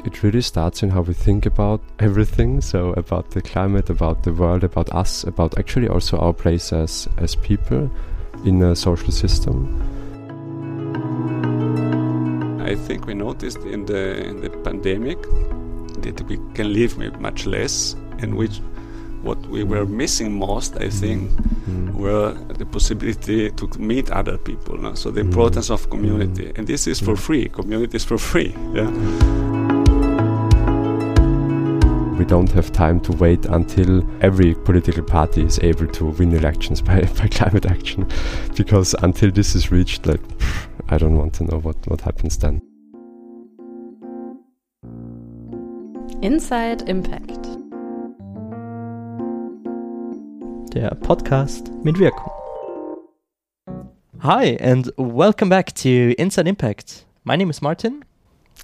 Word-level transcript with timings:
think 0.00 0.14
it 0.14 0.22
really 0.22 0.40
starts 0.40 0.82
in 0.82 0.90
how 0.90 1.02
we 1.02 1.14
think 1.14 1.46
about 1.46 1.80
everything. 1.98 2.60
So 2.60 2.92
about 2.92 3.30
the 3.30 3.42
climate, 3.42 3.90
about 3.90 4.22
the 4.22 4.32
world, 4.32 4.64
about 4.64 4.90
us, 4.94 5.24
about 5.24 5.58
actually 5.58 5.88
also 5.88 6.16
our 6.18 6.32
place 6.32 6.72
as 6.72 7.08
as 7.18 7.36
people 7.36 7.90
in 8.44 8.62
a 8.62 8.74
social 8.74 9.12
system. 9.12 9.76
I 12.62 12.76
think 12.76 13.06
we 13.06 13.14
noticed 13.14 13.58
in 13.58 13.86
the 13.86 14.24
in 14.24 14.40
the 14.40 14.50
pandemic 14.64 15.18
that 16.02 16.22
we 16.28 16.38
can 16.54 16.72
live 16.72 16.96
with 16.96 17.20
much 17.20 17.46
less, 17.46 17.94
and 18.22 18.36
which 18.36 18.60
what 19.22 19.38
we 19.50 19.64
were 19.64 19.84
missing 19.84 20.38
most, 20.38 20.76
I 20.76 20.88
think, 20.88 21.30
mm. 21.68 21.92
were 21.92 22.32
the 22.56 22.64
possibility 22.64 23.50
to 23.50 23.68
meet 23.78 24.10
other 24.10 24.38
people. 24.38 24.78
No? 24.78 24.94
So 24.94 25.10
the 25.10 25.20
importance 25.20 25.68
mm. 25.68 25.74
of 25.74 25.90
community, 25.90 26.44
mm. 26.44 26.58
and 26.58 26.66
this 26.66 26.86
is 26.86 27.00
for 27.00 27.16
free. 27.16 27.48
Community 27.48 27.96
is 27.96 28.04
for 28.04 28.16
free. 28.16 28.54
Yeah. 28.72 29.49
We 32.20 32.26
don't 32.26 32.52
have 32.52 32.70
time 32.70 33.00
to 33.00 33.12
wait 33.12 33.46
until 33.46 34.06
every 34.20 34.54
political 34.54 35.02
party 35.02 35.42
is 35.42 35.58
able 35.60 35.86
to 35.86 36.04
win 36.04 36.34
elections 36.34 36.82
by, 36.82 37.00
by 37.18 37.28
climate 37.28 37.64
action, 37.64 38.06
because 38.54 38.94
until 39.02 39.30
this 39.30 39.54
is 39.54 39.72
reached, 39.72 40.04
like 40.04 40.20
I 40.90 40.98
don't 40.98 41.16
want 41.16 41.32
to 41.36 41.44
know 41.44 41.60
what, 41.60 41.76
what 41.86 42.02
happens 42.02 42.36
then. 42.36 42.60
Inside 46.20 46.86
Impact. 46.90 47.42
Der 50.74 50.90
Podcast 50.96 51.70
mit 51.82 51.98
Wirkung. 51.98 52.30
Hi 54.18 54.58
and 54.60 54.92
welcome 54.98 55.48
back 55.48 55.72
to 55.76 56.14
Inside 56.18 56.46
Impact. 56.46 57.06
My 57.24 57.36
name 57.36 57.48
is 57.48 57.62
Martin. 57.62 58.04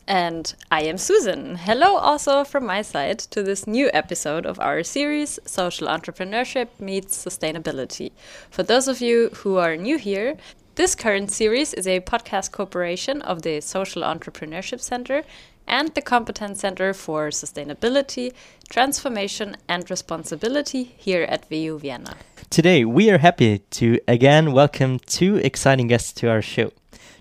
And 0.09 0.55
I 0.71 0.83
am 0.83 0.99
Susan. 0.99 1.57
Hello, 1.57 1.97
also 1.97 2.45
from 2.45 2.65
my 2.65 2.83
side, 2.83 3.19
to 3.19 3.43
this 3.43 3.67
new 3.67 3.91
episode 3.93 4.47
of 4.47 4.61
our 4.61 4.85
series 4.85 5.41
Social 5.45 5.89
Entrepreneurship 5.89 6.69
Meets 6.79 7.17
Sustainability. 7.25 8.13
For 8.49 8.63
those 8.63 8.87
of 8.87 9.01
you 9.01 9.31
who 9.31 9.57
are 9.57 9.77
new 9.77 9.99
here, 9.99 10.37
this 10.77 10.95
current 10.95 11.33
series 11.33 11.75
is 11.75 11.89
a 11.89 12.01
podcast 12.01 12.53
cooperation 12.53 13.21
of 13.23 13.43
the 13.43 13.61
Social 13.61 14.03
Entrepreneurship 14.03 14.81
Center 14.81 15.25
and 15.67 15.93
the 15.95 16.03
Competence 16.03 16.61
Center 16.61 16.95
for 16.95 17.31
Sustainability, 17.31 18.33
Transformation 18.69 19.57
and 19.69 19.91
Responsibility 19.91 20.85
here 20.97 21.23
at 21.25 21.51
WU 21.51 21.81
Vienna. 21.81 22.15
Today, 22.49 22.85
we 22.85 23.11
are 23.11 23.19
happy 23.19 23.59
to 23.71 23.99
again 24.07 24.53
welcome 24.53 25.01
two 25.01 25.37
exciting 25.37 25.89
guests 25.89 26.13
to 26.13 26.31
our 26.31 26.43
show. 26.43 26.71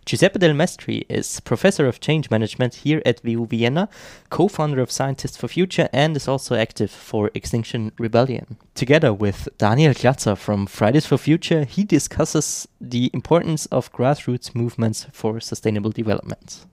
Giuseppe 0.06 0.40
Delmestri 0.40 1.04
is 1.10 1.40
Professor 1.40 1.88
of 1.88 2.00
Change 2.00 2.30
Management 2.30 2.76
here 2.76 3.02
at 3.06 3.24
WU 3.24 3.46
Vienna, 3.48 3.90
co 4.30 4.48
founder 4.48 4.82
of 4.82 4.92
Scientists 4.92 5.38
for 5.38 5.48
Future, 5.48 5.90
and 5.92 6.16
is 6.16 6.28
also 6.28 6.56
active 6.56 6.92
for 6.92 7.32
Extinction 7.34 7.92
Rebellion. 7.98 8.58
Together 8.76 9.14
with 9.14 9.50
Daniel 9.58 9.94
Glatzer 9.94 10.38
from 10.38 10.68
Fridays 10.68 11.06
for 11.06 11.18
Future, 11.18 11.64
he 11.64 11.84
discusses 11.84 12.68
the 12.80 13.10
importance 13.14 13.66
of 13.68 13.92
grassroots 13.92 14.54
movements 14.54 15.08
for 15.12 15.40
sustainable 15.40 15.92
development. 15.92 16.66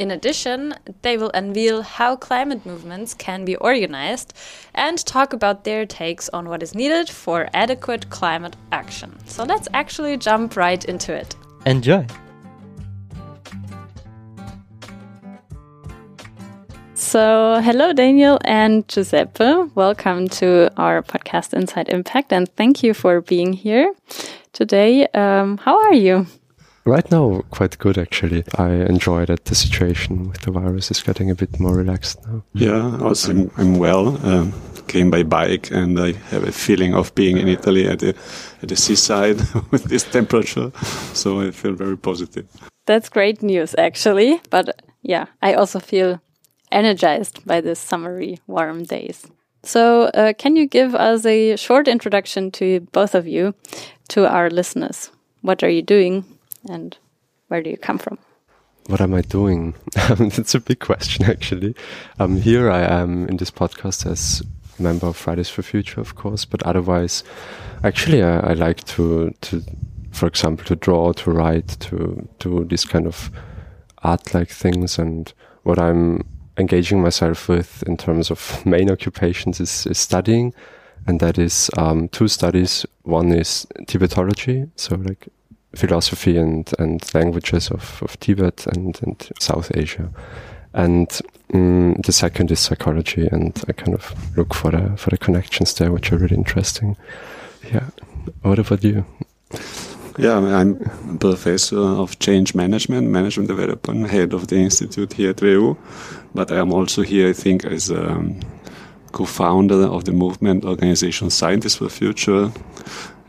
In 0.00 0.10
addition, 0.10 0.74
they 1.02 1.18
will 1.18 1.30
unveil 1.34 1.82
how 1.82 2.16
climate 2.16 2.64
movements 2.64 3.12
can 3.12 3.44
be 3.44 3.54
organized 3.56 4.32
and 4.74 4.96
talk 5.04 5.34
about 5.34 5.64
their 5.64 5.84
takes 5.84 6.30
on 6.30 6.48
what 6.48 6.62
is 6.62 6.74
needed 6.74 7.10
for 7.10 7.50
adequate 7.52 8.08
climate 8.08 8.56
action. 8.72 9.14
So 9.26 9.44
let's 9.44 9.68
actually 9.74 10.16
jump 10.16 10.56
right 10.56 10.82
into 10.86 11.12
it. 11.12 11.36
Enjoy! 11.66 12.06
So, 17.00 17.62
hello, 17.62 17.94
Daniel 17.94 18.38
and 18.44 18.86
Giuseppe. 18.86 19.70
Welcome 19.74 20.28
to 20.28 20.70
our 20.76 21.02
podcast, 21.02 21.54
Inside 21.54 21.88
Impact, 21.88 22.30
and 22.30 22.46
thank 22.56 22.82
you 22.82 22.92
for 22.92 23.22
being 23.22 23.54
here 23.54 23.94
today. 24.52 25.06
Um, 25.14 25.56
how 25.56 25.78
are 25.80 25.94
you? 25.94 26.26
Right 26.84 27.10
now, 27.10 27.40
quite 27.52 27.78
good 27.78 27.96
actually. 27.96 28.44
I 28.58 28.84
enjoy 28.84 29.24
that 29.24 29.46
the 29.46 29.54
situation 29.54 30.28
with 30.28 30.42
the 30.42 30.50
virus 30.50 30.90
is 30.90 31.02
getting 31.02 31.30
a 31.30 31.34
bit 31.34 31.58
more 31.58 31.74
relaxed 31.74 32.18
now. 32.26 32.42
Yeah, 32.52 32.98
also 33.00 33.30
I'm, 33.30 33.50
I'm 33.56 33.78
well. 33.78 34.18
Um, 34.26 34.52
came 34.86 35.10
by 35.10 35.22
bike, 35.22 35.70
and 35.70 35.98
I 35.98 36.12
have 36.30 36.44
a 36.44 36.52
feeling 36.52 36.94
of 36.94 37.14
being 37.14 37.38
in 37.38 37.48
Italy 37.48 37.88
at 37.88 38.00
the 38.00 38.14
at 38.62 38.68
the 38.68 38.76
seaside 38.76 39.40
with 39.70 39.84
this 39.84 40.04
temperature. 40.04 40.70
So 41.14 41.40
I 41.40 41.50
feel 41.50 41.72
very 41.72 41.96
positive. 41.96 42.46
That's 42.84 43.08
great 43.08 43.42
news, 43.42 43.74
actually. 43.78 44.42
But 44.50 44.82
yeah, 45.00 45.26
I 45.40 45.54
also 45.54 45.78
feel 45.80 46.20
energized 46.72 47.44
by 47.46 47.60
this 47.60 47.78
summery, 47.78 48.38
warm 48.46 48.84
days. 48.84 49.26
So, 49.62 50.04
uh, 50.04 50.32
can 50.32 50.56
you 50.56 50.66
give 50.66 50.94
us 50.94 51.26
a 51.26 51.56
short 51.56 51.86
introduction 51.86 52.50
to 52.52 52.80
both 52.92 53.14
of 53.14 53.26
you, 53.26 53.54
to 54.08 54.26
our 54.26 54.48
listeners? 54.48 55.10
What 55.42 55.62
are 55.62 55.68
you 55.68 55.82
doing 55.82 56.24
and 56.68 56.96
where 57.48 57.62
do 57.62 57.70
you 57.70 57.76
come 57.76 57.98
from? 57.98 58.18
What 58.86 59.00
am 59.00 59.14
I 59.14 59.20
doing? 59.20 59.74
That's 59.94 60.54
a 60.54 60.60
big 60.60 60.80
question, 60.80 61.24
actually. 61.26 61.74
Um, 62.18 62.40
here 62.40 62.70
I 62.70 62.80
am 62.80 63.28
in 63.28 63.36
this 63.36 63.50
podcast 63.50 64.10
as 64.10 64.42
member 64.78 65.06
of 65.06 65.16
Fridays 65.16 65.50
for 65.50 65.62
Future, 65.62 66.00
of 66.00 66.14
course, 66.14 66.44
but 66.44 66.62
otherwise, 66.62 67.22
actually, 67.84 68.22
I, 68.22 68.38
I 68.40 68.52
like 68.54 68.82
to, 68.84 69.34
to, 69.42 69.62
for 70.10 70.26
example, 70.26 70.64
to 70.66 70.76
draw, 70.76 71.12
to 71.12 71.30
write, 71.30 71.68
to 71.80 72.26
do 72.38 72.64
these 72.64 72.84
kind 72.84 73.06
of 73.06 73.30
art-like 74.02 74.48
things. 74.48 74.98
And 74.98 75.32
what 75.62 75.78
I'm 75.78 76.24
engaging 76.60 77.02
myself 77.02 77.48
with 77.48 77.82
in 77.86 77.96
terms 77.96 78.30
of 78.30 78.64
main 78.64 78.90
occupations 78.90 79.60
is, 79.60 79.86
is 79.86 79.98
studying, 79.98 80.54
and 81.06 81.20
that 81.20 81.38
is 81.38 81.70
um, 81.76 82.08
two 82.08 82.28
studies. 82.28 82.86
One 83.02 83.32
is 83.32 83.66
Tibetology, 83.86 84.70
so 84.76 84.96
like 84.96 85.28
philosophy 85.74 86.36
and, 86.36 86.72
and 86.78 87.02
languages 87.14 87.70
of, 87.70 88.02
of 88.02 88.18
Tibet 88.20 88.66
and, 88.66 89.00
and 89.02 89.28
South 89.38 89.70
Asia. 89.76 90.10
And 90.72 91.20
um, 91.52 91.94
the 92.06 92.12
second 92.12 92.50
is 92.50 92.60
psychology, 92.60 93.26
and 93.26 93.60
I 93.68 93.72
kind 93.72 93.94
of 93.94 94.14
look 94.36 94.54
for 94.54 94.70
the 94.70 94.96
for 94.96 95.10
the 95.10 95.18
connections 95.18 95.74
there, 95.74 95.90
which 95.90 96.12
are 96.12 96.18
really 96.18 96.36
interesting. 96.36 96.96
Yeah. 97.72 97.90
What 98.42 98.58
about 98.58 98.84
you? 98.84 99.04
Yeah, 100.18 100.36
I'm 100.38 100.80
a 101.14 101.16
professor 101.18 101.78
of 101.78 102.18
change 102.18 102.54
management, 102.54 103.08
management 103.08 103.48
development, 103.48 104.10
head 104.10 104.32
of 104.32 104.48
the 104.48 104.56
institute 104.56 105.12
here 105.12 105.30
at 105.30 105.40
WU. 105.40 105.76
But 106.34 106.50
I'm 106.50 106.72
also 106.72 107.02
here, 107.02 107.30
I 107.30 107.32
think, 107.32 107.64
as 107.64 107.90
a 107.90 108.10
um, 108.10 108.40
co-founder 109.12 109.84
of 109.86 110.04
the 110.04 110.12
movement 110.12 110.64
organization 110.64 111.30
Scientists 111.30 111.76
for 111.76 111.84
the 111.84 111.90
Future, 111.90 112.52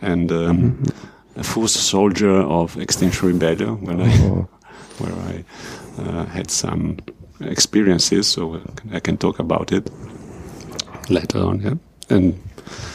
and 0.01 0.31
um, 0.31 0.57
mm-hmm. 0.57 1.39
a 1.39 1.43
full 1.43 1.67
soldier 1.67 2.41
of 2.41 2.77
Extinction 2.77 3.27
Rebellion, 3.27 3.81
when 3.85 4.01
I, 4.01 4.13
oh. 4.23 4.47
where 4.99 5.13
I 5.13 5.43
uh, 6.01 6.25
had 6.25 6.51
some 6.51 6.97
experiences, 7.41 8.27
so 8.27 8.61
I 8.91 8.99
can 8.99 9.17
talk 9.17 9.39
about 9.39 9.71
it 9.71 9.89
later 11.09 11.39
on. 11.39 11.61
Yeah, 11.61 11.75
and 12.09 12.39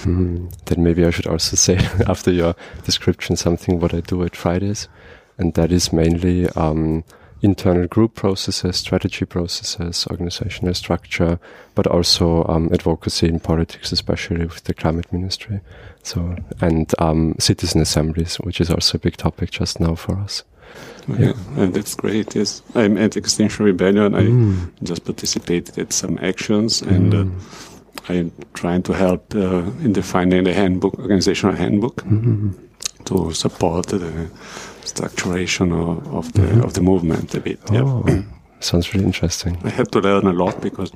Mm, 0.03 0.53
then 0.65 0.83
maybe 0.83 1.05
I 1.05 1.11
should 1.11 1.27
also 1.27 1.57
say 1.67 1.77
after 2.07 2.31
your 2.31 2.55
description 2.85 3.37
something 3.37 3.81
what 3.81 3.95
I 3.95 4.01
do 4.01 4.23
at 4.25 4.37
Fridays, 4.37 4.89
and 5.39 5.55
that 5.55 5.73
is 5.73 5.93
mainly 5.93 6.49
um, 6.51 7.05
internal 7.43 7.87
group 7.87 8.15
processes, 8.15 8.77
strategy 8.77 9.25
processes, 9.25 10.07
organizational 10.11 10.75
structure, 10.75 11.39
but 11.75 11.87
also 11.87 12.45
um, 12.45 12.71
advocacy 12.73 13.29
in 13.29 13.41
politics, 13.41 13.93
especially 13.93 14.47
with 14.47 14.65
the 14.65 14.75
climate 14.75 15.13
ministry. 15.13 15.61
So 16.03 16.37
and 16.61 16.93
um, 16.99 17.35
citizen 17.39 17.81
assemblies, 17.81 18.37
which 18.37 18.61
is 18.61 18.71
also 18.71 18.97
a 18.97 19.01
big 19.01 19.17
topic 19.17 19.51
just 19.51 19.81
now 19.81 19.95
for 19.95 20.17
us. 20.17 20.45
Yeah, 21.09 21.35
and 21.57 21.73
that's 21.73 21.95
great. 21.95 22.35
Yes, 22.35 22.63
I'm 22.75 22.99
at 22.99 23.17
Extinction 23.17 23.65
Rebellion. 23.65 24.15
I 24.15 24.23
mm. 24.23 24.71
just 24.83 25.05
participated 25.05 25.79
at 25.79 25.93
some 25.93 26.19
actions 26.21 26.83
and. 26.83 27.15
Uh, 27.15 27.25
mm. 27.25 27.39
Uh, 27.39 27.76
I'm 28.09 28.33
trying 28.55 28.83
to 28.85 28.93
help 28.93 29.35
uh, 29.35 29.63
in 29.85 29.93
defining 29.93 30.45
the 30.45 30.55
handbook, 30.55 30.99
organizational 30.99 31.57
handbook, 31.57 31.97
mm-hmm. 32.05 32.51
to 33.05 33.33
support 33.33 33.87
the 33.87 34.29
structuration 34.85 35.73
of, 35.73 36.15
of 36.15 36.33
the 36.33 36.43
mm-hmm. 36.43 36.63
of 36.63 36.73
the 36.73 36.81
movement 36.81 37.35
a 37.35 37.41
bit. 37.41 37.61
Oh, 37.71 38.05
yeah. 38.07 38.23
sounds 38.61 38.95
really 38.95 39.07
interesting. 39.07 39.59
I 39.65 39.71
had 39.71 39.93
to 39.93 40.01
learn 40.01 40.27
a 40.27 40.33
lot 40.33 40.61
because 40.61 40.93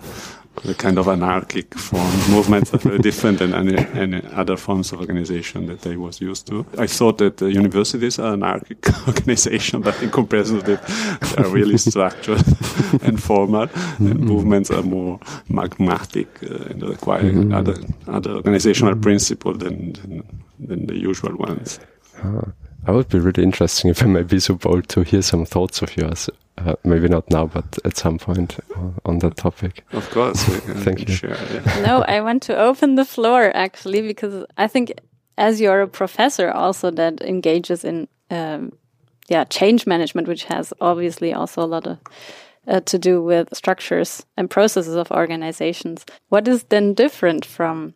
the 0.65 0.75
kind 0.75 0.99
of 0.99 1.09
anarchic 1.09 1.75
form 1.75 2.13
movements 2.31 2.73
are 2.75 2.79
very 2.79 2.99
different 2.99 3.39
than 3.39 3.55
any, 3.55 3.77
any, 3.99 4.23
other 4.33 4.57
forms 4.57 4.93
of 4.93 5.01
organization 5.01 5.67
that 5.67 5.87
I 5.87 5.97
was 5.97 6.21
used 6.21 6.47
to. 6.49 6.67
I 6.79 6.87
thought 6.87 7.19
that 7.19 7.39
the 7.39 7.53
universities 7.53 8.19
are 8.19 8.33
anarchic 8.35 8.87
organization, 9.09 9.81
but 9.81 10.01
in 10.03 10.11
comparison 10.11 10.61
to 10.61 10.77
that, 10.77 10.87
they 11.37 11.43
are 11.43 11.49
really 11.49 11.79
structured 11.91 12.45
and 13.03 13.23
formal, 13.23 13.67
mm-hmm. 13.67 14.11
and 14.11 14.21
movements 14.21 14.71
are 14.71 14.83
more 14.83 15.19
magmatic 15.49 16.29
uh, 16.43 16.71
and 16.71 16.83
require 16.83 17.23
mm-hmm. 17.23 17.55
other 17.55 17.77
other 18.07 18.33
organizational 18.33 18.95
mm-hmm. 18.95 19.03
principle 19.03 19.55
than, 19.55 19.93
than, 19.93 20.43
than 20.59 20.87
the 20.87 20.97
usual 20.97 21.37
ones. 21.37 21.81
Ah. 22.23 22.53
I 22.87 22.93
would 22.93 23.11
be 23.11 23.19
really 23.19 23.43
interesting 23.43 23.91
if 23.91 24.03
I 24.03 24.07
might 24.07 24.27
be 24.27 24.41
so 24.41 24.55
bold 24.55 24.89
to 24.89 25.03
hear 25.03 25.21
some 25.21 25.45
thoughts 25.45 25.83
of 25.83 25.95
yours 25.99 26.31
Uh, 26.65 26.75
maybe 26.85 27.09
not 27.09 27.31
now, 27.31 27.47
but 27.47 27.79
at 27.85 27.97
some 27.97 28.19
point 28.19 28.59
uh, 28.77 28.91
on 29.07 29.19
that 29.21 29.37
topic. 29.37 29.85
Of 29.93 30.11
course. 30.11 30.43
Thank 30.85 31.09
you. 31.09 31.15
Share, 31.15 31.37
yeah. 31.53 31.81
no, 31.87 32.03
I 32.03 32.21
want 32.21 32.43
to 32.45 32.57
open 32.59 32.97
the 32.97 33.05
floor 33.05 33.51
actually 33.55 34.03
because 34.03 34.45
I 34.59 34.67
think 34.67 34.93
as 35.39 35.61
you're 35.61 35.81
a 35.81 35.89
professor 35.89 36.51
also 36.51 36.91
that 36.91 37.23
engages 37.23 37.85
in 37.85 38.09
um, 38.31 38.73
yeah 39.29 39.45
change 39.45 39.87
management, 39.87 40.29
which 40.29 40.45
has 40.45 40.73
obviously 40.81 41.33
also 41.33 41.63
a 41.63 41.67
lot 41.67 41.87
of 41.87 41.99
uh, 42.69 42.81
to 42.81 42.99
do 42.99 43.23
with 43.23 43.49
structures 43.55 44.27
and 44.37 44.51
processes 44.51 44.95
of 44.95 45.11
organizations. 45.11 46.05
What 46.29 46.47
is 46.47 46.65
then 46.65 46.95
different 46.95 47.47
from 47.47 47.95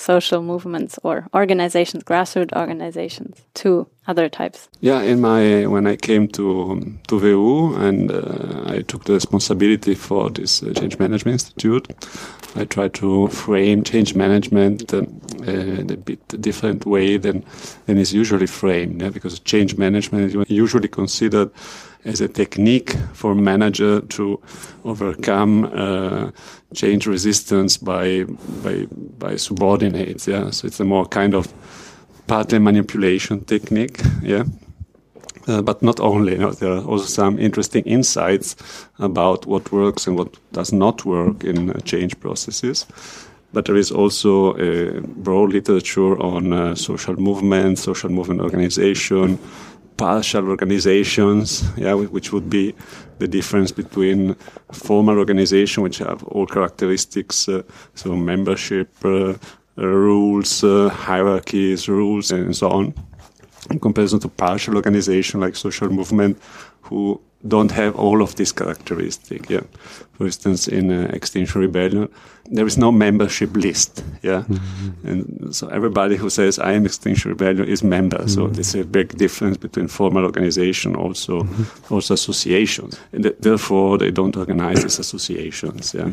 social 0.00 0.42
movements 0.42 0.98
or 1.02 1.26
organizations, 1.34 2.02
grassroots 2.04 2.56
organizations, 2.56 3.40
to 3.54 3.86
other 4.06 4.28
types? 4.28 4.68
Yeah, 4.80 5.02
in 5.02 5.20
my 5.20 5.66
when 5.66 5.86
I 5.86 5.96
came 5.96 6.26
to 6.28 6.98
to 7.08 7.18
WU 7.18 7.74
and 7.76 8.10
uh, 8.10 8.64
I 8.66 8.82
took 8.82 9.04
the 9.04 9.12
responsibility 9.12 9.94
for 9.94 10.30
this 10.30 10.62
uh, 10.62 10.72
change 10.72 10.98
management 10.98 11.34
institute, 11.34 11.86
I 12.56 12.64
tried 12.64 12.94
to 12.94 13.28
frame 13.28 13.84
change 13.84 14.14
management 14.14 14.92
uh, 14.92 15.02
a 15.48 15.96
bit 15.96 16.40
different 16.40 16.86
way 16.86 17.18
than 17.18 17.44
than 17.86 17.98
is 17.98 18.12
usually 18.12 18.46
framed. 18.46 19.02
Yeah? 19.02 19.10
Because 19.10 19.40
change 19.40 19.76
management 19.76 20.34
is 20.34 20.50
usually 20.50 20.88
considered 20.88 21.50
as 22.04 22.20
a 22.20 22.28
technique 22.28 22.96
for 23.12 23.34
manager 23.34 24.00
to 24.00 24.40
overcome 24.84 25.64
uh, 25.74 26.30
change 26.74 27.06
resistance 27.06 27.76
by 27.76 28.24
by 28.62 28.86
by 29.18 29.36
subordinates. 29.36 30.26
Yeah, 30.26 30.50
so 30.50 30.66
it's 30.66 30.80
a 30.80 30.84
more 30.84 31.06
kind 31.06 31.34
of 31.34 31.52
partly 32.26 32.58
manipulation 32.58 33.44
technique. 33.44 34.00
Yeah. 34.22 34.44
Uh, 35.48 35.62
but 35.62 35.82
not 35.82 36.00
only, 36.00 36.32
you 36.32 36.38
know, 36.38 36.52
there 36.52 36.72
are 36.72 36.84
also 36.84 37.06
some 37.06 37.38
interesting 37.38 37.82
insights 37.84 38.56
about 38.98 39.46
what 39.46 39.72
works 39.72 40.06
and 40.06 40.16
what 40.16 40.38
does 40.52 40.72
not 40.72 41.04
work 41.04 41.44
in 41.44 41.70
uh, 41.70 41.80
change 41.80 42.20
processes. 42.20 42.86
But 43.52 43.64
there 43.64 43.76
is 43.76 43.90
also 43.90 44.54
a 44.56 45.00
broad 45.00 45.52
literature 45.52 46.20
on 46.20 46.52
uh, 46.52 46.74
social 46.74 47.16
movement, 47.16 47.78
social 47.78 48.08
movement 48.08 48.40
organization, 48.40 49.38
partial 49.96 50.48
organizations, 50.48 51.64
yeah, 51.76 51.94
which 51.94 52.32
would 52.32 52.48
be 52.48 52.74
the 53.18 53.28
difference 53.28 53.70
between 53.72 54.34
formal 54.72 55.18
organization, 55.18 55.82
which 55.82 55.98
have 55.98 56.22
all 56.24 56.46
characteristics, 56.46 57.48
uh, 57.48 57.62
so 57.94 58.16
membership, 58.16 58.88
uh, 59.04 59.34
rules, 59.76 60.64
uh, 60.64 60.88
hierarchies, 60.88 61.88
rules, 61.88 62.30
and 62.30 62.56
so 62.56 62.70
on, 62.70 62.94
in 63.70 63.78
comparison 63.78 64.18
to 64.20 64.28
partial 64.28 64.76
organization 64.76 65.40
like 65.40 65.54
social 65.56 65.90
movement, 65.90 66.40
who 66.82 67.20
don't 67.48 67.70
have 67.72 67.96
all 67.96 68.22
of 68.22 68.34
these 68.34 68.52
characteristics. 68.52 69.48
Yeah, 69.50 69.62
for 70.12 70.26
instance, 70.26 70.68
in 70.68 70.90
uh, 70.90 71.10
Extinction 71.12 71.60
Rebellion, 71.60 72.08
there 72.44 72.66
is 72.66 72.76
no 72.76 72.92
membership 72.92 73.56
list. 73.56 74.04
Yeah, 74.22 74.42
mm-hmm. 74.42 75.08
and 75.08 75.54
so 75.54 75.68
everybody 75.68 76.16
who 76.16 76.30
says 76.30 76.58
I 76.58 76.72
am 76.72 76.84
Extinction 76.84 77.30
Rebellion 77.30 77.68
is 77.68 77.82
member. 77.82 78.18
Mm-hmm. 78.18 78.28
So 78.28 78.48
there's 78.48 78.74
a 78.74 78.84
big 78.84 79.16
difference 79.16 79.56
between 79.56 79.88
formal 79.88 80.24
organization, 80.24 80.96
also 80.96 81.42
mm-hmm. 81.42 81.94
also 81.94 82.14
associations, 82.14 83.00
and 83.12 83.22
th- 83.22 83.36
therefore 83.40 83.98
they 83.98 84.10
don't 84.10 84.36
organize 84.36 84.82
these 84.82 84.98
associations. 84.98 85.94
Yeah. 85.94 86.10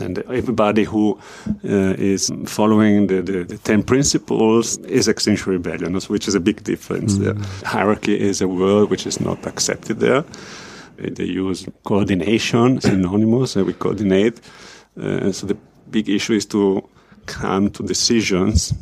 And 0.00 0.18
everybody 0.18 0.84
who 0.84 1.18
uh, 1.64 1.94
is 1.98 2.32
following 2.46 3.06
the, 3.06 3.22
the, 3.22 3.44
the, 3.44 3.58
10 3.58 3.82
principles 3.82 4.78
is 4.78 5.08
Extinction 5.08 5.52
Rebellion, 5.52 5.94
which 6.08 6.28
is 6.28 6.34
a 6.34 6.40
big 6.40 6.64
difference. 6.64 7.14
Mm. 7.14 7.38
The 7.60 7.66
hierarchy 7.66 8.18
is 8.18 8.40
a 8.40 8.48
word 8.48 8.90
which 8.90 9.06
is 9.06 9.20
not 9.20 9.46
accepted 9.46 10.00
there. 10.00 10.24
They 10.96 11.24
use 11.24 11.66
coordination, 11.84 12.80
synonymous, 12.80 13.56
and 13.56 13.66
we 13.66 13.72
coordinate. 13.72 14.40
Uh, 15.00 15.32
so 15.32 15.46
the 15.46 15.56
big 15.90 16.08
issue 16.08 16.34
is 16.34 16.46
to 16.46 16.88
come 17.26 17.70
to 17.70 17.82
decisions. 17.82 18.72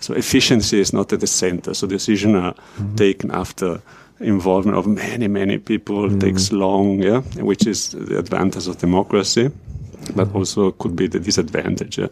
So 0.00 0.14
efficiency 0.14 0.80
is 0.80 0.92
not 0.92 1.12
at 1.12 1.20
the 1.20 1.26
center. 1.26 1.74
So 1.74 1.86
decisions 1.86 2.34
are 2.34 2.54
mm-hmm. 2.54 2.94
taken 2.96 3.30
after 3.30 3.80
involvement 4.20 4.76
of 4.76 4.86
many, 4.86 5.28
many 5.28 5.58
people. 5.58 6.08
Mm-hmm. 6.08 6.18
takes 6.18 6.52
long, 6.52 7.02
yeah, 7.02 7.20
which 7.42 7.66
is 7.66 7.90
the 7.90 8.18
advantage 8.18 8.66
of 8.66 8.78
democracy, 8.78 9.50
but 10.14 10.28
mm-hmm. 10.28 10.36
also 10.36 10.72
could 10.72 10.96
be 10.96 11.08
the 11.08 11.20
disadvantage, 11.20 11.98
yeah? 11.98 12.08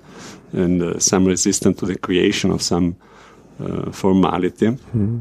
and 0.53 0.83
uh, 0.83 0.99
some 0.99 1.25
resistance 1.25 1.79
to 1.79 1.87
the 1.87 1.97
creation 1.97 2.51
of 2.51 2.63
some 2.63 2.97
uh, 3.61 3.91
formality. 3.91 4.67
Mm-hmm. 4.67 5.19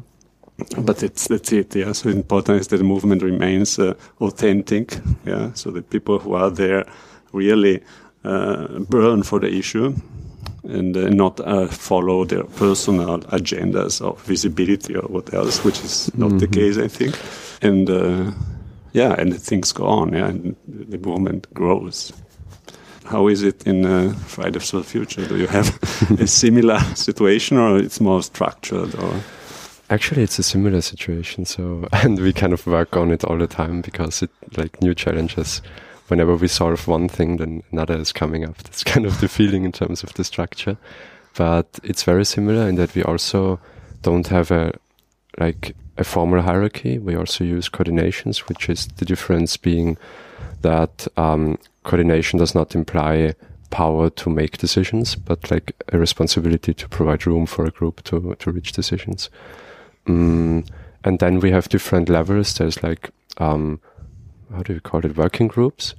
But 0.84 1.04
it's 1.04 1.28
that's 1.28 1.52
it. 1.52 1.76
Yeah. 1.76 1.92
So 1.94 2.10
important 2.10 2.62
is 2.62 2.68
that 2.68 2.78
the 2.78 2.84
movement 2.84 3.22
remains 3.22 3.78
uh, 3.78 3.94
authentic. 4.20 4.98
Yeah. 5.26 5.54
So 5.54 5.70
the 5.72 5.84
people 5.84 6.18
who 6.18 6.34
are 6.34 6.50
there 6.50 6.86
really 7.32 7.84
uh, 8.24 8.80
burn 8.80 9.24
for 9.24 9.40
the 9.40 9.54
issue 9.54 9.94
and 10.64 10.98
uh, 10.98 11.10
not 11.10 11.40
uh, 11.40 11.68
follow 11.68 12.26
their 12.26 12.44
personal 12.44 13.20
agendas 13.32 14.02
of 14.02 14.22
visibility 14.24 14.96
or 14.96 15.08
what 15.08 15.34
else, 15.34 15.64
which 15.64 15.80
is 15.84 16.12
not 16.16 16.30
mm-hmm. 16.30 16.40
the 16.40 16.48
case, 16.48 16.78
I 16.78 16.88
think. 16.88 17.18
And 17.62 17.90
uh, 17.90 18.32
yeah, 18.94 19.14
and 19.18 19.40
things 19.40 19.72
go 19.72 19.86
on, 19.86 20.14
yeah, 20.14 20.28
and 20.28 20.56
the 20.68 20.98
movement 20.98 21.54
grows. 21.54 22.12
How 23.08 23.28
is 23.28 23.42
it 23.42 23.66
in 23.66 23.86
uh, 23.86 24.14
Fridays 24.26 24.70
for 24.70 24.78
the 24.78 24.84
Future? 24.84 25.26
Do 25.26 25.38
you 25.38 25.48
have 25.48 25.70
a 26.20 26.28
similar 26.28 26.80
situation, 26.96 27.58
or 27.58 27.78
it's 27.78 28.02
more 28.02 28.22
structured? 28.22 28.94
Or 28.96 29.22
actually, 29.90 30.24
it's 30.24 30.40
a 30.40 30.44
similar 30.44 30.82
situation. 30.82 31.46
So, 31.46 31.88
and 31.94 32.20
we 32.20 32.34
kind 32.34 32.52
of 32.52 32.68
work 32.68 32.98
on 32.98 33.12
it 33.12 33.24
all 33.24 33.38
the 33.38 33.48
time 33.48 33.82
because 33.82 34.22
it 34.22 34.30
like 34.58 34.82
new 34.82 34.94
challenges 34.94 35.62
whenever 36.08 36.36
we 36.36 36.48
solve 36.48 36.88
one 36.88 37.08
thing, 37.08 37.38
then 37.38 37.64
another 37.72 37.96
is 37.96 38.12
coming 38.12 38.44
up. 38.44 38.58
That's 38.64 38.84
kind 38.84 39.06
of 39.06 39.22
the 39.22 39.30
feeling 39.30 39.64
in 39.64 39.72
terms 39.72 40.04
of 40.04 40.14
the 40.14 40.24
structure. 40.24 40.78
But 41.36 41.80
it's 41.84 42.04
very 42.04 42.26
similar 42.26 42.68
in 42.68 42.76
that 42.76 42.94
we 42.94 43.04
also 43.04 43.60
don't 44.02 44.28
have 44.28 44.52
a 44.52 44.74
like 45.40 45.76
a 45.98 46.04
formal 46.04 46.42
hierarchy. 46.42 47.00
We 47.00 47.16
also 47.16 47.46
use 47.46 47.70
coordinations, 47.70 48.40
which 48.50 48.70
is 48.70 48.88
the 48.98 49.06
difference 49.06 49.56
being 49.56 49.98
that 50.62 51.08
um, 51.18 51.58
coordination 51.84 52.40
does 52.40 52.56
not 52.56 52.76
imply 52.76 53.36
power 53.70 54.10
to 54.10 54.30
make 54.30 54.58
decisions, 54.58 55.16
but 55.16 55.52
like 55.52 55.74
a 55.92 55.98
responsibility 55.98 56.74
to 56.74 56.88
provide 56.88 57.28
room 57.28 57.46
for 57.46 57.66
a 57.66 57.72
group 57.72 58.04
to 58.04 58.36
to 58.40 58.52
reach 58.52 58.72
decisions. 58.72 59.30
Mm, 60.06 60.68
and 61.04 61.20
then 61.20 61.40
we 61.40 61.52
have 61.52 61.70
different 61.70 62.10
levels. 62.10 62.54
There's 62.54 62.82
like 62.82 63.12
um, 63.38 63.80
how 64.54 64.64
do 64.64 64.74
you 64.74 64.82
call 64.82 65.06
it, 65.06 65.18
working 65.18 65.48
groups. 65.48 65.96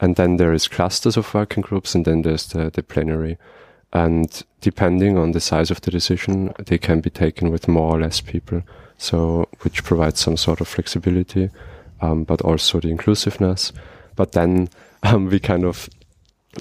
And 0.00 0.16
then 0.16 0.36
there 0.36 0.52
is 0.52 0.68
clusters 0.68 1.16
of 1.16 1.32
working 1.34 1.62
groups, 1.62 1.94
and 1.94 2.04
then 2.04 2.22
there's 2.22 2.46
the, 2.48 2.70
the 2.70 2.82
plenary. 2.82 3.36
And 3.92 4.42
depending 4.60 5.18
on 5.18 5.32
the 5.32 5.40
size 5.40 5.70
of 5.70 5.80
the 5.80 5.90
decision, 5.90 6.52
they 6.58 6.78
can 6.78 7.00
be 7.00 7.10
taken 7.10 7.50
with 7.50 7.68
more 7.68 7.96
or 7.96 8.00
less 8.00 8.20
people. 8.20 8.62
So, 8.96 9.48
which 9.62 9.84
provides 9.84 10.20
some 10.20 10.36
sort 10.36 10.60
of 10.60 10.68
flexibility, 10.68 11.50
um, 12.00 12.24
but 12.24 12.40
also 12.42 12.80
the 12.80 12.88
inclusiveness. 12.88 13.72
But 14.16 14.32
then 14.32 14.68
um, 15.02 15.28
we 15.28 15.38
kind 15.38 15.64
of 15.64 15.88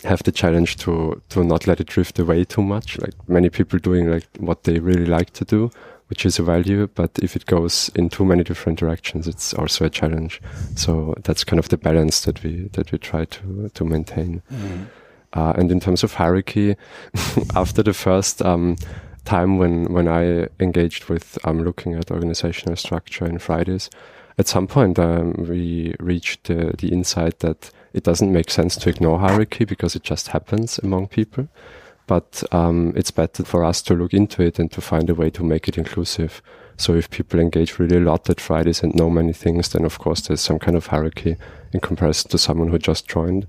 have 0.04 0.24
the 0.24 0.32
challenge 0.32 0.78
to 0.78 1.22
to 1.30 1.44
not 1.44 1.68
let 1.68 1.80
it 1.80 1.88
drift 1.88 2.20
away 2.20 2.44
too 2.44 2.62
much. 2.62 3.00
Like 3.00 3.14
many 3.28 3.50
people 3.50 3.80
doing 3.80 4.10
like 4.10 4.28
what 4.40 4.64
they 4.64 4.80
really 4.80 5.06
like 5.06 5.32
to 5.34 5.46
do, 5.46 5.72
which 6.08 6.26
is 6.26 6.40
a 6.40 6.44
value, 6.44 6.88
but 6.88 7.12
if 7.22 7.36
it 7.36 7.46
goes 7.46 7.90
in 7.96 8.10
too 8.10 8.26
many 8.26 8.44
different 8.44 8.80
directions, 8.80 9.28
it's 9.28 9.54
also 9.54 9.86
a 9.86 9.90
challenge. 9.90 10.42
So 10.76 11.16
that's 11.24 11.44
kind 11.44 11.60
of 11.60 11.70
the 11.70 11.78
balance 11.78 12.22
that 12.22 12.44
we 12.44 12.70
that 12.74 12.92
we 12.92 12.98
try 12.98 13.26
to 13.26 13.70
to 13.74 13.86
maintain. 13.86 14.42
Mm. 14.52 14.88
Uh, 15.34 15.54
and 15.58 15.72
in 15.72 15.80
terms 15.80 16.04
of 16.04 16.14
hierarchy, 16.14 16.76
after 17.56 17.84
the 17.84 17.94
first 17.94 18.42
um, 18.42 18.76
time 19.26 19.58
when 19.58 19.86
when 19.94 20.08
I 20.08 20.48
engaged 20.60 21.10
with 21.10 21.38
um, 21.44 21.64
looking 21.64 21.96
at 21.96 22.12
organizational 22.12 22.76
structure 22.76 23.26
in 23.26 23.40
Fridays, 23.40 23.90
at 24.38 24.48
some 24.48 24.68
point 24.68 25.00
um, 25.00 25.34
we 25.38 25.96
reached 26.00 26.46
the, 26.46 26.74
the 26.78 26.90
insight 26.90 27.40
that 27.40 27.72
it 27.94 28.04
doesn't 28.04 28.32
make 28.32 28.52
sense 28.52 28.76
to 28.76 28.90
ignore 28.90 29.20
hierarchy 29.20 29.66
because 29.66 29.96
it 29.96 30.04
just 30.04 30.30
happens 30.30 30.78
among 30.80 31.08
people 31.08 31.48
but 32.08 32.42
um, 32.54 32.94
it's 32.96 33.12
better 33.12 33.44
for 33.44 33.64
us 33.64 33.82
to 33.84 33.94
look 33.94 34.14
into 34.14 34.42
it 34.42 34.58
and 34.58 34.72
to 34.72 34.82
find 34.82 35.10
a 35.10 35.16
way 35.16 35.30
to 35.30 35.44
make 35.44 35.68
it 35.68 35.78
inclusive. 35.78 36.42
So 36.78 36.96
if 36.96 37.10
people 37.10 37.40
engage 37.40 37.78
really 37.78 37.98
a 37.98 38.00
lot 38.00 38.30
at 38.30 38.40
Fridays 38.40 38.82
and 38.82 38.96
know 38.96 39.10
many 39.10 39.34
things, 39.34 39.70
then 39.70 39.84
of 39.84 40.00
course 40.00 40.22
there's 40.22 40.42
some 40.42 40.58
kind 40.58 40.78
of 40.78 40.88
hierarchy 40.88 41.36
in 41.74 41.82
comparison 41.82 42.32
to 42.32 42.38
someone 42.38 42.70
who 42.70 42.80
just 42.80 43.10
joined. 43.10 43.46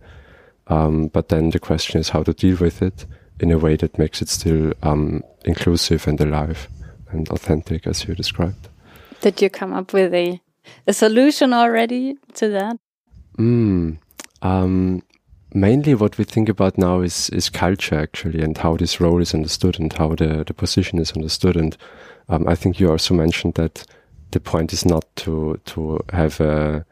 Um, 0.67 1.07
but 1.07 1.29
then 1.29 1.51
the 1.51 1.61
question 1.61 2.01
is 2.01 2.11
how 2.11 2.25
to 2.25 2.35
deal 2.35 2.57
with 2.57 2.83
it 2.83 3.07
in 3.39 3.53
a 3.53 3.59
way 3.59 3.77
that 3.77 3.97
makes 3.97 4.21
it 4.21 4.29
still 4.29 4.73
um, 4.83 5.23
inclusive 5.45 6.09
and 6.09 6.21
alive 6.21 6.69
and 7.11 7.29
authentic, 7.29 7.87
as 7.87 8.07
you 8.07 8.15
described. 8.15 8.69
Did 9.21 9.41
you 9.41 9.51
come 9.51 9.73
up 9.73 9.93
with 9.93 10.13
a 10.13 10.41
a 10.87 10.93
solution 10.93 11.53
already 11.53 12.17
to 12.35 12.49
that? 12.49 12.79
Mm, 13.39 13.99
um, 14.43 15.03
mainly 15.55 15.95
what 15.95 16.19
we 16.19 16.25
think 16.25 16.49
about 16.49 16.79
now 16.79 17.01
is 17.01 17.31
is 17.31 17.49
culture 17.49 17.99
actually 17.99 18.43
and 18.43 18.59
how 18.59 18.77
this 18.77 19.01
role 19.01 19.21
is 19.21 19.35
understood 19.35 19.79
and 19.81 19.93
how 19.93 20.15
the 20.15 20.45
the 20.45 20.55
position 20.55 20.99
is 20.99 21.13
understood 21.13 21.57
and 21.57 21.77
um, 22.29 22.47
I 22.47 22.55
think 22.55 22.79
you 22.79 22.91
also 22.91 23.15
mentioned 23.15 23.55
that 23.55 23.85
the 24.31 24.41
point 24.41 24.73
is 24.73 24.85
not 24.85 25.05
to 25.17 25.61
to 25.67 26.01
have 26.13 26.41
a 26.41 26.85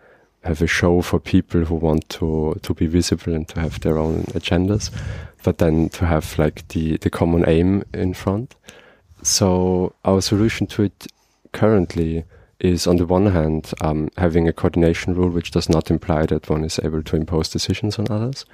have 0.44 0.62
a 0.62 0.66
show 0.66 1.02
for 1.02 1.20
people 1.20 1.64
who 1.64 1.74
want 1.74 2.08
to 2.08 2.56
to 2.62 2.74
be 2.74 2.86
visible 2.86 3.34
and 3.34 3.46
to 3.48 3.60
have 3.60 3.80
their 3.80 3.98
own 3.98 4.22
agendas, 4.34 4.90
but 5.42 5.58
then 5.58 5.88
to 5.90 6.06
have 6.06 6.38
like 6.38 6.66
the 6.68 6.96
the 6.98 7.10
common 7.10 7.44
aim 7.46 7.82
in 7.92 8.14
front. 8.14 8.54
So 9.22 9.94
our 10.04 10.20
solution 10.20 10.66
to 10.68 10.84
it 10.84 11.06
currently 11.52 12.24
is 12.60 12.86
on 12.86 12.96
the 12.96 13.04
one 13.06 13.26
hand 13.26 13.72
um, 13.80 14.08
having 14.16 14.48
a 14.48 14.52
coordination 14.52 15.14
rule 15.14 15.28
which 15.30 15.50
does 15.50 15.68
not 15.68 15.90
imply 15.90 16.26
that 16.26 16.48
one 16.48 16.64
is 16.64 16.80
able 16.82 17.02
to 17.02 17.16
impose 17.16 17.48
decisions 17.48 17.98
on 17.98 18.06
others. 18.10 18.44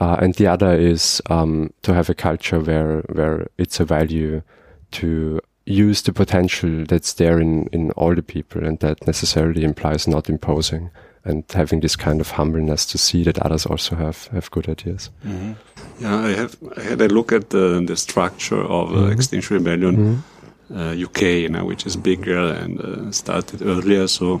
Uh, 0.00 0.16
and 0.20 0.34
the 0.34 0.46
other 0.46 0.72
is 0.72 1.22
um, 1.30 1.72
to 1.82 1.94
have 1.94 2.10
a 2.10 2.14
culture 2.14 2.60
where 2.60 3.02
where 3.12 3.46
it's 3.58 3.80
a 3.80 3.84
value 3.84 4.42
to 4.90 5.40
use 5.64 6.02
the 6.02 6.12
potential 6.12 6.84
that's 6.86 7.12
there 7.14 7.38
in, 7.40 7.66
in 7.72 7.90
all 7.92 8.14
the 8.14 8.22
people, 8.22 8.64
and 8.66 8.80
that 8.80 9.06
necessarily 9.06 9.62
implies 9.64 10.08
not 10.08 10.28
imposing 10.28 10.90
and 11.24 11.44
having 11.54 11.80
this 11.80 11.94
kind 11.94 12.20
of 12.20 12.32
humbleness 12.32 12.84
to 12.84 12.98
see 12.98 13.22
that 13.22 13.38
others 13.38 13.64
also 13.64 13.94
have, 13.94 14.26
have 14.32 14.50
good 14.50 14.68
ideas. 14.68 15.08
Mm-hmm. 15.24 15.52
Yeah, 16.00 16.16
I 16.18 16.30
have 16.30 16.56
I 16.76 16.80
had 16.82 17.00
a 17.00 17.06
look 17.08 17.30
at 17.32 17.50
the, 17.50 17.80
the 17.86 17.96
structure 17.96 18.60
of 18.60 18.90
uh, 18.90 18.94
Mhm. 18.96 19.12
Extinction 19.12 19.56
Rebellion 19.58 19.96
Mm-hmm. 19.96 20.14
uh, 20.14 20.31
UK, 20.76 21.22
you 21.22 21.48
know, 21.48 21.64
which 21.64 21.86
is 21.86 21.96
bigger 21.96 22.54
and 22.54 22.80
uh, 22.80 23.12
started 23.12 23.62
earlier. 23.62 24.08
So 24.08 24.40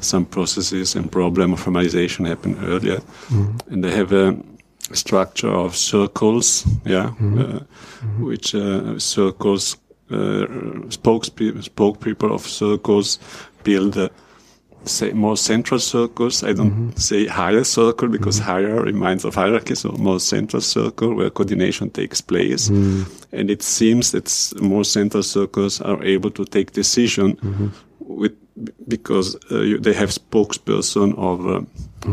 some 0.00 0.24
processes 0.24 0.96
and 0.96 1.10
problem 1.10 1.52
of 1.52 1.64
formalization 1.64 2.26
happen 2.26 2.56
earlier, 2.64 3.00
Mm-hmm. 3.30 3.72
and 3.72 3.84
they 3.84 3.90
have 3.96 4.12
a 4.12 4.36
structure 4.94 5.50
of 5.54 5.76
circles, 5.76 6.64
yeah, 6.84 7.10
uh, 7.20 7.60
which 8.18 8.54
uh, 8.54 8.98
circles 8.98 9.76
uh, 10.10 10.46
spokespeople, 10.88 11.62
spoke 11.62 12.00
people 12.00 12.32
of 12.34 12.46
circles 12.46 13.18
build. 13.64 13.96
Say 14.88 15.12
more 15.12 15.36
central 15.36 15.80
circles. 15.80 16.42
I 16.42 16.52
don't 16.54 16.72
Mhm. 16.72 16.98
say 16.98 17.26
higher 17.26 17.64
circle 17.64 18.08
because 18.08 18.40
Mm-hmm. 18.40 18.50
higher 18.52 18.82
reminds 18.84 19.24
of 19.24 19.34
hierarchy. 19.34 19.74
So 19.74 19.92
more 19.98 20.20
central 20.20 20.62
circle 20.62 21.14
where 21.14 21.30
coordination 21.30 21.90
takes 21.90 22.20
place. 22.22 22.70
Mm-hmm. 22.70 23.02
And 23.32 23.50
it 23.50 23.62
seems 23.62 24.10
that 24.10 24.26
more 24.60 24.84
central 24.84 25.22
circles 25.22 25.80
are 25.80 26.02
able 26.14 26.30
to 26.30 26.44
take 26.44 26.72
decision 26.72 27.36
Mm-hmm. 27.42 27.66
with 28.00 28.32
because 28.88 29.36
uh, 29.52 29.60
you, 29.60 29.78
they 29.78 29.92
have 29.94 30.10
spokesperson 30.10 31.14
of 31.16 31.46
uh, 31.46 31.60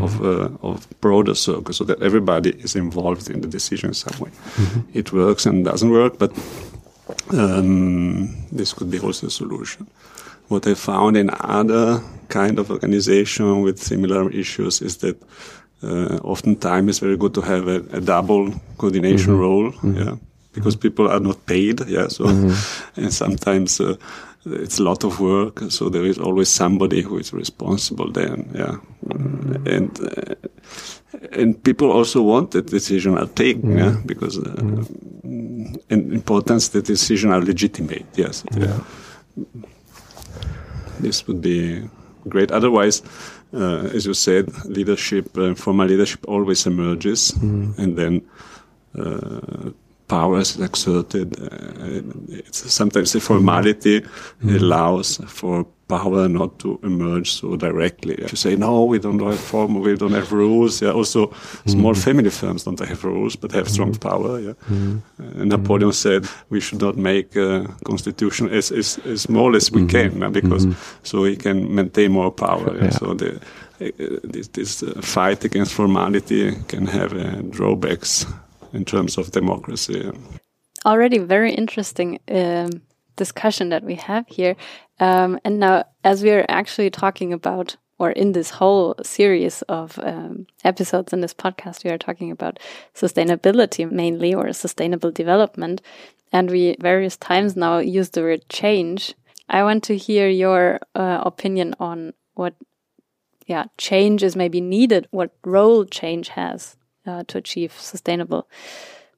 of 0.04 0.20
uh, 0.20 0.48
of 0.62 0.86
broader 1.00 1.34
circles, 1.34 1.76
so 1.76 1.84
that 1.84 2.00
everybody 2.02 2.50
is 2.64 2.76
involved 2.76 3.28
in 3.30 3.40
the 3.40 3.48
decision 3.48 3.88
in 3.90 3.94
some 3.94 4.14
way. 4.20 4.30
It 4.94 5.12
works 5.12 5.46
and 5.46 5.64
doesn't 5.64 5.90
work, 5.90 6.18
but 6.18 6.30
um, 7.32 8.28
this 8.52 8.72
could 8.72 8.90
be 8.90 8.98
also 9.00 9.26
a 9.26 9.30
solution. 9.30 9.86
What 10.48 10.66
I 10.66 10.74
found 10.74 11.16
in 11.16 11.30
other 11.40 12.00
kind 12.28 12.58
of 12.58 12.70
organization 12.70 13.62
with 13.62 13.78
similar 13.78 14.30
issues 14.30 14.80
is 14.80 14.96
that 14.98 15.16
uh, 15.82 16.18
oftentimes 16.22 16.88
it's 16.88 16.98
very 16.98 17.16
good 17.16 17.34
to 17.34 17.40
have 17.40 17.68
a, 17.68 17.76
a 17.92 18.00
double 18.00 18.52
coordination 18.78 19.38
role, 19.38 19.72
yeah, 19.82 20.16
because 20.52 20.76
people 20.76 21.08
are 21.08 21.20
not 21.20 21.44
paid, 21.46 21.86
yeah, 21.88 22.08
so 22.08 22.26
and 22.96 23.12
sometimes 23.12 23.80
uh, 23.80 23.96
it's 24.46 24.78
a 24.78 24.82
lot 24.82 25.04
of 25.04 25.20
work, 25.20 25.60
so 25.68 25.88
there 25.88 26.04
is 26.04 26.18
always 26.18 26.48
somebody 26.48 27.02
who 27.02 27.18
is 27.18 27.32
responsible 27.32 28.10
then, 28.12 28.50
yeah, 28.54 28.76
and. 29.72 30.00
Uh, 30.00 30.34
and 31.32 31.62
people 31.62 31.90
also 31.90 32.20
want 32.22 32.50
that 32.50 32.66
decision 32.66 33.16
are 33.16 33.26
taken, 33.26 33.78
yeah, 33.78 33.96
because 34.04 34.38
uh, 34.38 34.84
in 35.88 36.12
importance 36.12 36.68
the 36.68 36.82
decision 36.82 37.30
are 37.32 37.40
legitimate. 37.40 38.04
Yes, 38.16 38.44
yeah. 38.56 38.80
This 41.00 41.26
would 41.26 41.40
be 41.40 41.88
great. 42.28 42.50
Otherwise, 42.50 43.02
uh, 43.54 43.88
as 43.94 44.06
you 44.06 44.14
said, 44.14 44.52
leadership, 44.66 45.36
uh, 45.38 45.54
formal 45.54 45.86
leadership 45.86 46.24
always 46.28 46.66
emerges, 46.66 47.32
and 47.78 47.96
then 47.96 48.22
uh, 48.98 49.70
power 50.08 50.38
is 50.38 50.60
exerted. 50.60 51.38
Uh, 51.40 52.02
it's 52.28 52.72
sometimes 52.72 53.12
the 53.12 53.20
formality 53.20 54.04
allows 54.42 55.20
for 55.26 55.66
power 55.88 56.28
not 56.28 56.58
to 56.58 56.78
emerge 56.82 57.30
so 57.30 57.56
directly. 57.56 58.14
If 58.14 58.32
you 58.32 58.36
say, 58.36 58.56
no, 58.56 58.84
we 58.84 58.98
don't 58.98 59.20
have 59.20 59.38
form, 59.38 59.80
we 59.80 59.96
don't 59.96 60.14
have 60.14 60.32
rules. 60.32 60.82
Yeah, 60.82 60.90
also 60.92 61.32
small 61.66 61.94
family 61.94 62.30
firms 62.30 62.64
don't 62.64 62.80
have 62.80 63.04
rules, 63.04 63.36
but 63.36 63.52
have 63.52 63.68
strong 63.68 63.94
power. 63.94 64.40
Yeah. 64.40 64.54
Uh, 64.70 65.44
Napoleon 65.44 65.92
said 65.92 66.26
we 66.50 66.60
should 66.60 66.80
not 66.80 66.96
make 66.96 67.36
a 67.36 67.66
constitution 67.84 68.48
as, 68.50 68.72
as, 68.72 68.98
as 69.04 69.22
small 69.22 69.56
as 69.56 69.70
we 69.70 69.86
can, 69.86 70.22
uh, 70.22 70.30
because 70.30 70.66
so 71.02 71.22
we 71.22 71.36
can 71.36 71.74
maintain 71.74 72.12
more 72.12 72.32
power. 72.32 72.76
yeah. 72.76 72.84
Yeah. 72.84 72.90
So 72.90 73.14
the, 73.14 73.40
uh, 73.80 74.20
this, 74.24 74.48
this 74.48 74.82
uh, 74.82 75.00
fight 75.02 75.44
against 75.44 75.72
formality 75.74 76.54
can 76.68 76.86
have 76.86 77.12
uh, 77.12 77.42
drawbacks 77.50 78.26
in 78.72 78.84
terms 78.84 79.18
of 79.18 79.30
democracy. 79.30 80.10
already 80.84 81.18
very 81.18 81.52
interesting 81.54 82.18
um, 82.30 82.70
discussion 83.16 83.70
that 83.70 83.82
we 83.82 83.94
have 83.96 84.26
here. 84.28 84.56
Um, 85.00 85.38
and 85.44 85.58
now, 85.58 85.84
as 86.04 86.22
we 86.22 86.30
are 86.30 86.46
actually 86.48 86.90
talking 86.90 87.32
about, 87.32 87.76
or 87.98 88.10
in 88.10 88.32
this 88.32 88.50
whole 88.50 88.94
series 89.02 89.62
of 89.62 89.98
um, 90.02 90.46
episodes 90.64 91.12
in 91.12 91.20
this 91.20 91.34
podcast, 91.34 91.84
we 91.84 91.90
are 91.90 91.98
talking 91.98 92.30
about 92.30 92.58
sustainability 92.94 93.90
mainly, 93.90 94.34
or 94.34 94.52
sustainable 94.52 95.10
development. 95.10 95.82
And 96.32 96.50
we 96.50 96.76
various 96.80 97.16
times 97.16 97.56
now 97.56 97.78
use 97.78 98.10
the 98.10 98.22
word 98.22 98.48
change. 98.48 99.14
I 99.48 99.62
want 99.62 99.84
to 99.84 99.96
hear 99.96 100.28
your 100.28 100.80
uh, 100.94 101.22
opinion 101.24 101.74
on 101.78 102.12
what, 102.34 102.54
yeah, 103.46 103.66
change 103.78 104.22
is 104.22 104.36
maybe 104.36 104.60
needed, 104.60 105.06
what 105.10 105.30
role 105.44 105.84
change 105.84 106.28
has 106.30 106.76
uh, 107.06 107.22
to 107.28 107.38
achieve 107.38 107.72
sustainable 107.72 108.48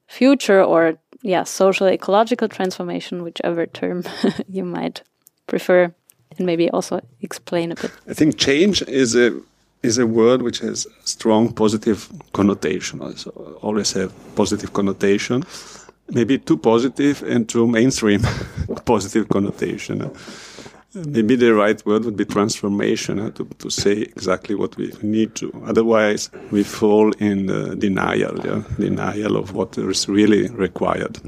future 0.09 0.61
or 0.61 0.97
yeah 1.21 1.43
social 1.43 1.87
ecological 1.87 2.47
transformation 2.47 3.23
whichever 3.23 3.65
term 3.65 4.03
you 4.49 4.65
might 4.65 5.03
prefer 5.47 5.93
and 6.37 6.45
maybe 6.45 6.69
also 6.71 6.99
explain 7.21 7.71
a 7.71 7.75
bit 7.75 7.91
I 8.09 8.13
think 8.13 8.37
change 8.37 8.81
is 8.81 9.15
a 9.15 9.39
is 9.81 9.97
a 9.97 10.05
word 10.05 10.41
which 10.41 10.59
has 10.59 10.87
strong 11.05 11.53
positive 11.53 12.09
connotation. 12.33 13.01
Also, 13.01 13.31
always 13.61 13.93
have 13.93 14.11
positive 14.35 14.73
connotation. 14.73 15.43
Maybe 16.09 16.37
too 16.37 16.57
positive 16.57 17.23
and 17.23 17.47
too 17.47 17.67
mainstream 17.67 18.21
positive 18.85 19.29
connotation. 19.29 20.11
Maybe 20.93 21.35
the 21.35 21.53
right 21.53 21.85
word 21.85 22.05
would 22.05 22.17
be 22.17 22.25
transformation 22.25 23.19
uh, 23.19 23.29
to, 23.31 23.45
to 23.59 23.69
say 23.69 23.91
exactly 23.91 24.55
what 24.55 24.75
we 24.75 24.91
need 25.03 25.35
to. 25.35 25.51
Otherwise, 25.67 26.31
we 26.49 26.63
fall 26.63 27.11
in 27.19 27.45
denial, 27.77 28.39
yeah? 28.43 28.63
denial 28.77 29.37
of 29.37 29.53
what 29.53 29.77
is 29.77 30.09
really 30.09 30.49
required. 30.49 31.19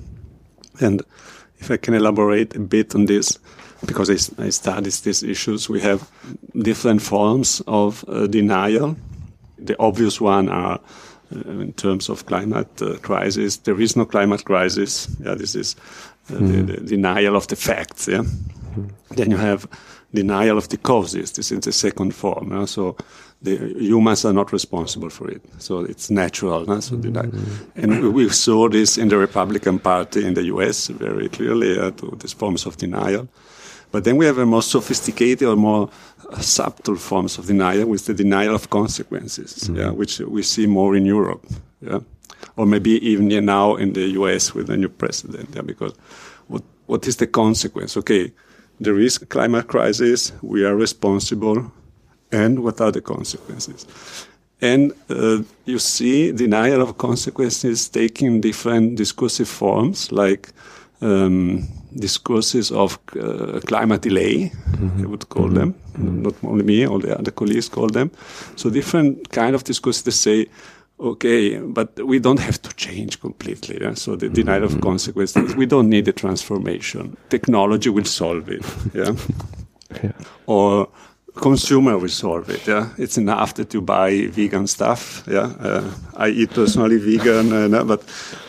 And 0.79 1.03
if 1.59 1.69
I 1.69 1.77
can 1.77 1.93
elaborate 1.93 2.55
a 2.55 2.59
bit 2.59 2.95
on 2.95 3.05
this, 3.05 3.37
because 3.85 4.09
I 4.09 4.49
studied 4.49 4.93
these 4.93 5.23
issues, 5.23 5.69
we 5.69 5.81
have 5.81 6.09
different 6.55 7.01
forms 7.01 7.61
of 7.67 8.05
uh, 8.07 8.27
denial. 8.27 8.95
The 9.57 9.75
obvious 9.79 10.21
one 10.21 10.49
are 10.49 10.79
uh, 11.35 11.49
in 11.49 11.73
terms 11.73 12.09
of 12.09 12.25
climate 12.25 12.81
uh, 12.81 12.97
crisis. 12.97 13.57
There 13.57 13.79
is 13.79 13.95
no 13.95 14.05
climate 14.05 14.43
crisis. 14.43 15.07
Yeah, 15.19 15.35
this 15.35 15.55
is 15.55 15.75
uh, 16.29 16.37
the, 16.37 16.61
the 16.63 16.77
denial 16.81 17.35
of 17.35 17.47
the 17.47 17.55
facts. 17.55 18.07
Yeah. 18.07 18.23
Then 19.15 19.31
you 19.31 19.37
have 19.37 19.67
denial 20.13 20.57
of 20.57 20.67
the 20.67 20.77
causes. 20.77 21.31
This 21.31 21.51
is 21.51 21.59
the 21.59 21.71
second 21.71 22.13
form. 22.13 22.51
yeah. 22.51 22.65
So 22.65 22.95
the 23.43 23.57
humans 23.79 24.25
are 24.25 24.33
not 24.33 24.51
responsible 24.53 25.09
for 25.09 25.31
it. 25.31 25.41
So 25.57 25.79
it's 25.79 26.09
natural. 26.09 26.65
yeah. 26.67 26.81
So 26.81 26.95
deny- 26.97 27.29
mm. 27.31 27.83
And 27.83 28.13
we- 28.13 28.29
saw 28.29 28.69
this 28.69 28.97
in 28.97 29.09
the 29.09 29.17
Republican 29.17 29.79
Party 29.79 30.25
in 30.25 30.33
the 30.33 30.43
US 30.43 30.87
very 30.99 31.29
clearly 31.29 31.79
uh, 31.79 31.91
to 31.91 32.15
these 32.19 32.33
forms 32.35 32.65
of 32.65 32.75
denial. 32.77 33.27
But 33.91 34.03
then 34.03 34.17
we 34.17 34.25
have 34.25 34.41
a 34.41 34.45
more 34.45 34.61
sophisticated 34.63 35.47
or 35.47 35.55
more 35.57 35.89
subtle 36.39 36.95
forms 36.95 37.37
of 37.37 37.45
denial 37.45 37.85
with 37.89 38.05
the 38.05 38.13
denial 38.13 38.55
of 38.55 38.69
consequences, 38.69 39.67
mm. 39.69 39.77
yeah, 39.77 39.91
which 39.91 40.19
we 40.19 40.43
see 40.43 40.67
more 40.67 40.95
in 40.97 41.05
Europe, 41.05 41.45
yeah, 41.81 41.99
or 42.55 42.65
maybe 42.65 42.91
even 43.11 43.45
now 43.45 43.75
in 43.75 43.93
the 43.93 44.07
U.S. 44.19 44.53
with 44.55 44.67
the 44.67 44.77
new 44.77 44.89
president, 44.89 45.49
yeah, 45.55 45.61
because 45.65 45.93
what 46.47 46.63
what 46.87 47.05
is 47.07 47.15
the 47.15 47.27
consequence? 47.27 47.97
Okay, 47.99 48.31
there 48.81 49.00
is 49.00 49.21
a 49.21 49.25
climate 49.25 49.67
crisis, 49.67 50.33
we 50.41 50.65
are 50.65 50.75
responsible, 50.75 51.71
and 52.31 52.59
what 52.59 52.81
are 52.81 52.91
the 52.91 53.01
consequences? 53.01 53.85
And 54.61 54.91
uh, 55.09 55.43
you 55.65 55.79
see 55.79 56.31
denial 56.31 56.81
of 56.81 56.97
consequences 56.97 57.89
taking 57.89 58.41
different 58.41 58.95
discursive 58.95 59.47
forms, 59.47 60.11
like 60.11 60.50
um, 61.01 61.67
discourses 61.95 62.71
of 62.71 63.00
uh, 63.19 63.59
climate 63.65 64.01
delay, 64.01 64.51
I 65.00 65.05
would 65.05 65.29
call 65.29 65.50
them. 65.50 65.75
Not 65.97 66.35
only 66.43 66.63
me, 66.63 66.88
all 66.88 67.00
the 67.00 67.17
other 67.17 67.31
colleagues 67.31 67.69
call 67.69 67.88
them. 67.88 68.11
So 68.55 68.69
different 68.69 69.29
kind 69.29 69.55
of 69.55 69.63
discourses 69.63 70.03
that 70.03 70.11
say, 70.11 70.47
okay, 71.01 71.58
but 71.60 72.00
we 72.05 72.20
don't 72.20 72.39
have 72.39 72.62
to 72.62 72.75
change 72.75 73.20
completely. 73.20 73.79
Yeah? 73.81 73.96
So 73.96 74.15
the 74.15 74.29
denial 74.29 74.63
of 74.63 74.79
consequences, 74.81 75.55
we 75.55 75.65
don't 75.65 75.89
need 75.89 76.08
a 76.08 76.13
transformation. 76.13 77.17
Technology 77.29 77.89
will 77.89 78.05
solve 78.05 78.50
it. 78.50 78.65
Yeah. 78.93 79.15
Yeah. 80.01 80.13
Or 80.46 80.88
consumer 81.36 81.98
will 81.98 82.10
solve 82.10 82.50
it. 82.50 82.67
Yeah, 82.67 82.89
it's 82.98 83.17
enough 83.17 83.53
that 83.55 83.74
you 83.74 83.81
buy 83.81 84.27
vegan 84.27 84.67
stuff. 84.67 85.24
Yeah, 85.27 85.53
uh, 85.60 85.91
I 86.15 86.29
eat 86.29 86.51
personally 86.51 86.98
vegan, 86.98 87.74
uh, 87.74 87.84
but 87.84 88.03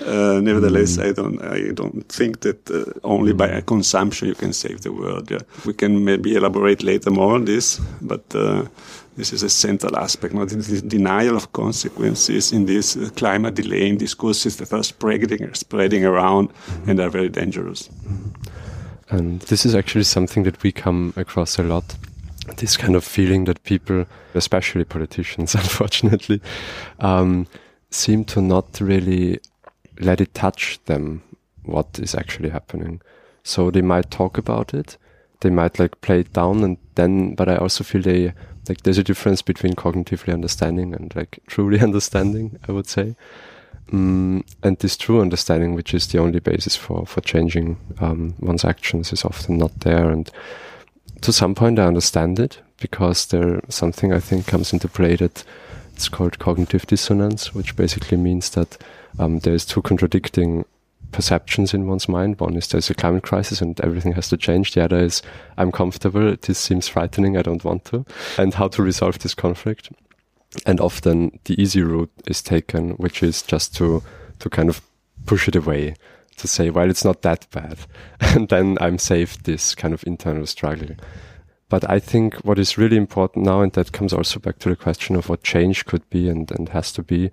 uh, 0.06 0.40
nevertheless, 0.40 0.98
I 0.98 1.12
don't. 1.12 1.40
I 1.42 1.72
don't 1.72 2.08
think 2.08 2.40
that 2.40 2.70
uh, 2.70 2.84
only 3.04 3.32
by 3.32 3.60
consumption 3.60 4.28
you 4.28 4.34
can 4.34 4.52
save 4.52 4.80
the 4.80 4.92
world. 4.92 5.30
Yeah, 5.30 5.42
we 5.64 5.74
can 5.74 6.04
maybe 6.04 6.34
elaborate 6.34 6.82
later 6.82 7.10
more 7.10 7.34
on 7.34 7.44
this, 7.44 7.80
but. 8.00 8.24
This 9.16 9.32
is 9.32 9.42
a 9.42 9.50
central 9.50 9.96
aspect, 9.96 10.32
not 10.34 10.48
the 10.48 10.80
denial 10.80 11.36
of 11.36 11.52
consequences 11.52 12.52
in 12.52 12.66
these 12.66 12.96
uh, 12.96 13.10
climate 13.14 13.54
delaying 13.54 13.98
discourses 13.98 14.56
that 14.56 14.72
are 14.72 14.82
spreading, 14.82 15.52
spreading 15.54 16.04
around 16.04 16.50
and 16.86 16.98
are 16.98 17.10
very 17.10 17.28
dangerous. 17.28 17.90
And 19.10 19.40
this 19.42 19.66
is 19.66 19.74
actually 19.74 20.04
something 20.04 20.44
that 20.44 20.62
we 20.62 20.72
come 20.72 21.12
across 21.16 21.58
a 21.58 21.62
lot 21.62 21.94
this 22.56 22.76
kind 22.76 22.96
of 22.96 23.04
feeling 23.04 23.44
that 23.44 23.62
people, 23.64 24.06
especially 24.34 24.84
politicians, 24.84 25.54
unfortunately, 25.54 26.40
um, 27.00 27.46
seem 27.90 28.24
to 28.24 28.40
not 28.40 28.80
really 28.80 29.40
let 30.00 30.20
it 30.20 30.34
touch 30.34 30.80
them 30.86 31.22
what 31.64 31.98
is 31.98 32.14
actually 32.14 32.48
happening. 32.48 33.00
So 33.44 33.70
they 33.70 33.82
might 33.82 34.10
talk 34.10 34.38
about 34.38 34.74
it, 34.74 34.96
they 35.40 35.50
might 35.50 35.78
like 35.78 36.00
play 36.00 36.20
it 36.20 36.32
down, 36.32 36.64
and 36.64 36.78
then, 36.94 37.34
but 37.34 37.48
I 37.48 37.56
also 37.56 37.84
feel 37.84 38.02
they 38.02 38.32
like 38.68 38.82
there's 38.82 38.98
a 38.98 39.04
difference 39.04 39.42
between 39.42 39.74
cognitively 39.74 40.32
understanding 40.32 40.94
and 40.94 41.14
like 41.14 41.38
truly 41.46 41.80
understanding. 41.88 42.58
I 42.68 42.72
would 42.72 42.86
say. 42.86 43.16
Mm, 43.90 44.44
and 44.62 44.78
this 44.78 44.96
true 44.96 45.20
understanding, 45.20 45.74
which 45.74 45.92
is 45.92 46.06
the 46.06 46.18
only 46.18 46.38
basis 46.38 46.76
for 46.76 47.04
for 47.06 47.20
changing 47.20 47.76
um, 48.00 48.34
one's 48.40 48.64
actions, 48.64 49.12
is 49.12 49.24
often 49.24 49.58
not 49.58 49.80
there, 49.80 50.08
and 50.08 50.30
to 51.20 51.32
some 51.32 51.54
point 51.54 51.78
I 51.78 51.86
understand 51.86 52.38
it 52.38 52.60
because 52.80 53.26
there 53.26 53.60
something 53.68 54.12
I 54.12 54.20
think 54.20 54.46
comes 54.46 54.72
into 54.72 54.88
play 54.88 55.16
that 55.16 55.44
it's 55.94 56.08
called 56.08 56.38
cognitive 56.38 56.86
dissonance, 56.86 57.54
which 57.54 57.76
basically 57.76 58.16
means 58.16 58.50
that 58.50 58.78
um, 59.18 59.40
there's 59.40 59.64
two 59.64 59.82
contradicting 59.82 60.64
perceptions 61.12 61.74
in 61.74 61.86
one's 61.86 62.08
mind. 62.08 62.40
One 62.40 62.56
is 62.56 62.68
there's 62.68 62.90
a 62.90 62.94
climate 62.94 63.22
crisis 63.22 63.60
and 63.60 63.80
everything 63.80 64.12
has 64.12 64.28
to 64.30 64.36
change. 64.36 64.72
The 64.72 64.84
other 64.84 64.98
is 64.98 65.22
I'm 65.56 65.70
comfortable. 65.70 66.34
This 66.40 66.58
seems 66.58 66.88
frightening. 66.88 67.36
I 67.36 67.42
don't 67.42 67.64
want 67.64 67.84
to. 67.86 68.04
And 68.38 68.54
how 68.54 68.68
to 68.68 68.82
resolve 68.82 69.18
this 69.18 69.34
conflict. 69.34 69.90
And 70.66 70.80
often 70.80 71.38
the 71.44 71.60
easy 71.60 71.82
route 71.82 72.12
is 72.26 72.42
taken, 72.42 72.90
which 72.92 73.22
is 73.22 73.42
just 73.42 73.74
to, 73.76 74.02
to 74.40 74.50
kind 74.50 74.68
of 74.68 74.80
push 75.26 75.48
it 75.48 75.56
away 75.56 75.94
to 76.36 76.48
say, 76.48 76.70
well, 76.70 76.90
it's 76.90 77.04
not 77.04 77.22
that 77.22 77.46
bad. 77.50 77.78
And 78.20 78.48
then 78.48 78.78
I'm 78.80 78.98
saved 78.98 79.44
this 79.44 79.74
kind 79.74 79.94
of 79.94 80.04
internal 80.06 80.46
struggle. 80.46 80.96
But 81.68 81.88
I 81.88 82.00
think 82.00 82.34
what 82.44 82.58
is 82.58 82.76
really 82.76 82.96
important 82.96 83.46
now, 83.46 83.62
and 83.62 83.72
that 83.72 83.92
comes 83.92 84.12
also 84.12 84.38
back 84.40 84.58
to 84.58 84.68
the 84.68 84.76
question 84.76 85.16
of 85.16 85.28
what 85.28 85.42
change 85.42 85.86
could 85.86 86.08
be 86.10 86.28
and, 86.28 86.50
and 86.50 86.68
has 86.70 86.92
to 86.92 87.02
be. 87.02 87.30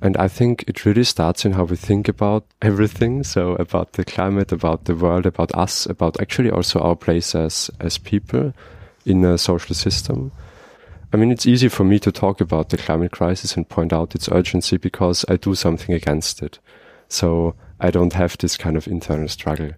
And 0.00 0.16
I 0.16 0.28
think 0.28 0.64
it 0.68 0.84
really 0.84 1.04
starts 1.04 1.44
in 1.44 1.52
how 1.52 1.64
we 1.64 1.76
think 1.76 2.08
about 2.08 2.46
everything. 2.62 3.24
So 3.24 3.54
about 3.56 3.94
the 3.94 4.04
climate, 4.04 4.52
about 4.52 4.84
the 4.84 4.94
world, 4.94 5.26
about 5.26 5.54
us, 5.54 5.86
about 5.86 6.20
actually 6.20 6.50
also 6.50 6.80
our 6.80 6.94
place 6.94 7.34
as, 7.34 7.70
as 7.80 7.98
people 7.98 8.52
in 9.04 9.24
a 9.24 9.38
social 9.38 9.74
system. 9.74 10.30
I 11.12 11.16
mean, 11.16 11.32
it's 11.32 11.46
easy 11.46 11.68
for 11.68 11.84
me 11.84 11.98
to 12.00 12.12
talk 12.12 12.40
about 12.40 12.68
the 12.68 12.76
climate 12.76 13.12
crisis 13.12 13.56
and 13.56 13.68
point 13.68 13.92
out 13.92 14.14
its 14.14 14.28
urgency 14.30 14.76
because 14.76 15.24
I 15.28 15.36
do 15.36 15.54
something 15.54 15.94
against 15.94 16.42
it. 16.42 16.58
So 17.08 17.54
I 17.80 17.90
don't 17.90 18.12
have 18.12 18.36
this 18.38 18.56
kind 18.56 18.76
of 18.76 18.86
internal 18.86 19.28
struggle. 19.28 19.72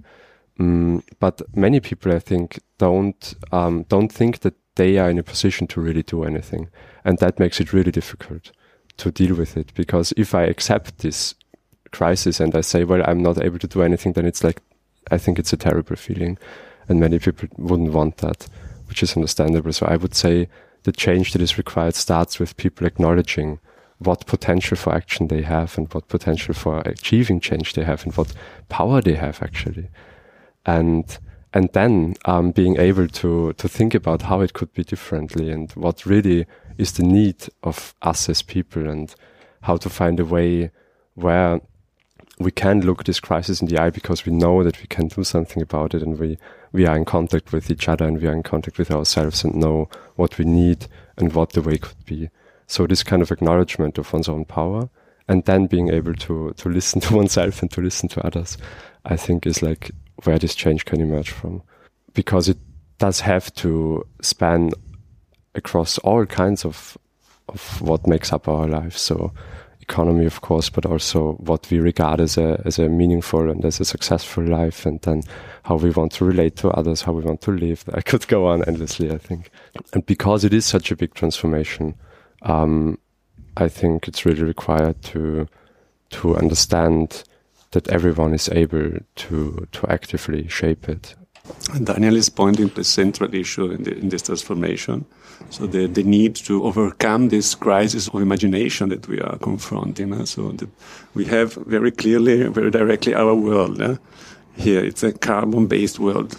Mm, 0.59 1.03
but 1.19 1.41
many 1.55 1.81
people, 1.81 2.13
I 2.13 2.19
think, 2.19 2.61
don't 2.77 3.35
um, 3.53 3.85
don't 3.89 4.13
think 4.13 4.41
that 4.41 4.55
they 4.75 4.99
are 4.99 5.09
in 5.09 5.19
a 5.19 5.23
position 5.23 5.67
to 5.69 5.81
really 5.81 6.03
do 6.03 6.25
anything, 6.25 6.69
and 7.05 7.17
that 7.19 7.39
makes 7.39 7.61
it 7.61 7.73
really 7.73 7.93
difficult 7.93 8.51
to 9.01 9.11
deal 9.11 9.35
with 9.37 9.57
it. 9.57 9.73
Because 9.75 10.13
if 10.17 10.35
I 10.35 10.43
accept 10.45 10.99
this 10.99 11.35
crisis 11.93 12.41
and 12.41 12.55
I 12.55 12.63
say, 12.63 12.85
"Well, 12.85 13.03
I'm 13.05 13.23
not 13.23 13.43
able 13.43 13.59
to 13.59 13.67
do 13.67 13.83
anything," 13.83 14.13
then 14.13 14.27
it's 14.27 14.45
like 14.45 14.63
I 15.11 15.19
think 15.19 15.39
it's 15.39 15.53
a 15.53 15.57
terrible 15.57 15.97
feeling, 15.97 16.39
and 16.89 17.01
many 17.01 17.19
people 17.19 17.49
wouldn't 17.57 17.93
want 17.93 18.19
that, 18.19 18.49
which 18.89 19.03
is 19.03 19.17
understandable. 19.17 19.73
So 19.73 19.87
I 19.87 19.97
would 19.97 20.15
say 20.15 20.49
the 20.85 20.93
change 20.93 21.33
that 21.33 21.43
is 21.43 21.59
required 21.59 21.95
starts 21.95 22.39
with 22.39 22.57
people 22.57 22.87
acknowledging 22.87 23.59
what 23.99 24.27
potential 24.27 24.77
for 24.77 24.95
action 24.95 25.29
they 25.29 25.43
have 25.43 25.77
and 25.77 25.93
what 25.93 26.09
potential 26.09 26.55
for 26.55 26.81
achieving 26.81 27.39
change 27.39 27.75
they 27.75 27.85
have 27.85 28.03
and 28.05 28.17
what 28.17 28.33
power 28.69 29.03
they 29.03 29.15
have 29.15 29.43
actually. 29.43 29.89
And, 30.65 31.19
and 31.53 31.69
then, 31.75 32.15
um, 32.25 32.53
being 32.53 32.79
able 32.79 33.09
to, 33.09 33.53
to 33.53 33.69
think 33.69 33.95
about 33.95 34.23
how 34.23 34.41
it 34.41 34.55
could 34.55 34.73
be 34.73 34.85
differently 34.85 35.51
and 35.51 35.71
what 35.73 36.07
really 36.07 36.47
is 36.81 36.93
the 36.93 37.03
need 37.03 37.47
of 37.63 37.95
us 38.01 38.29
as 38.29 38.41
people 38.41 38.89
and 38.89 39.15
how 39.63 39.77
to 39.77 39.91
find 39.91 40.19
a 40.19 40.25
way 40.25 40.71
where 41.15 41.61
we 42.39 42.51
can 42.51 42.81
look 42.81 43.05
this 43.05 43.21
crisis 43.21 43.61
in 43.61 43.69
the 43.69 43.79
eye 43.79 43.91
because 43.91 44.25
we 44.25 44.33
know 44.33 44.65
that 44.65 44.81
we 44.81 44.87
can 44.87 45.09
do 45.09 45.23
something 45.23 45.63
about 45.63 45.93
it 45.93 46.03
and 46.03 46.19
we, 46.19 46.39
we 46.73 46.87
are 46.87 46.97
in 46.97 47.05
contact 47.05 47.53
with 47.53 47.71
each 47.71 47.87
other 47.87 48.07
and 48.07 48.19
we 48.19 48.27
are 48.27 48.33
in 48.33 48.43
contact 48.43 48.79
with 48.79 48.91
ourselves 48.91 49.45
and 49.45 49.55
know 49.55 49.91
what 50.17 50.39
we 50.39 50.47
need 50.47 50.87
and 51.19 51.35
what 51.35 51.53
the 51.53 51.61
way 51.61 51.77
could 51.77 52.03
be. 52.07 52.31
So 52.67 52.87
this 52.87 53.03
kind 53.03 53.21
of 53.21 53.31
acknowledgement 53.31 53.99
of 53.99 54.11
one's 54.11 54.29
own 54.29 54.47
power 54.47 54.89
and 55.29 55.45
then 55.45 55.67
being 55.67 55.91
able 55.91 56.15
to, 56.15 56.55
to 56.57 56.69
listen 56.71 57.01
to 57.03 57.15
oneself 57.15 57.61
and 57.61 57.71
to 57.73 57.83
listen 57.83 58.09
to 58.09 58.27
others, 58.27 58.57
I 59.05 59.17
think 59.17 59.47
is 59.47 59.63
like 59.63 59.91
where 60.25 60.39
this 60.39 60.55
change 60.55 60.87
can 60.87 61.03
emerge 61.03 61.31
from. 61.31 61.63
Because 62.15 62.49
it 62.49 62.59
does 62.97 63.21
have 63.21 63.53
to 63.57 64.07
span 64.23 64.71
across 65.55 65.99
all 65.99 66.27
kinds 66.27 66.65
of, 66.65 66.97
of 67.49 67.81
what 67.81 68.07
makes 68.07 68.33
up 68.33 68.49
our 68.49 68.67
lives. 68.69 69.01
So 69.01 69.33
economy, 69.81 70.25
of 70.25 70.41
course, 70.41 70.71
but 70.71 70.87
also 70.87 71.33
what 71.35 71.69
we 71.71 71.81
regard 71.81 72.21
as 72.21 72.39
a, 72.39 72.63
as 72.65 72.79
a 72.79 72.89
meaningful 72.89 73.51
and 73.51 73.65
as 73.65 73.81
a 73.81 73.85
successful 73.85 74.45
life. 74.45 74.87
And 74.87 75.01
then 75.03 75.23
how 75.65 75.77
we 75.77 75.91
want 75.91 76.13
to 76.13 76.25
relate 76.25 76.57
to 76.57 76.71
others, 76.71 77.03
how 77.03 77.13
we 77.13 77.23
want 77.23 77.41
to 77.43 77.51
live. 77.51 77.85
I 77.95 78.01
could 78.01 78.27
go 78.29 78.47
on 78.47 78.65
endlessly, 78.65 79.11
I 79.11 79.19
think. 79.19 79.51
And 79.93 80.07
because 80.07 80.45
it 80.45 80.55
is 80.55 80.65
such 80.65 80.91
a 80.91 80.97
big 80.97 81.15
transformation, 81.15 81.95
um, 82.43 82.99
I 83.57 83.69
think 83.69 84.09
it's 84.09 84.25
really 84.25 84.43
required 84.43 85.03
to 85.03 85.47
to 86.11 86.37
understand 86.37 87.23
that 87.71 87.89
everyone 87.89 88.35
is 88.35 88.49
able 88.49 88.99
to 89.17 89.67
to 89.73 89.87
actively 89.89 90.49
shape 90.49 90.89
it. 90.89 91.15
Daniel 91.83 92.17
is 92.17 92.29
pointing 92.29 92.69
to 92.71 92.75
the 92.77 92.85
central 92.85 93.35
issue 93.35 93.71
in, 93.71 93.83
the, 93.83 93.97
in 93.97 94.09
this 94.09 94.23
transformation. 94.23 95.05
So 95.49 95.67
the, 95.67 95.87
the 95.87 96.03
need 96.03 96.37
to 96.37 96.63
overcome 96.65 97.29
this 97.29 97.55
crisis 97.55 98.09
of 98.09 98.23
imagination 98.23 98.91
that 98.91 99.09
we 99.09 99.21
are 99.21 99.39
confronting. 99.39 100.13
Uh, 100.13 100.25
so 100.25 100.55
we 101.15 101.25
have 101.25 101.55
very 101.55 101.91
clearly, 101.91 102.49
very 102.49 102.71
directly 102.71 103.15
our 103.15 103.35
world. 103.35 103.81
Uh, 103.81 103.97
here 104.57 104.85
it's 104.85 105.03
a 105.03 105.13
carbon-based 105.13 105.99
world, 105.99 106.37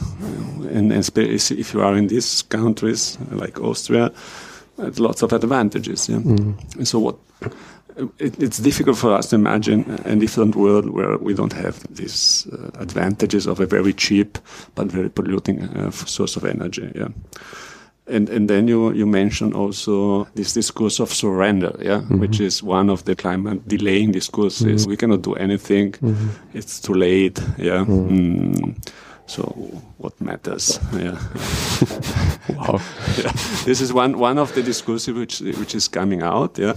and, 0.70 0.92
and 0.92 1.18
if 1.18 1.74
you 1.74 1.82
are 1.82 1.96
in 1.96 2.08
these 2.08 2.44
countries 2.44 3.18
like 3.32 3.60
Austria, 3.60 4.12
lots 4.78 5.24
of 5.24 5.34
advantages. 5.34 6.08
Yeah? 6.08 6.18
Mm. 6.20 6.86
So 6.86 7.00
what 7.00 7.18
it, 8.20 8.42
it's 8.42 8.58
difficult 8.58 8.98
for 8.98 9.14
us 9.14 9.30
to 9.30 9.36
imagine 9.36 10.00
a 10.06 10.16
different 10.16 10.56
world 10.56 10.90
where 10.90 11.18
we 11.18 11.34
don't 11.34 11.54
have 11.54 11.80
these 11.90 12.48
uh, 12.52 12.70
advantages 12.80 13.48
of 13.48 13.60
a 13.60 13.66
very 13.66 13.94
cheap 13.94 14.38
but 14.76 14.88
very 14.88 15.10
polluting 15.10 15.64
uh, 15.64 15.92
source 15.92 16.36
of 16.36 16.46
energy. 16.46 16.92
Yeah. 16.96 17.10
And, 18.08 18.30
and 18.30 18.50
then 18.50 18.68
you, 18.68 18.92
you 18.92 19.06
mentioned 19.06 19.54
also 19.54 20.26
this 20.36 20.54
discourse 20.54 21.00
of 21.00 21.14
surrender, 21.14 21.76
yeah, 21.80 22.00
mm-hmm. 22.00 22.20
which 22.20 22.40
is 22.40 22.64
one 22.64 22.90
of 22.90 23.06
the 23.06 23.16
climate 23.16 23.68
delaying 23.68 24.12
discourses. 24.12 24.82
Mm-hmm. 24.82 24.90
We 24.90 24.98
cannot 24.98 25.22
do 25.22 25.34
anything; 25.36 25.94
mm-hmm. 25.94 26.30
it's 26.54 26.80
too 26.80 26.94
late, 26.94 27.40
yeah. 27.58 27.86
Mm-hmm. 27.86 28.54
Mm. 28.56 28.90
So 29.32 29.44
what 29.98 30.20
matters? 30.20 30.78
Yeah. 30.92 31.18
wow. 32.50 32.82
Yeah. 33.18 33.32
This 33.64 33.80
is 33.80 33.94
one 33.94 34.20
one 34.20 34.38
of 34.38 34.54
the 34.56 34.62
discourses 34.62 35.14
which 35.14 35.40
which 35.40 35.74
is 35.74 35.88
coming 35.88 36.22
out. 36.22 36.58
Yeah. 36.58 36.74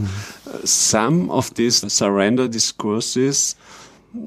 Uh, 0.46 0.64
some 0.64 1.30
of 1.30 1.52
these 1.54 1.92
surrender 1.92 2.46
discourses 2.46 3.56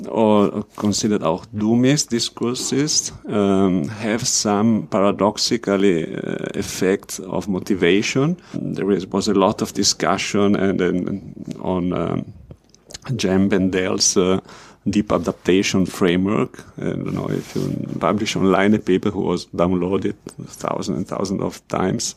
or 0.10 0.66
considered 0.76 1.24
auch 1.24 1.46
doomist 1.52 2.12
discourses 2.12 3.14
um, 3.28 3.88
have 3.90 4.26
some 4.26 4.88
paradoxically 4.90 6.16
uh, 6.16 6.48
effect 6.54 7.20
of 7.20 7.48
motivation. 7.48 8.38
There 8.54 8.86
was 8.86 9.28
a 9.28 9.34
lot 9.34 9.62
of 9.62 9.74
discussion 9.74 10.56
and, 10.56 10.82
and 10.82 11.56
on 11.62 11.94
um, 11.94 12.34
Jem 13.16 13.48
Bendell's 13.50 14.18
uh, 14.18 14.40
deep 14.90 15.12
adaptation 15.12 15.86
framework. 15.86 16.64
I 16.78 16.90
don't 16.90 17.14
know 17.14 17.30
if 17.30 17.56
you 17.56 17.70
publish 18.00 18.36
online 18.36 18.74
a 18.74 18.80
paper 18.80 19.10
who 19.10 19.22
was 19.22 19.46
downloaded 19.48 20.16
thousands 20.48 20.98
and 20.98 21.08
thousands 21.08 21.42
of 21.42 21.66
times. 21.68 22.16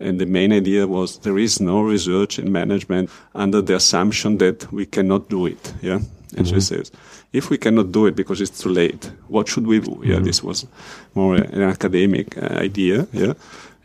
And 0.00 0.18
the 0.18 0.26
main 0.26 0.52
idea 0.52 0.86
was 0.86 1.18
there 1.18 1.38
is 1.38 1.60
no 1.60 1.82
research 1.82 2.38
in 2.38 2.50
management 2.50 3.10
under 3.34 3.62
the 3.62 3.76
assumption 3.76 4.38
that 4.38 4.72
we 4.72 4.86
cannot 4.86 5.28
do 5.28 5.46
it. 5.46 5.74
Yeah. 5.80 6.00
And 6.36 6.46
mm-hmm. 6.46 6.54
she 6.54 6.60
says, 6.60 6.90
if 7.32 7.50
we 7.50 7.58
cannot 7.58 7.92
do 7.92 8.06
it 8.06 8.16
because 8.16 8.40
it's 8.40 8.62
too 8.62 8.70
late, 8.70 9.10
what 9.28 9.48
should 9.48 9.66
we 9.66 9.80
do? 9.80 10.00
Yeah. 10.04 10.16
Mm-hmm. 10.16 10.24
This 10.24 10.42
was 10.42 10.66
more 11.14 11.36
an 11.36 11.62
academic 11.62 12.36
uh, 12.38 12.46
idea. 12.56 13.06
Yeah 13.12 13.34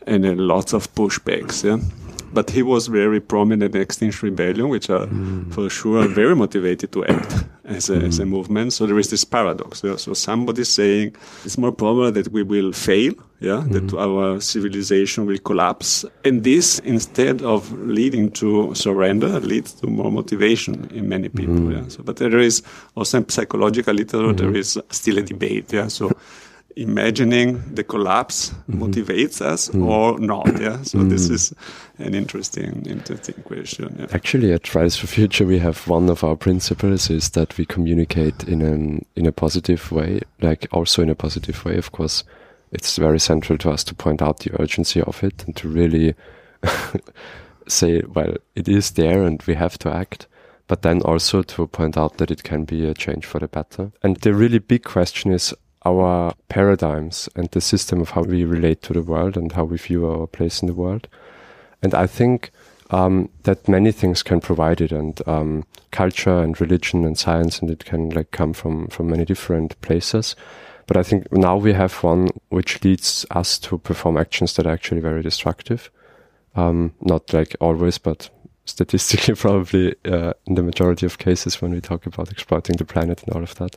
and 0.06 0.24
lots 0.40 0.72
of 0.72 0.92
pushbacks. 0.94 1.64
Yeah 1.64 1.78
but 2.32 2.50
he 2.50 2.62
was 2.62 2.86
very 2.88 3.20
prominent 3.20 3.74
in 3.74 3.80
Extinction 3.80 4.30
Rebellion, 4.30 4.68
which 4.68 4.90
are 4.90 5.06
mm. 5.06 5.52
for 5.52 5.68
sure 5.70 6.06
very 6.08 6.34
motivated 6.34 6.92
to 6.92 7.04
act 7.06 7.44
as 7.64 7.90
a, 7.90 7.96
mm. 7.96 8.08
as 8.08 8.18
a 8.18 8.26
movement. 8.26 8.72
So 8.72 8.86
there 8.86 8.98
is 8.98 9.10
this 9.10 9.24
paradox. 9.24 9.82
Yeah? 9.82 9.96
So 9.96 10.14
somebody 10.14 10.64
saying 10.64 11.16
it's 11.44 11.58
more 11.58 11.72
probable 11.72 12.12
that 12.12 12.28
we 12.28 12.42
will 12.42 12.72
fail, 12.72 13.14
yeah, 13.40 13.64
mm. 13.66 13.72
that 13.72 13.96
our 13.96 14.40
civilization 14.40 15.26
will 15.26 15.38
collapse, 15.38 16.04
and 16.24 16.44
this 16.44 16.78
instead 16.80 17.42
of 17.42 17.70
leading 17.72 18.30
to 18.32 18.74
surrender 18.74 19.40
leads 19.40 19.72
to 19.74 19.86
more 19.86 20.10
motivation 20.10 20.90
in 20.92 21.08
many 21.08 21.28
people. 21.28 21.54
Mm. 21.54 21.72
Yeah? 21.72 21.88
So, 21.88 22.02
but 22.02 22.16
there 22.16 22.38
is 22.38 22.62
also 22.94 23.18
in 23.18 23.28
psychological 23.28 23.94
literature 23.94 24.32
there 24.32 24.56
is 24.56 24.78
still 24.90 25.18
a 25.18 25.22
debate. 25.22 25.72
Yeah, 25.72 25.88
so 25.88 26.10
imagining 26.78 27.74
the 27.74 27.82
collapse 27.82 28.50
mm-hmm. 28.50 28.82
motivates 28.82 29.40
us 29.40 29.68
mm-hmm. 29.68 29.86
or 29.86 30.18
not. 30.18 30.46
Yeah. 30.60 30.82
So 30.82 30.98
mm-hmm. 30.98 31.08
this 31.08 31.28
is 31.28 31.52
an 31.98 32.14
interesting, 32.14 32.86
interesting 32.86 33.42
question. 33.42 33.96
Yeah. 33.98 34.06
Actually, 34.12 34.52
at 34.52 34.66
Fridays 34.66 34.96
for 34.96 35.08
Future, 35.08 35.44
we 35.44 35.58
have 35.58 35.86
one 35.88 36.08
of 36.08 36.22
our 36.22 36.36
principles 36.36 37.10
is 37.10 37.30
that 37.30 37.58
we 37.58 37.66
communicate 37.66 38.44
in 38.44 38.62
an 38.62 39.04
in 39.16 39.26
a 39.26 39.32
positive 39.32 39.90
way, 39.90 40.20
like 40.40 40.68
also 40.70 41.02
in 41.02 41.10
a 41.10 41.16
positive 41.16 41.64
way. 41.64 41.76
Of 41.76 41.90
course, 41.90 42.24
it's 42.70 42.96
very 42.96 43.18
central 43.18 43.58
to 43.58 43.70
us 43.70 43.82
to 43.84 43.94
point 43.94 44.22
out 44.22 44.40
the 44.40 44.62
urgency 44.62 45.02
of 45.02 45.24
it 45.24 45.44
and 45.44 45.56
to 45.56 45.68
really 45.68 46.14
say, 47.68 48.02
well, 48.02 48.34
it 48.54 48.68
is 48.68 48.92
there 48.92 49.24
and 49.24 49.42
we 49.46 49.54
have 49.54 49.78
to 49.78 49.90
act 49.90 50.26
but 50.68 50.82
then 50.82 51.00
also 51.02 51.42
to 51.42 51.66
point 51.66 51.96
out 51.96 52.18
that 52.18 52.30
it 52.30 52.42
can 52.42 52.64
be 52.64 52.86
a 52.86 52.92
change 52.92 53.24
for 53.24 53.40
the 53.40 53.48
better. 53.48 53.90
And 54.02 54.18
the 54.18 54.34
really 54.34 54.58
big 54.58 54.84
question 54.84 55.32
is 55.32 55.54
our 55.84 56.34
paradigms 56.48 57.28
and 57.36 57.48
the 57.50 57.60
system 57.60 58.00
of 58.00 58.10
how 58.10 58.22
we 58.22 58.44
relate 58.44 58.82
to 58.82 58.92
the 58.92 59.02
world 59.02 59.36
and 59.36 59.52
how 59.52 59.64
we 59.64 59.76
view 59.76 60.06
our 60.06 60.26
place 60.26 60.60
in 60.60 60.66
the 60.66 60.74
world. 60.74 61.08
And 61.82 61.94
I 61.94 62.06
think 62.06 62.50
um, 62.90 63.28
that 63.42 63.68
many 63.68 63.92
things 63.92 64.22
can 64.22 64.40
provide 64.40 64.80
it, 64.80 64.92
and 64.92 65.20
um, 65.28 65.64
culture 65.90 66.38
and 66.38 66.60
religion 66.60 67.04
and 67.04 67.18
science, 67.18 67.60
and 67.60 67.70
it 67.70 67.84
can 67.84 68.10
like 68.10 68.30
come 68.30 68.52
from 68.52 68.88
from 68.88 69.10
many 69.10 69.24
different 69.24 69.80
places. 69.80 70.34
But 70.86 70.96
I 70.96 71.02
think 71.02 71.30
now 71.30 71.56
we 71.56 71.74
have 71.74 72.02
one 72.02 72.30
which 72.48 72.82
leads 72.82 73.26
us 73.30 73.58
to 73.60 73.76
perform 73.78 74.16
actions 74.16 74.54
that 74.54 74.66
are 74.66 74.72
actually 74.72 75.02
very 75.02 75.22
destructive. 75.22 75.90
Um, 76.56 76.94
not 77.02 77.32
like 77.32 77.54
always, 77.60 77.98
but 77.98 78.30
statistically 78.64 79.34
probably 79.36 79.94
uh, 80.06 80.32
in 80.46 80.54
the 80.54 80.62
majority 80.62 81.04
of 81.04 81.18
cases 81.18 81.60
when 81.60 81.72
we 81.72 81.80
talk 81.80 82.06
about 82.06 82.32
exploiting 82.32 82.76
the 82.76 82.84
planet 82.86 83.22
and 83.22 83.36
all 83.36 83.42
of 83.42 83.54
that. 83.56 83.76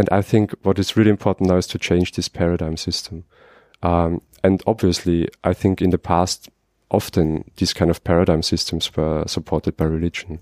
And 0.00 0.08
I 0.10 0.22
think 0.22 0.54
what 0.62 0.78
is 0.78 0.96
really 0.96 1.10
important 1.10 1.50
now 1.50 1.58
is 1.58 1.66
to 1.66 1.78
change 1.78 2.12
this 2.12 2.26
paradigm 2.26 2.78
system. 2.78 3.24
Um, 3.82 4.22
and 4.42 4.62
obviously, 4.66 5.28
I 5.44 5.52
think 5.52 5.82
in 5.82 5.90
the 5.90 5.98
past, 5.98 6.48
often 6.90 7.44
these 7.56 7.74
kind 7.74 7.90
of 7.90 8.02
paradigm 8.02 8.42
systems 8.42 8.96
were 8.96 9.24
supported 9.26 9.76
by 9.76 9.84
religion. 9.84 10.38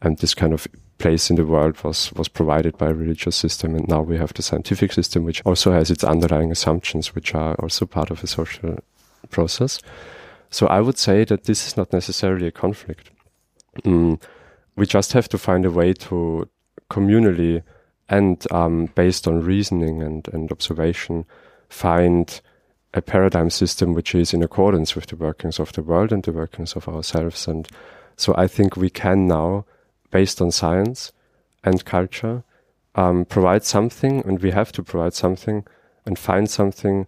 And 0.00 0.16
this 0.18 0.32
kind 0.32 0.52
of 0.52 0.68
place 0.98 1.28
in 1.28 1.34
the 1.34 1.44
world 1.44 1.82
was, 1.82 2.12
was 2.12 2.28
provided 2.28 2.78
by 2.78 2.90
a 2.90 2.94
religious 2.94 3.34
system. 3.34 3.74
And 3.74 3.88
now 3.88 4.00
we 4.00 4.16
have 4.16 4.32
the 4.32 4.42
scientific 4.42 4.92
system, 4.92 5.24
which 5.24 5.42
also 5.44 5.72
has 5.72 5.90
its 5.90 6.04
underlying 6.04 6.52
assumptions, 6.52 7.16
which 7.16 7.34
are 7.34 7.56
also 7.56 7.86
part 7.86 8.12
of 8.12 8.22
a 8.22 8.28
social 8.28 8.78
process. 9.28 9.80
So 10.50 10.68
I 10.68 10.80
would 10.80 10.98
say 10.98 11.24
that 11.24 11.46
this 11.46 11.66
is 11.66 11.76
not 11.76 11.92
necessarily 11.92 12.46
a 12.46 12.52
conflict. 12.52 13.10
Mm, 13.82 14.22
we 14.76 14.86
just 14.86 15.14
have 15.14 15.28
to 15.30 15.38
find 15.38 15.66
a 15.66 15.70
way 15.72 15.94
to 15.94 16.48
communally 16.92 17.64
and 18.08 18.44
um, 18.52 18.86
based 18.94 19.26
on 19.26 19.40
reasoning 19.40 20.02
and, 20.02 20.28
and 20.32 20.50
observation, 20.52 21.24
find 21.68 22.40
a 22.92 23.02
paradigm 23.02 23.50
system 23.50 23.94
which 23.94 24.14
is 24.14 24.32
in 24.32 24.42
accordance 24.42 24.94
with 24.94 25.06
the 25.06 25.16
workings 25.16 25.58
of 25.58 25.72
the 25.72 25.82
world 25.82 26.12
and 26.12 26.22
the 26.22 26.32
workings 26.32 26.74
of 26.74 26.88
ourselves. 26.88 27.48
And 27.48 27.68
so 28.16 28.34
I 28.36 28.46
think 28.46 28.76
we 28.76 28.90
can 28.90 29.26
now, 29.26 29.64
based 30.10 30.40
on 30.40 30.50
science 30.50 31.12
and 31.64 31.84
culture, 31.84 32.44
um, 32.94 33.24
provide 33.24 33.64
something, 33.64 34.24
and 34.24 34.40
we 34.40 34.52
have 34.52 34.70
to 34.72 34.82
provide 34.82 35.14
something 35.14 35.66
and 36.06 36.18
find 36.18 36.48
something 36.48 37.06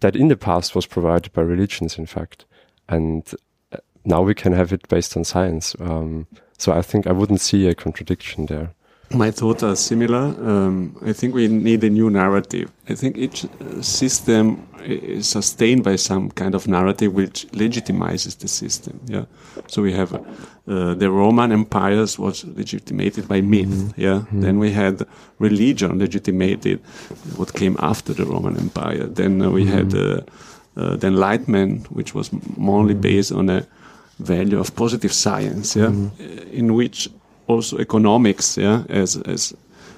that 0.00 0.14
in 0.14 0.28
the 0.28 0.36
past 0.36 0.74
was 0.74 0.86
provided 0.86 1.32
by 1.32 1.42
religions, 1.42 1.98
in 1.98 2.06
fact. 2.06 2.44
And 2.88 3.28
uh, 3.72 3.78
now 4.04 4.22
we 4.22 4.34
can 4.34 4.52
have 4.52 4.72
it 4.72 4.88
based 4.88 5.16
on 5.16 5.24
science. 5.24 5.74
Um, 5.80 6.26
so 6.56 6.72
I 6.72 6.82
think 6.82 7.06
I 7.06 7.12
wouldn't 7.12 7.40
see 7.40 7.66
a 7.66 7.74
contradiction 7.74 8.46
there. 8.46 8.74
My 9.12 9.32
thoughts 9.32 9.64
are 9.64 9.74
similar. 9.74 10.18
Um, 10.18 10.96
I 11.04 11.12
think 11.12 11.34
we 11.34 11.48
need 11.48 11.82
a 11.82 11.90
new 11.90 12.10
narrative. 12.10 12.70
I 12.88 12.94
think 12.94 13.16
each 13.16 13.44
uh, 13.44 13.82
system 13.82 14.68
is 14.84 15.28
sustained 15.28 15.82
by 15.82 15.96
some 15.96 16.30
kind 16.30 16.54
of 16.54 16.68
narrative 16.68 17.12
which 17.12 17.46
legitimizes 17.48 18.38
the 18.38 18.46
system. 18.46 19.00
Yeah. 19.06 19.24
So 19.66 19.82
we 19.82 19.92
have 19.94 20.14
uh, 20.14 20.94
the 20.94 21.10
Roman 21.10 21.50
empires 21.50 22.18
was 22.18 22.44
legitimated 22.44 23.26
by 23.26 23.40
myth. 23.40 23.68
Mm-hmm. 23.68 24.00
Yeah. 24.00 24.18
Mm-hmm. 24.20 24.40
Then 24.42 24.58
we 24.60 24.70
had 24.70 25.04
religion 25.40 25.98
legitimated 25.98 26.80
what 27.36 27.52
came 27.52 27.76
after 27.80 28.14
the 28.14 28.24
Roman 28.24 28.56
Empire. 28.56 29.06
Then 29.06 29.42
uh, 29.42 29.50
we 29.50 29.64
mm-hmm. 29.64 29.76
had 29.76 29.94
uh, 29.94 30.20
uh, 30.76 30.96
the 30.96 31.08
Enlightenment, 31.08 31.90
which 31.90 32.14
was 32.14 32.30
mainly 32.56 32.94
mm-hmm. 32.94 33.00
based 33.00 33.32
on 33.32 33.50
a 33.50 33.66
value 34.20 34.60
of 34.60 34.76
positive 34.76 35.12
science. 35.12 35.74
Yeah. 35.74 35.86
Mm-hmm. 35.86 36.52
In 36.52 36.74
which 36.74 37.08
also 37.50 37.78
economics, 37.78 38.56
yeah, 38.56 38.84
as 38.88 39.16
as 39.16 39.54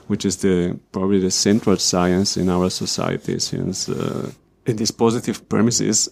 which 0.08 0.24
is 0.24 0.36
the 0.36 0.78
probably 0.90 1.20
the 1.20 1.30
central 1.30 1.76
science 1.76 2.40
in 2.40 2.48
our 2.48 2.70
society, 2.70 3.38
since 3.38 3.88
uh, 3.88 4.30
and 4.66 4.78
these 4.78 4.90
positive 4.92 5.48
premises 5.48 6.08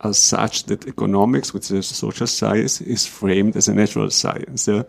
are 0.00 0.14
such 0.14 0.64
that 0.64 0.86
economics, 0.86 1.52
which 1.52 1.70
is 1.70 1.90
a 1.90 1.94
social 1.94 2.26
science, 2.26 2.80
is 2.80 3.06
framed 3.06 3.56
as 3.56 3.68
a 3.68 3.74
natural 3.74 4.10
science, 4.10 4.68
yeah, 4.68 4.82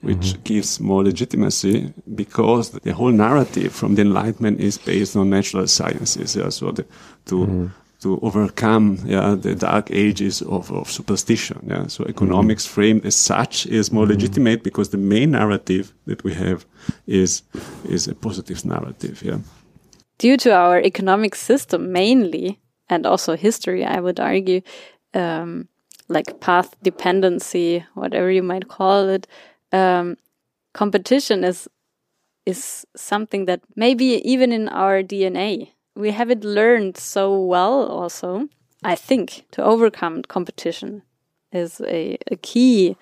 which 0.00 0.32
mm-hmm. 0.32 0.42
gives 0.42 0.80
more 0.80 1.04
legitimacy 1.04 1.92
because 2.14 2.70
the 2.70 2.92
whole 2.92 3.12
narrative 3.12 3.72
from 3.72 3.94
the 3.94 4.02
Enlightenment 4.02 4.60
is 4.60 4.78
based 4.78 5.16
on 5.16 5.30
natural 5.30 5.66
sciences. 5.66 6.36
Yeah, 6.36 6.50
so 6.50 6.72
the, 6.72 6.84
to 7.26 7.34
mm-hmm 7.34 7.66
to 8.00 8.18
overcome 8.22 8.98
yeah, 9.04 9.34
the 9.34 9.54
dark 9.54 9.90
ages 9.90 10.40
of, 10.42 10.70
of 10.70 10.90
superstition. 10.90 11.66
Yeah? 11.68 11.88
So 11.88 12.04
economics 12.04 12.64
mm-hmm. 12.64 12.74
framed 12.74 13.06
as 13.06 13.16
such 13.16 13.66
is 13.66 13.90
more 13.90 14.04
mm-hmm. 14.04 14.12
legitimate 14.12 14.62
because 14.62 14.90
the 14.90 14.98
main 14.98 15.32
narrative 15.32 15.92
that 16.06 16.22
we 16.22 16.34
have 16.34 16.64
is 17.06 17.42
is 17.84 18.08
a 18.08 18.14
positive 18.14 18.64
narrative. 18.64 19.22
Yeah. 19.22 19.38
Due 20.18 20.36
to 20.36 20.50
our 20.54 20.80
economic 20.80 21.34
system 21.34 21.92
mainly, 21.92 22.58
and 22.88 23.06
also 23.06 23.36
history, 23.36 23.84
I 23.84 24.00
would 24.00 24.18
argue, 24.18 24.62
um, 25.14 25.68
like 26.08 26.40
path 26.40 26.74
dependency, 26.82 27.84
whatever 27.94 28.30
you 28.30 28.42
might 28.42 28.68
call 28.68 29.08
it, 29.08 29.26
um, 29.72 30.16
competition 30.72 31.44
is 31.44 31.68
is 32.46 32.86
something 32.96 33.44
that 33.44 33.60
maybe 33.76 34.22
even 34.24 34.52
in 34.52 34.68
our 34.68 35.02
DNA 35.02 35.68
we 35.98 36.10
have 36.12 36.30
it 36.30 36.44
learned 36.44 36.96
so 36.96 37.24
well 37.40 37.86
also 37.86 38.48
i 38.84 38.94
think 38.94 39.44
to 39.50 39.62
overcome 39.62 40.22
competition 40.22 41.02
is 41.52 41.80
a, 41.80 42.18
a 42.30 42.36
key 42.36 42.96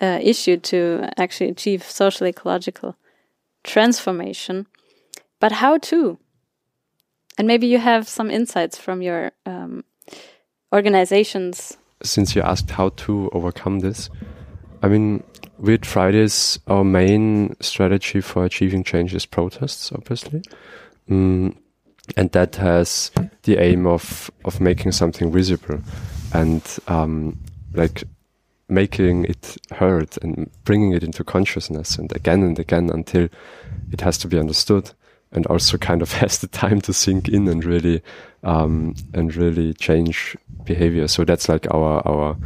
uh, 0.00 0.18
issue 0.20 0.56
to 0.56 1.08
actually 1.16 1.50
achieve 1.50 1.84
social 1.84 2.26
ecological 2.26 2.96
transformation. 3.62 4.66
But 5.40 5.52
how 5.52 5.78
to? 5.78 6.18
And 7.38 7.46
maybe 7.46 7.66
you 7.66 7.78
have 7.78 8.08
some 8.08 8.30
insights 8.30 8.76
from 8.76 9.00
your 9.02 9.32
um, 9.46 9.84
organizations. 10.72 11.76
Since 12.02 12.34
you 12.34 12.42
asked 12.42 12.70
how 12.70 12.90
to 12.90 13.30
overcome 13.32 13.80
this 13.80 14.10
i 14.84 14.88
mean 14.88 15.22
with 15.58 15.84
fridays 15.84 16.58
our 16.66 16.82
main 16.82 17.54
strategy 17.60 18.20
for 18.20 18.44
achieving 18.44 18.82
change 18.82 19.14
is 19.14 19.24
protests 19.24 19.92
obviously. 19.92 20.42
Mm, 21.08 21.54
and 22.16 22.30
that 22.32 22.56
has 22.56 23.10
the 23.42 23.58
aim 23.58 23.86
of 23.86 24.30
of 24.44 24.60
making 24.60 24.92
something 24.92 25.30
visible 25.30 25.78
and 26.32 26.78
um, 26.88 27.38
like 27.74 28.04
making 28.68 29.24
it 29.26 29.56
heard 29.70 30.16
and 30.22 30.50
bringing 30.64 30.92
it 30.92 31.02
into 31.02 31.22
consciousness 31.22 31.98
and 31.98 32.14
again 32.16 32.42
and 32.42 32.58
again 32.58 32.90
until 32.90 33.28
it 33.92 34.00
has 34.00 34.16
to 34.18 34.28
be 34.28 34.38
understood 34.38 34.90
and 35.32 35.46
also 35.46 35.78
kind 35.78 36.02
of 36.02 36.12
has 36.20 36.38
the 36.38 36.48
time 36.48 36.80
to 36.80 36.92
sink 36.92 37.28
in 37.28 37.48
and 37.48 37.64
really 37.64 38.02
um, 38.42 38.94
and 39.14 39.34
really 39.36 39.72
change 39.74 40.36
behavior. 40.64 41.08
So 41.08 41.24
that's 41.24 41.48
like 41.48 41.66
our 41.72 42.06
our 42.06 42.36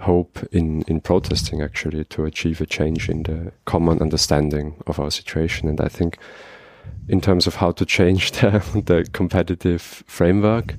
hope 0.00 0.40
in 0.50 0.82
in 0.82 1.00
protesting 1.00 1.62
actually 1.62 2.04
to 2.04 2.24
achieve 2.24 2.60
a 2.60 2.66
change 2.66 3.08
in 3.08 3.22
the 3.22 3.52
common 3.66 4.00
understanding 4.00 4.74
of 4.86 4.98
our 4.98 5.10
situation. 5.10 5.68
And 5.68 5.80
i 5.80 5.88
think 5.88 6.18
in 7.08 7.20
terms 7.20 7.46
of 7.46 7.56
how 7.56 7.72
to 7.72 7.84
change 7.84 8.32
the, 8.40 8.62
the 8.86 9.08
competitive 9.12 9.82
framework, 10.06 10.74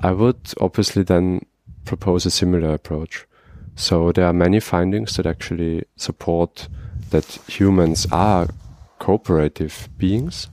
I 0.00 0.12
would 0.12 0.52
obviously 0.60 1.02
then 1.02 1.46
propose 1.84 2.26
a 2.26 2.30
similar 2.30 2.72
approach. 2.74 3.26
So 3.74 4.12
there 4.12 4.26
are 4.26 4.32
many 4.32 4.60
findings 4.60 5.16
that 5.16 5.26
actually 5.26 5.84
support 5.96 6.68
that 7.10 7.38
humans 7.48 8.06
are 8.10 8.48
cooperative 8.98 9.88
beings, 9.98 10.48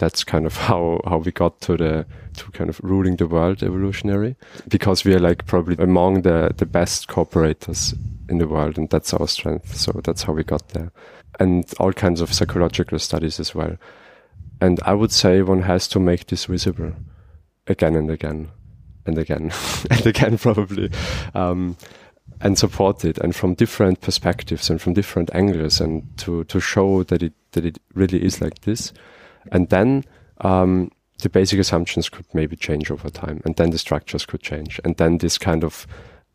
that's 0.00 0.24
kind 0.24 0.46
of 0.46 0.56
how 0.68 1.00
how 1.06 1.18
we 1.18 1.30
got 1.30 1.60
to 1.60 1.76
the 1.76 2.06
to 2.36 2.50
kind 2.52 2.70
of 2.70 2.80
ruling 2.82 3.16
the 3.16 3.26
world 3.26 3.62
evolutionary 3.62 4.36
because 4.68 5.04
we 5.04 5.14
are 5.14 5.20
like 5.20 5.46
probably 5.46 5.76
among 5.78 6.22
the 6.22 6.52
the 6.56 6.66
best 6.66 7.08
cooperators 7.08 7.94
in 8.28 8.38
the 8.38 8.48
world 8.48 8.78
and 8.78 8.90
that's 8.90 9.14
our 9.14 9.28
strength. 9.28 9.76
So 9.76 10.00
that's 10.04 10.22
how 10.22 10.32
we 10.32 10.42
got 10.42 10.68
there. 10.68 10.90
And 11.38 11.64
all 11.78 11.92
kinds 11.92 12.20
of 12.20 12.32
psychological 12.32 12.98
studies 12.98 13.40
as 13.40 13.54
well 13.54 13.76
and 14.60 14.80
i 14.84 14.92
would 14.92 15.12
say 15.12 15.42
one 15.42 15.62
has 15.62 15.88
to 15.88 15.98
make 15.98 16.26
this 16.26 16.46
visible 16.46 16.92
again 17.66 17.94
and 17.94 18.10
again 18.10 18.48
and 19.06 19.18
again 19.18 19.52
and 19.90 20.06
again 20.06 20.38
probably 20.38 20.90
um, 21.34 21.76
and 22.40 22.58
support 22.58 23.04
it. 23.04 23.18
And 23.18 23.34
from 23.34 23.54
different 23.54 24.00
perspectives 24.00 24.70
and 24.70 24.80
from 24.80 24.94
different 24.94 25.30
angles 25.34 25.80
and 25.80 26.06
to 26.18 26.44
to 26.44 26.60
show 26.60 27.02
that 27.04 27.22
it 27.22 27.34
that 27.52 27.64
it 27.64 27.78
really 27.94 28.22
is 28.24 28.40
like 28.40 28.60
this. 28.62 28.92
And 29.52 29.68
then 29.68 30.04
um, 30.40 30.90
the 31.22 31.28
basic 31.28 31.58
assumptions 31.58 32.08
could 32.08 32.26
maybe 32.32 32.56
change 32.56 32.90
over 32.90 33.10
time. 33.10 33.42
And 33.44 33.56
then 33.56 33.70
the 33.70 33.78
structures 33.78 34.24
could 34.26 34.42
change. 34.42 34.80
And 34.84 34.96
then 34.96 35.18
this 35.18 35.38
kind 35.38 35.64
of 35.64 35.86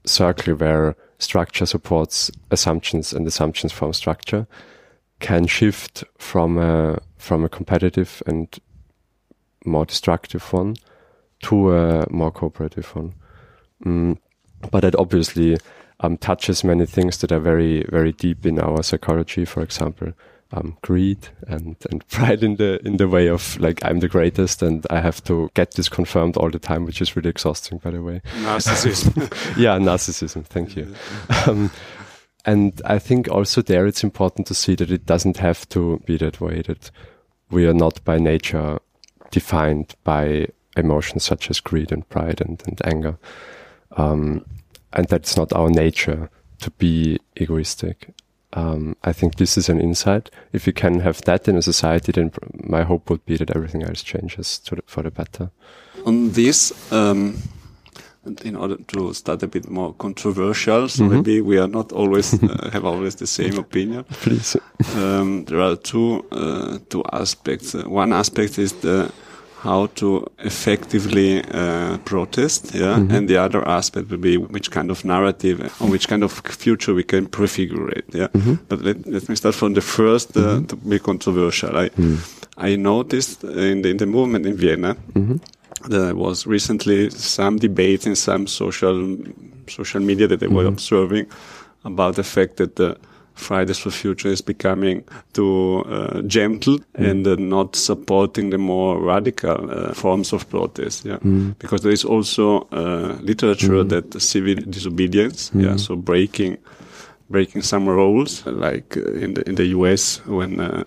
circle 0.06 0.54
where 0.56 0.96
structure 1.18 1.66
supports 1.66 2.30
assumptions 2.52 3.14
and 3.14 3.26
assumptions 3.26 3.72
from 3.72 3.94
structure 3.94 4.48
can 5.20 5.48
shift 5.48 6.04
from 6.18 6.58
a 6.58 7.00
from 7.26 7.44
a 7.44 7.50
competitive 7.50 8.22
and 8.28 8.60
more 9.66 9.86
destructive 9.86 10.54
one 10.54 10.76
to 11.42 11.74
a 11.74 12.06
more 12.12 12.32
cooperative 12.32 12.96
one 12.96 13.14
mm, 13.84 14.18
but 14.72 14.82
that 14.82 14.96
obviously 14.96 15.58
um, 16.02 16.18
touches 16.18 16.64
many 16.64 16.86
things 16.86 17.18
that 17.18 17.32
are 17.32 17.40
very 17.40 17.84
very 17.90 18.12
deep 18.12 18.46
in 18.46 18.60
our 18.60 18.84
psychology 18.84 19.44
for 19.44 19.64
example 19.64 20.14
um, 20.52 20.78
greed 20.82 21.30
and, 21.48 21.76
and 21.90 22.08
pride 22.10 22.44
in 22.44 22.56
the 22.58 22.80
in 22.86 22.98
the 22.98 23.08
way 23.08 23.28
of 23.28 23.60
like 23.60 23.84
I'm 23.84 24.00
the 24.00 24.08
greatest 24.08 24.62
and 24.62 24.86
I 24.90 25.02
have 25.02 25.24
to 25.26 25.50
get 25.54 25.72
this 25.72 25.90
confirmed 25.90 26.38
all 26.38 26.50
the 26.50 26.60
time, 26.60 26.86
which 26.86 27.02
is 27.02 27.16
really 27.16 27.30
exhausting, 27.30 27.80
by 27.80 27.92
the 27.92 28.02
way. 28.02 28.22
Narcissism. 28.42 29.58
yeah, 29.58 29.78
narcissism. 29.78 30.46
Thank 30.46 30.76
you. 30.76 30.94
Um, 31.48 31.72
and 32.46 32.80
I 32.86 33.00
think 33.00 33.28
also 33.28 33.62
there 33.62 33.88
it's 33.88 34.04
important 34.04 34.48
to 34.48 34.54
see 34.54 34.76
that 34.76 34.92
it 34.92 35.06
doesn't 35.06 35.38
have 35.38 35.68
to 35.70 36.02
be 36.06 36.18
that 36.18 36.40
way. 36.40 36.62
That 36.62 36.92
we 37.50 37.66
are 37.66 37.74
not 37.74 38.04
by 38.04 38.18
nature 38.18 38.80
defined 39.32 39.96
by 40.04 40.48
emotions 40.78 41.24
such 41.24 41.50
as 41.50 41.60
greed 41.60 41.92
and 41.92 42.08
pride 42.10 42.42
and, 42.42 42.62
and 42.68 42.82
anger, 42.86 43.18
um, 43.98 44.46
and 44.94 45.08
that's 45.08 45.38
not 45.38 45.54
our 45.54 45.70
nature 45.70 46.30
to 46.60 46.72
be 46.72 47.20
egoistic 47.36 48.14
um, 48.56 48.96
I 49.04 49.12
think 49.12 49.36
this 49.36 49.58
is 49.58 49.70
an 49.70 49.82
insight. 49.82 50.32
If 50.54 50.66
we 50.66 50.72
can 50.72 51.02
have 51.02 51.22
that 51.24 51.48
in 51.48 51.58
a 51.58 51.62
society, 51.62 52.12
then 52.14 52.32
my 52.54 52.84
hope 52.84 53.10
would 53.10 53.26
be 53.26 53.36
that 53.38 53.56
everything 53.56 53.84
else 53.84 54.02
changes 54.02 54.60
the, 54.60 54.82
for 54.86 55.04
the 55.04 55.12
better. 55.12 55.52
On 56.06 56.32
this, 56.32 56.92
um, 56.92 57.38
in 58.44 58.56
order 58.56 58.78
to 58.88 59.14
start 59.14 59.44
a 59.44 59.48
bit 59.48 59.70
more 59.70 59.94
controversial, 59.98 60.90
so 60.90 61.04
mm 61.04 61.10
-hmm. 61.10 61.14
maybe 61.14 61.42
we 61.42 61.60
are 61.60 61.72
not 61.72 61.94
always 61.94 62.34
uh, 62.34 62.50
have 62.76 62.88
always 62.88 63.16
the 63.16 63.26
same 63.28 63.58
opinion. 63.66 64.04
Please, 64.22 64.60
um, 64.98 65.46
there 65.46 65.62
are 65.62 65.76
two 65.76 66.26
uh, 66.32 66.78
two 66.88 67.04
aspects. 67.12 67.76
Uh, 67.76 67.84
one 67.88 68.16
aspect 68.16 68.58
is 68.58 68.74
the 68.74 69.10
how 69.64 69.88
to 69.94 70.32
effectively 70.38 71.42
uh, 71.54 71.98
protest, 72.04 72.72
yeah, 72.74 72.98
mm 72.98 73.08
-hmm. 73.08 73.16
and 73.16 73.28
the 73.28 73.38
other 73.46 73.62
aspect 73.68 74.10
will 74.10 74.22
be 74.22 74.38
which 74.38 74.70
kind 74.70 74.90
of 74.92 75.04
narrative 75.04 75.70
or 75.80 75.90
which 75.90 76.08
kind 76.08 76.24
of 76.24 76.42
future 76.58 76.96
we 76.96 77.04
can 77.04 77.28
prefigurate, 77.28 78.06
yeah. 78.18 78.30
Mm 78.34 78.42
-hmm. 78.42 78.58
But 78.68 78.82
let, 78.82 78.98
let 79.06 79.28
me 79.28 79.36
start 79.36 79.56
from 79.56 79.74
the 79.74 79.82
first 79.82 80.36
uh, 80.38 80.44
mm 80.44 80.50
-hmm. 80.50 80.66
to 80.66 80.76
be 80.82 81.00
controversial. 81.00 81.86
I 81.86 81.90
mm. 81.96 82.18
I 82.58 82.78
noticed 82.78 83.44
in 83.44 83.82
the 83.82 83.90
in 83.90 83.98
the 83.98 84.06
movement 84.06 84.46
in 84.46 84.56
Vienna 84.56 84.96
mm-hmm. 85.14 85.36
There 85.88 86.16
was 86.16 86.48
recently 86.48 87.10
some 87.10 87.58
debate 87.58 88.08
in 88.08 88.16
some 88.16 88.48
social 88.48 89.18
social 89.68 90.02
media 90.02 90.28
that 90.28 90.40
they 90.40 90.48
were 90.48 90.64
mm-hmm. 90.64 90.74
observing 90.74 91.28
about 91.84 92.16
the 92.16 92.24
fact 92.24 92.58
that 92.58 92.76
the 92.76 92.98
Fridays 93.36 93.78
for 93.78 93.92
Future 93.92 94.30
is 94.30 94.42
becoming 94.42 95.04
too 95.34 95.84
uh, 95.90 96.22
gentle 96.22 96.80
mm. 96.80 97.10
and 97.10 97.28
uh, 97.28 97.36
not 97.36 97.76
supporting 97.76 98.50
the 98.50 98.58
more 98.58 99.00
radical 99.02 99.70
uh, 99.70 99.94
forms 99.94 100.32
of 100.32 100.50
protest. 100.50 101.06
Yeah, 101.06 101.18
mm. 101.18 101.58
because 101.60 101.82
there 101.82 101.92
is 101.92 102.06
also 102.06 102.62
uh, 102.72 103.18
literature 103.22 103.84
mm. 103.84 103.90
that 103.90 104.22
civil 104.22 104.56
disobedience. 104.56 105.52
Yeah, 105.54 105.76
so 105.76 105.98
breaking 105.98 106.58
breaking 107.30 107.64
some 107.64 107.90
rules, 107.90 108.46
like 108.46 108.96
uh, 108.96 109.12
in 109.12 109.34
the 109.34 109.50
in 109.50 109.56
the 109.56 109.66
U.S. 109.78 110.26
when. 110.26 110.86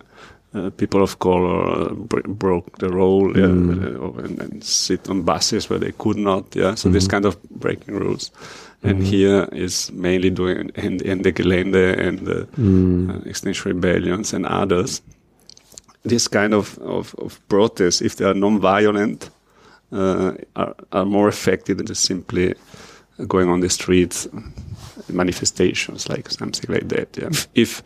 Uh, 0.51 0.71
people 0.71 1.03
of 1.03 1.19
color 1.19 1.93
broke 1.93 2.79
the 2.79 2.89
rule 2.89 3.37
yeah, 3.37 3.45
mm. 3.45 4.25
and, 4.25 4.41
and, 4.41 4.63
sit 4.63 5.07
on 5.07 5.21
buses 5.21 5.69
where 5.69 5.77
they 5.77 5.91
could 5.91 6.17
not. 6.17 6.55
Yeah, 6.55 6.73
so 6.73 6.89
this 6.89 7.03
mm-hmm. 7.03 7.11
kind 7.11 7.25
of 7.25 7.37
breaking 7.51 7.93
rules 7.93 8.31
and 8.83 9.01
mm. 9.01 9.05
here 9.05 9.49
is 9.51 9.91
mainly 9.91 10.29
doing 10.29 10.71
in, 10.75 11.01
in 11.01 11.21
the 11.21 11.31
Gelände 11.31 11.99
and 11.99 12.19
the 12.19 12.47
mm. 12.57 13.09
uh, 13.09 13.29
Extinction 13.29 13.73
Rebellions 13.73 14.33
and 14.33 14.45
others. 14.45 15.01
This 16.03 16.27
kind 16.27 16.53
of, 16.53 16.77
of, 16.79 17.13
of 17.17 17.39
protests, 17.49 18.01
if 18.01 18.15
they 18.15 18.25
are 18.25 18.33
non-violent, 18.33 19.29
uh, 19.91 20.33
are, 20.55 20.75
are 20.93 21.05
more 21.05 21.27
effective 21.27 21.77
than 21.77 21.87
just 21.87 22.05
simply 22.05 22.55
going 23.27 23.49
on 23.49 23.59
the 23.59 23.69
streets 23.69 24.27
manifestations, 25.07 26.09
like 26.09 26.29
something 26.29 26.73
like 26.73 26.89
that. 26.89 27.17
Yeah. 27.17 27.29
If 27.55 27.81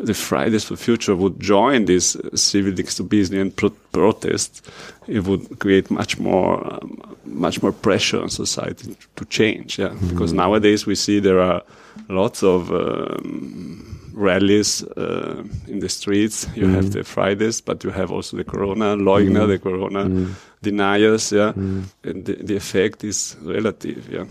the 0.00 0.14
Fridays 0.14 0.64
for 0.64 0.76
Future 0.76 1.14
would 1.14 1.40
join 1.40 1.84
this 1.84 2.16
civil 2.34 2.72
disobedience 2.72 3.54
pro 3.54 3.70
protest, 3.92 4.68
it 5.06 5.24
would 5.24 5.58
create 5.58 5.90
much 5.90 6.18
more, 6.18 6.74
um, 6.74 7.16
much 7.24 7.62
more 7.62 7.72
pressure 7.72 8.20
on 8.20 8.28
society 8.28 8.96
to 9.16 9.24
change. 9.26 9.78
Yeah, 9.78 9.92
mm 9.92 9.98
-hmm. 9.98 10.08
because 10.10 10.34
nowadays 10.34 10.86
we 10.86 10.94
see 10.94 11.20
there 11.20 11.40
are 11.40 11.62
lots 12.08 12.42
of 12.42 12.70
um, 12.70 13.96
rallies 14.16 14.82
uh, 14.96 15.44
in 15.68 15.80
the 15.80 15.88
streets. 15.88 16.46
You 16.54 16.66
mm 16.66 16.70
-hmm. 16.70 16.74
have 16.74 16.90
the 16.90 17.04
Fridays, 17.04 17.62
but 17.62 17.84
you 17.84 17.92
have 17.92 18.14
also 18.14 18.36
the 18.36 18.44
Corona 18.44 18.96
Leugner, 18.96 19.42
mm 19.42 19.50
-hmm. 19.50 19.52
the 19.52 19.58
Corona 19.58 20.04
mm-hmm. 20.04 20.26
deniers. 20.62 21.30
Yeah, 21.30 21.52
mm-hmm. 21.56 22.10
and 22.10 22.24
the, 22.24 22.34
the 22.46 22.56
effect 22.56 23.04
is 23.04 23.36
relative. 23.44 24.00
Yeah. 24.10 24.26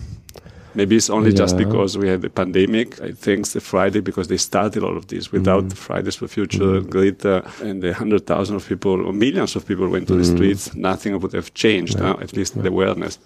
Maybe 0.75 0.95
it's 0.95 1.09
only 1.09 1.31
yeah. 1.31 1.37
just 1.37 1.57
because 1.57 1.97
we 1.97 2.07
had 2.09 2.21
the 2.21 2.29
pandemic. 2.29 3.01
I 3.01 3.11
think 3.11 3.47
the 3.47 3.61
Friday 3.61 4.01
because 4.01 4.27
they 4.27 4.37
started 4.37 4.83
all 4.83 4.97
of 4.97 5.07
this. 5.07 5.31
Without 5.31 5.65
mm. 5.65 5.77
Fridays 5.77 6.15
for 6.15 6.27
Future, 6.27 6.81
mm. 6.81 6.89
Greta, 6.89 7.49
and 7.61 7.81
the 7.81 7.93
hundred 7.93 8.27
thousand 8.27 8.55
of 8.55 8.67
people 8.67 9.05
or 9.05 9.13
millions 9.13 9.55
of 9.55 9.65
people 9.65 9.87
went 9.87 10.07
to 10.07 10.13
mm. 10.13 10.17
the 10.17 10.25
streets, 10.25 10.75
nothing 10.75 11.19
would 11.19 11.33
have 11.33 11.53
changed. 11.53 11.99
Yeah. 11.99 12.15
at 12.21 12.33
least 12.33 12.55
yeah. 12.55 12.63
the 12.63 12.69
awareness. 12.69 13.19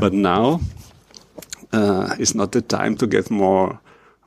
But 0.00 0.12
now 0.12 0.60
uh, 1.72 2.14
it's 2.18 2.34
not 2.34 2.52
the 2.52 2.62
time 2.62 2.96
to 2.96 3.06
get 3.06 3.30
more 3.30 3.78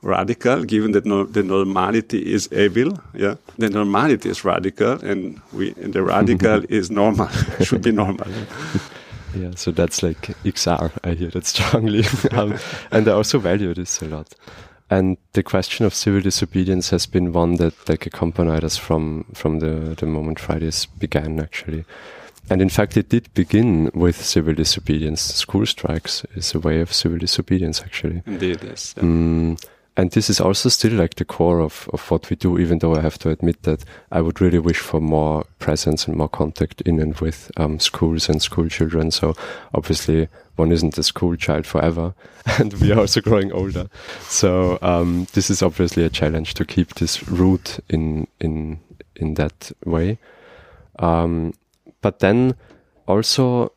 radical, 0.02 0.64
given 0.64 0.92
that 0.92 1.04
no, 1.04 1.24
the 1.24 1.42
normality 1.42 2.32
is 2.32 2.48
evil. 2.52 2.98
Yeah, 3.14 3.34
the 3.58 3.68
normality 3.68 4.30
is 4.30 4.44
radical, 4.44 4.92
and 5.04 5.40
we 5.52 5.74
and 5.82 5.92
the 5.92 6.02
radical 6.02 6.62
is 6.68 6.90
normal. 6.90 7.28
should 7.60 7.82
be 7.82 7.92
normal. 7.92 8.26
Yeah, 9.34 9.52
so 9.54 9.70
that's 9.70 10.02
like 10.02 10.20
XR. 10.44 10.92
I 11.04 11.14
hear 11.14 11.30
that 11.30 11.46
strongly, 11.46 12.04
um, 12.32 12.58
and 12.90 13.08
I 13.08 13.12
also 13.12 13.38
value 13.38 13.74
this 13.74 14.00
a 14.02 14.06
lot. 14.06 14.34
And 14.90 15.18
the 15.34 15.44
question 15.44 15.86
of 15.86 15.94
civil 15.94 16.20
disobedience 16.20 16.90
has 16.90 17.06
been 17.06 17.32
one 17.32 17.54
that 17.56 17.88
like 17.88 18.06
accompanied 18.06 18.64
us 18.64 18.76
from 18.76 19.24
from 19.34 19.60
the 19.60 19.94
the 19.96 20.06
moment 20.06 20.40
Fridays 20.40 20.86
began, 20.86 21.38
actually. 21.38 21.84
And 22.50 22.60
in 22.60 22.68
fact, 22.68 22.96
it 22.96 23.08
did 23.08 23.32
begin 23.34 23.90
with 23.94 24.20
civil 24.20 24.54
disobedience. 24.54 25.20
School 25.22 25.66
strikes 25.66 26.24
is 26.34 26.52
a 26.52 26.58
way 26.58 26.80
of 26.80 26.92
civil 26.92 27.18
disobedience, 27.18 27.80
actually. 27.80 28.22
Indeed, 28.26 28.64
yes. 28.64 28.92
Yeah. 28.96 29.04
Mm, 29.04 29.64
and 29.96 30.10
this 30.12 30.30
is 30.30 30.40
also 30.40 30.68
still 30.68 30.92
like 30.92 31.16
the 31.16 31.24
core 31.24 31.60
of, 31.60 31.88
of 31.92 32.10
what 32.10 32.30
we 32.30 32.36
do, 32.36 32.58
even 32.58 32.78
though 32.78 32.94
I 32.94 33.00
have 33.00 33.18
to 33.18 33.30
admit 33.30 33.64
that 33.64 33.84
I 34.10 34.20
would 34.20 34.40
really 34.40 34.58
wish 34.58 34.78
for 34.78 35.00
more 35.00 35.44
presence 35.58 36.06
and 36.06 36.16
more 36.16 36.28
contact 36.28 36.80
in 36.82 37.00
and 37.00 37.18
with 37.18 37.50
um, 37.56 37.80
schools 37.80 38.28
and 38.28 38.40
school 38.40 38.68
children. 38.68 39.10
So 39.10 39.34
obviously 39.74 40.28
one 40.56 40.72
isn't 40.72 40.96
a 40.96 41.02
school 41.02 41.36
child 41.36 41.66
forever 41.66 42.14
and 42.58 42.72
we 42.74 42.92
are 42.92 43.00
also 43.00 43.20
growing 43.20 43.52
older. 43.52 43.88
So 44.22 44.78
um, 44.80 45.26
this 45.32 45.50
is 45.50 45.62
obviously 45.62 46.04
a 46.04 46.10
challenge 46.10 46.54
to 46.54 46.64
keep 46.64 46.94
this 46.94 47.28
root 47.28 47.80
in, 47.88 48.28
in, 48.40 48.78
in 49.16 49.34
that 49.34 49.72
way. 49.84 50.18
Um, 50.98 51.52
but 52.00 52.20
then 52.20 52.54
also 53.06 53.72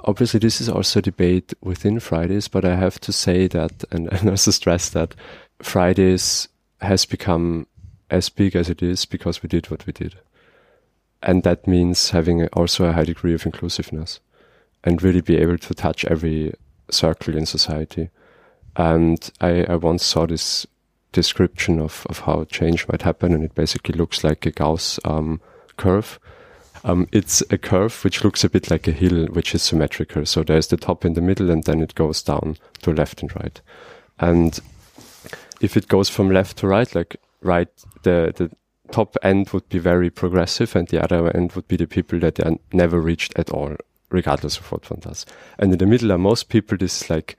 obviously 0.00 0.38
this 0.38 0.60
is 0.60 0.68
also 0.68 1.00
a 1.00 1.02
debate 1.02 1.52
within 1.60 2.00
Fridays, 2.00 2.48
but 2.48 2.64
I 2.64 2.76
have 2.76 3.00
to 3.00 3.12
say 3.12 3.48
that 3.48 3.84
and, 3.90 4.06
and 4.12 4.30
also 4.30 4.50
stress 4.50 4.88
that 4.90 5.14
Fridays 5.60 6.48
has 6.80 7.04
become 7.04 7.66
as 8.10 8.28
big 8.28 8.56
as 8.56 8.70
it 8.70 8.82
is 8.82 9.04
because 9.04 9.42
we 9.42 9.48
did 9.48 9.70
what 9.70 9.86
we 9.86 9.92
did. 9.92 10.14
And 11.22 11.42
that 11.42 11.66
means 11.66 12.10
having 12.10 12.46
also 12.48 12.84
a 12.84 12.92
high 12.92 13.04
degree 13.04 13.34
of 13.34 13.44
inclusiveness 13.44 14.20
and 14.84 15.02
really 15.02 15.20
be 15.20 15.36
able 15.36 15.58
to 15.58 15.74
touch 15.74 16.04
every 16.04 16.54
circle 16.90 17.36
in 17.36 17.44
society. 17.46 18.10
And 18.76 19.30
I, 19.40 19.64
I 19.64 19.74
once 19.74 20.04
saw 20.04 20.26
this 20.26 20.66
description 21.12 21.80
of, 21.80 22.06
of 22.08 22.20
how 22.20 22.44
change 22.44 22.86
might 22.88 23.02
happen, 23.02 23.32
and 23.32 23.42
it 23.42 23.54
basically 23.54 23.98
looks 23.98 24.22
like 24.22 24.46
a 24.46 24.52
Gauss 24.52 25.00
um, 25.04 25.40
curve 25.76 26.20
Um, 26.84 27.08
it's 27.12 27.42
a 27.50 27.58
curve 27.58 28.04
which 28.04 28.22
looks 28.24 28.44
a 28.44 28.48
bit 28.48 28.70
like 28.70 28.86
a 28.86 28.92
hill, 28.92 29.26
which 29.26 29.54
is 29.54 29.62
symmetrical. 29.62 30.24
So 30.26 30.42
there's 30.42 30.68
the 30.68 30.76
top 30.76 31.04
in 31.04 31.14
the 31.14 31.20
middle, 31.20 31.50
and 31.50 31.64
then 31.64 31.80
it 31.82 31.94
goes 31.94 32.22
down 32.22 32.56
to 32.82 32.92
left 32.92 33.22
and 33.22 33.34
right. 33.34 33.60
And 34.18 34.58
if 35.60 35.76
it 35.76 35.88
goes 35.88 36.08
from 36.08 36.30
left 36.30 36.58
to 36.58 36.66
right, 36.66 36.92
like 36.94 37.16
right, 37.42 37.68
the 38.02 38.32
the 38.36 38.50
top 38.90 39.16
end 39.22 39.50
would 39.50 39.68
be 39.68 39.78
very 39.78 40.10
progressive, 40.10 40.74
and 40.76 40.88
the 40.88 41.02
other 41.02 41.34
end 41.36 41.52
would 41.52 41.68
be 41.68 41.76
the 41.76 41.86
people 41.86 42.18
that 42.20 42.40
are 42.40 42.56
never 42.72 43.00
reached 43.00 43.38
at 43.38 43.50
all, 43.50 43.76
regardless 44.10 44.58
of 44.58 44.70
what 44.72 44.90
one 44.90 45.00
does. 45.00 45.26
And 45.58 45.72
in 45.72 45.78
the 45.78 45.86
middle 45.86 46.12
are 46.12 46.18
most 46.18 46.48
people. 46.48 46.76
This 46.78 47.02
is 47.02 47.10
like 47.10 47.36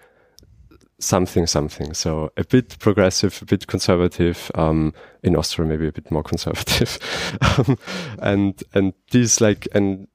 something 0.99 1.47
something. 1.47 1.93
So 1.93 2.32
a 2.38 2.43
bit 2.43 2.77
progressive, 2.79 3.41
a 3.41 3.45
bit 3.45 3.67
conservative. 3.67 4.51
Um, 4.55 4.93
in 5.23 5.36
Austria, 5.36 5.67
maybe 5.67 5.88
a 5.88 5.91
bit 5.91 6.12
more 6.12 6.23
conservative. 6.32 6.99
um, 7.41 7.77
and 8.19 8.63
and 8.73 8.93
these 9.12 9.41
like 9.41 9.67
and 9.73 10.08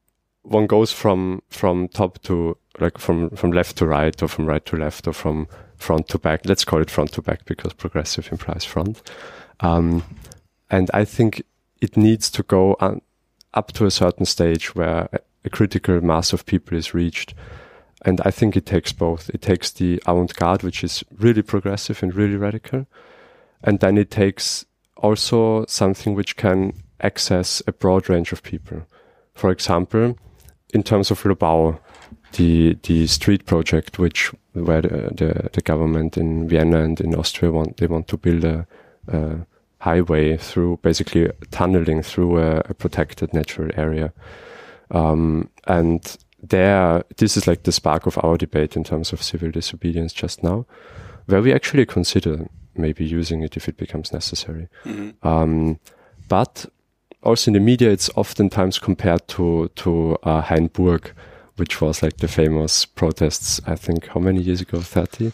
one 0.43 0.67
goes 0.67 0.91
from 0.91 1.41
from 1.49 1.87
top 1.87 2.21
to 2.23 2.57
like 2.79 2.97
from 2.97 3.29
from 3.31 3.51
left 3.51 3.77
to 3.77 3.85
right 3.85 4.21
or 4.21 4.27
from 4.27 4.45
right 4.45 4.65
to 4.65 4.77
left 4.77 5.07
or 5.07 5.13
from 5.13 5.47
front 5.77 6.07
to 6.09 6.17
back. 6.17 6.41
Let's 6.45 6.65
call 6.65 6.81
it 6.81 6.89
front 6.89 7.11
to 7.13 7.21
back 7.21 7.45
because 7.45 7.73
progressive 7.73 8.31
implies 8.31 8.65
front. 8.65 9.01
Um, 9.59 10.03
and 10.69 10.89
I 10.93 11.05
think 11.05 11.43
it 11.81 11.95
needs 11.95 12.29
to 12.31 12.43
go 12.43 12.75
on, 12.79 13.01
up 13.53 13.71
to 13.73 13.85
a 13.85 13.91
certain 13.91 14.25
stage 14.25 14.75
where 14.75 15.09
a, 15.13 15.19
critical 15.51 16.01
mass 16.01 16.33
of 16.33 16.43
people 16.47 16.75
is 16.75 16.95
reached 16.95 17.35
and 18.03 18.19
I 18.23 18.31
think 18.31 18.55
it 18.55 18.65
takes 18.65 18.91
both. 18.93 19.29
It 19.29 19.41
takes 19.41 19.71
the 19.71 20.01
avant-garde, 20.05 20.63
which 20.63 20.83
is 20.83 21.03
really 21.17 21.41
progressive 21.41 22.01
and 22.03 22.13
really 22.13 22.35
radical, 22.35 22.85
and 23.63 23.79
then 23.79 23.97
it 23.97 24.11
takes 24.11 24.65
also 24.97 25.65
something 25.67 26.13
which 26.13 26.35
can 26.35 26.73
access 27.01 27.61
a 27.67 27.71
broad 27.71 28.07
range 28.07 28.31
of 28.31 28.43
people. 28.43 28.85
For 29.33 29.51
example, 29.51 30.17
in 30.73 30.83
terms 30.83 31.11
of 31.11 31.21
Lobau, 31.23 31.79
the 32.35 32.77
the 32.83 33.07
street 33.07 33.45
project, 33.45 33.99
which 33.99 34.31
where 34.53 34.81
the, 34.81 35.11
the, 35.15 35.49
the 35.53 35.61
government 35.61 36.17
in 36.17 36.47
Vienna 36.47 36.83
and 36.83 36.99
in 37.01 37.15
Austria 37.15 37.51
want 37.51 37.77
they 37.77 37.87
want 37.87 38.07
to 38.07 38.17
build 38.17 38.43
a, 38.43 38.67
a 39.07 39.45
highway 39.79 40.37
through 40.37 40.79
basically 40.81 41.29
tunneling 41.51 42.01
through 42.01 42.37
a, 42.37 42.57
a 42.69 42.73
protected 42.73 43.33
natural 43.33 43.69
area, 43.75 44.13
um, 44.91 45.49
and 45.67 46.17
there, 46.49 47.03
this 47.17 47.37
is 47.37 47.47
like 47.47 47.63
the 47.63 47.71
spark 47.71 48.05
of 48.05 48.17
our 48.23 48.37
debate 48.37 48.75
in 48.75 48.83
terms 48.83 49.13
of 49.13 49.21
civil 49.21 49.51
disobedience 49.51 50.13
just 50.13 50.43
now, 50.43 50.65
where 51.25 51.41
we 51.41 51.53
actually 51.53 51.85
consider 51.85 52.47
maybe 52.75 53.05
using 53.05 53.41
it 53.41 53.57
if 53.57 53.67
it 53.67 53.77
becomes 53.77 54.13
necessary. 54.13 54.67
Mm-hmm. 54.83 55.27
Um, 55.27 55.79
but 56.27 56.65
also 57.23 57.49
in 57.49 57.53
the 57.53 57.59
media, 57.59 57.89
it's 57.89 58.09
oftentimes 58.15 58.79
compared 58.79 59.27
to 59.29 59.69
to 59.75 60.17
uh, 60.23 60.41
Hainburg, 60.41 61.13
which 61.57 61.81
was 61.81 62.03
like 62.03 62.17
the 62.17 62.27
famous 62.27 62.85
protests. 62.85 63.61
I 63.65 63.75
think 63.75 64.07
how 64.07 64.19
many 64.19 64.41
years 64.41 64.61
ago? 64.61 64.79
Thirty, 64.79 65.31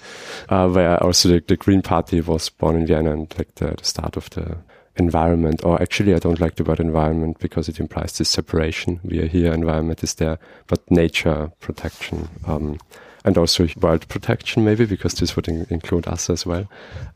uh, 0.49 0.69
where 0.69 1.01
also 1.03 1.29
the, 1.29 1.43
the, 1.47 1.57
Green 1.57 1.81
Party 1.81 2.21
was 2.21 2.49
born 2.49 2.75
in 2.75 2.87
Vienna 2.87 3.11
and 3.11 3.33
like 3.37 3.55
the, 3.55 3.75
the 3.77 3.83
start 3.83 4.17
of 4.17 4.29
the 4.31 4.57
environment, 4.97 5.63
or 5.63 5.81
actually, 5.81 6.13
I 6.13 6.19
don't 6.19 6.39
like 6.39 6.55
the 6.55 6.63
word 6.63 6.79
environment 6.79 7.39
because 7.39 7.69
it 7.69 7.79
implies 7.79 8.17
this 8.17 8.29
separation. 8.29 8.99
We 9.03 9.19
are 9.19 9.27
here, 9.27 9.53
environment 9.53 10.03
is 10.03 10.15
there, 10.15 10.37
but 10.67 10.89
nature 10.91 11.51
protection, 11.59 12.29
um, 12.45 12.79
and 13.23 13.37
also 13.37 13.67
world 13.77 14.07
protection, 14.07 14.63
maybe 14.65 14.85
because 14.85 15.15
this 15.15 15.35
would 15.35 15.47
in 15.47 15.65
include 15.69 16.07
us 16.07 16.29
as 16.29 16.45
well, 16.45 16.69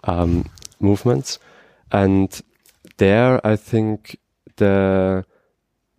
um, 0.06 0.50
movements. 0.80 1.40
And 1.92 2.42
there, 2.98 3.46
I 3.46 3.56
think 3.56 4.18
the 4.58 5.26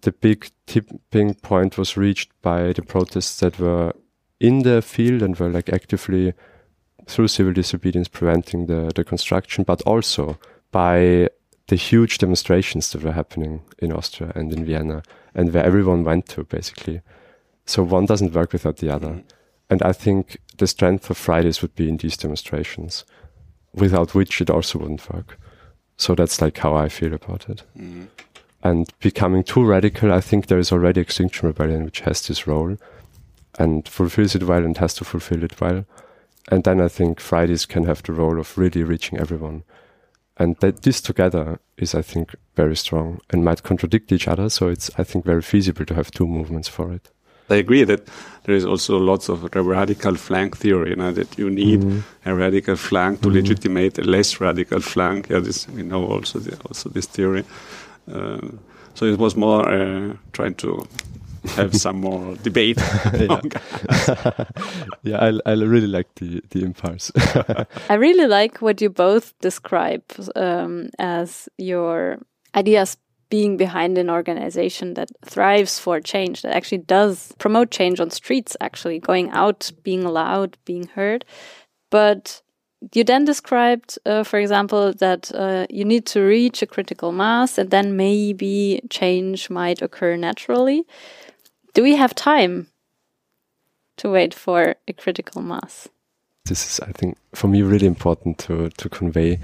the 0.06 0.12
big 0.12 0.48
tipping 0.66 1.34
point 1.34 1.76
was 1.76 1.96
reached 1.96 2.30
by 2.40 2.72
the 2.72 2.80
protests 2.80 3.40
that 3.40 3.58
were 3.58 3.92
in 4.38 4.62
the 4.62 4.80
field 4.80 5.20
and 5.20 5.36
were 5.36 5.48
like 5.48 5.68
actively 5.68 6.32
through 7.08 7.26
civil 7.26 7.52
disobedience 7.52 8.06
preventing 8.06 8.66
the, 8.66 8.92
the 8.94 9.02
construction, 9.02 9.64
but 9.64 9.82
also 9.82 10.38
by 10.70 11.28
the 11.66 11.74
huge 11.74 12.18
demonstrations 12.18 12.92
that 12.92 13.02
were 13.02 13.10
happening 13.10 13.62
in 13.80 13.92
Austria 13.92 14.30
and 14.36 14.52
in 14.52 14.64
Vienna 14.64 15.02
and 15.34 15.52
where 15.52 15.64
everyone 15.64 16.04
went 16.04 16.28
to 16.28 16.44
basically. 16.44 17.00
So 17.64 17.82
one 17.82 18.06
doesn't 18.06 18.32
work 18.32 18.52
without 18.52 18.76
the 18.76 18.94
other. 18.94 19.08
Mm. 19.08 19.24
And 19.70 19.82
I 19.82 19.92
think 19.92 20.38
the 20.58 20.68
strength 20.68 21.10
of 21.10 21.16
Fridays 21.16 21.62
would 21.62 21.74
be 21.74 21.88
in 21.88 21.96
these 21.96 22.16
demonstrations, 22.16 23.04
without 23.74 24.14
which 24.14 24.40
it 24.40 24.50
also 24.50 24.78
wouldn't 24.78 25.12
work. 25.12 25.36
So 25.96 26.14
that's 26.14 26.40
like 26.40 26.58
how 26.58 26.76
I 26.76 26.88
feel 26.88 27.12
about 27.12 27.48
it. 27.48 27.64
Mm. 27.76 28.06
And 28.66 28.88
becoming 28.98 29.44
too 29.44 29.64
radical, 29.64 30.12
I 30.12 30.20
think 30.20 30.46
there 30.46 30.58
is 30.58 30.72
already 30.72 31.00
Extinction 31.00 31.46
Rebellion, 31.46 31.84
which 31.84 32.00
has 32.00 32.26
this 32.26 32.48
role 32.48 32.76
and 33.60 33.88
fulfills 33.88 34.34
it 34.34 34.42
well 34.42 34.64
and 34.64 34.76
has 34.78 34.92
to 34.94 35.04
fulfill 35.04 35.44
it 35.44 35.60
well. 35.60 35.84
And 36.48 36.64
then 36.64 36.80
I 36.80 36.88
think 36.88 37.20
Fridays 37.20 37.64
can 37.64 37.84
have 37.84 38.02
the 38.02 38.12
role 38.12 38.40
of 38.40 38.58
really 38.58 38.82
reaching 38.82 39.20
everyone 39.20 39.62
and 40.36 40.56
that 40.56 40.82
this 40.82 41.00
together 41.00 41.60
is, 41.76 41.94
I 41.94 42.02
think, 42.02 42.34
very 42.56 42.74
strong 42.74 43.20
and 43.30 43.44
might 43.44 43.62
contradict 43.62 44.10
each 44.10 44.26
other. 44.26 44.48
So 44.48 44.68
it's, 44.68 44.90
I 44.98 45.04
think, 45.04 45.24
very 45.24 45.42
feasible 45.42 45.86
to 45.86 45.94
have 45.94 46.10
two 46.10 46.26
movements 46.26 46.66
for 46.68 46.92
it. 46.92 47.08
I 47.48 47.54
agree 47.54 47.84
that 47.84 48.08
there 48.44 48.56
is 48.56 48.64
also 48.64 48.98
lots 48.98 49.28
of 49.28 49.48
radical 49.54 50.16
flank 50.16 50.56
theory, 50.56 50.90
you 50.90 50.96
know, 50.96 51.12
that 51.12 51.38
you 51.38 51.48
need 51.48 51.84
mm 51.84 51.90
-hmm. 51.90 52.30
a 52.30 52.34
radical 52.34 52.76
flank 52.76 53.20
to 53.20 53.28
mm 53.28 53.34
-hmm. 53.34 53.40
legitimate 53.40 54.02
a 54.02 54.04
less 54.04 54.40
radical 54.40 54.80
flank. 54.80 55.28
Yeah, 55.28 55.44
this 55.44 55.66
we 55.76 55.82
know 55.82 56.12
also 56.12 56.40
the, 56.40 56.56
also 56.68 56.90
this 56.90 57.06
theory. 57.06 57.44
Uh, 58.10 58.40
so 58.94 59.04
it 59.04 59.18
was 59.18 59.36
more 59.36 59.68
uh, 59.68 60.16
trying 60.32 60.54
to 60.54 60.86
have 61.56 61.74
some 61.84 62.00
more 62.00 62.36
debate. 62.36 62.78
yeah, 63.14 63.40
yeah 65.02 65.18
I, 65.18 65.38
I 65.46 65.52
really 65.52 65.86
like 65.86 66.14
the 66.16 66.42
the 66.50 66.64
impulse. 66.64 67.12
I 67.88 67.94
really 67.94 68.26
like 68.26 68.62
what 68.62 68.80
you 68.80 68.90
both 68.90 69.38
describe 69.40 70.02
um, 70.34 70.90
as 70.98 71.48
your 71.58 72.18
ideas 72.54 72.96
being 73.28 73.56
behind 73.56 73.98
an 73.98 74.08
organization 74.08 74.94
that 74.94 75.10
thrives 75.24 75.78
for 75.78 76.00
change, 76.00 76.42
that 76.42 76.54
actually 76.54 76.78
does 76.78 77.34
promote 77.38 77.70
change 77.70 77.98
on 78.00 78.10
streets, 78.10 78.56
actually 78.60 79.00
going 79.00 79.30
out, 79.30 79.72
being 79.82 80.04
loud, 80.04 80.56
being 80.64 80.86
heard. 80.88 81.24
But 81.90 82.42
you 82.92 83.04
then 83.04 83.24
described, 83.24 83.98
uh, 84.06 84.22
for 84.22 84.38
example, 84.38 84.92
that 84.94 85.32
uh, 85.34 85.66
you 85.70 85.84
need 85.84 86.06
to 86.06 86.20
reach 86.20 86.62
a 86.62 86.66
critical 86.66 87.10
mass 87.12 87.58
and 87.58 87.70
then 87.70 87.96
maybe 87.96 88.80
change 88.90 89.50
might 89.50 89.82
occur 89.82 90.16
naturally 90.16 90.84
do 91.76 91.82
we 91.82 91.94
have 91.94 92.14
time 92.14 92.68
to 93.98 94.08
wait 94.08 94.32
for 94.32 94.76
a 94.88 94.94
critical 94.94 95.42
mass? 95.42 95.88
This 96.46 96.64
is, 96.66 96.80
I 96.80 96.92
think, 96.92 97.18
for 97.34 97.48
me, 97.48 97.60
really 97.60 97.86
important 97.86 98.38
to, 98.38 98.70
to 98.70 98.88
convey 98.88 99.38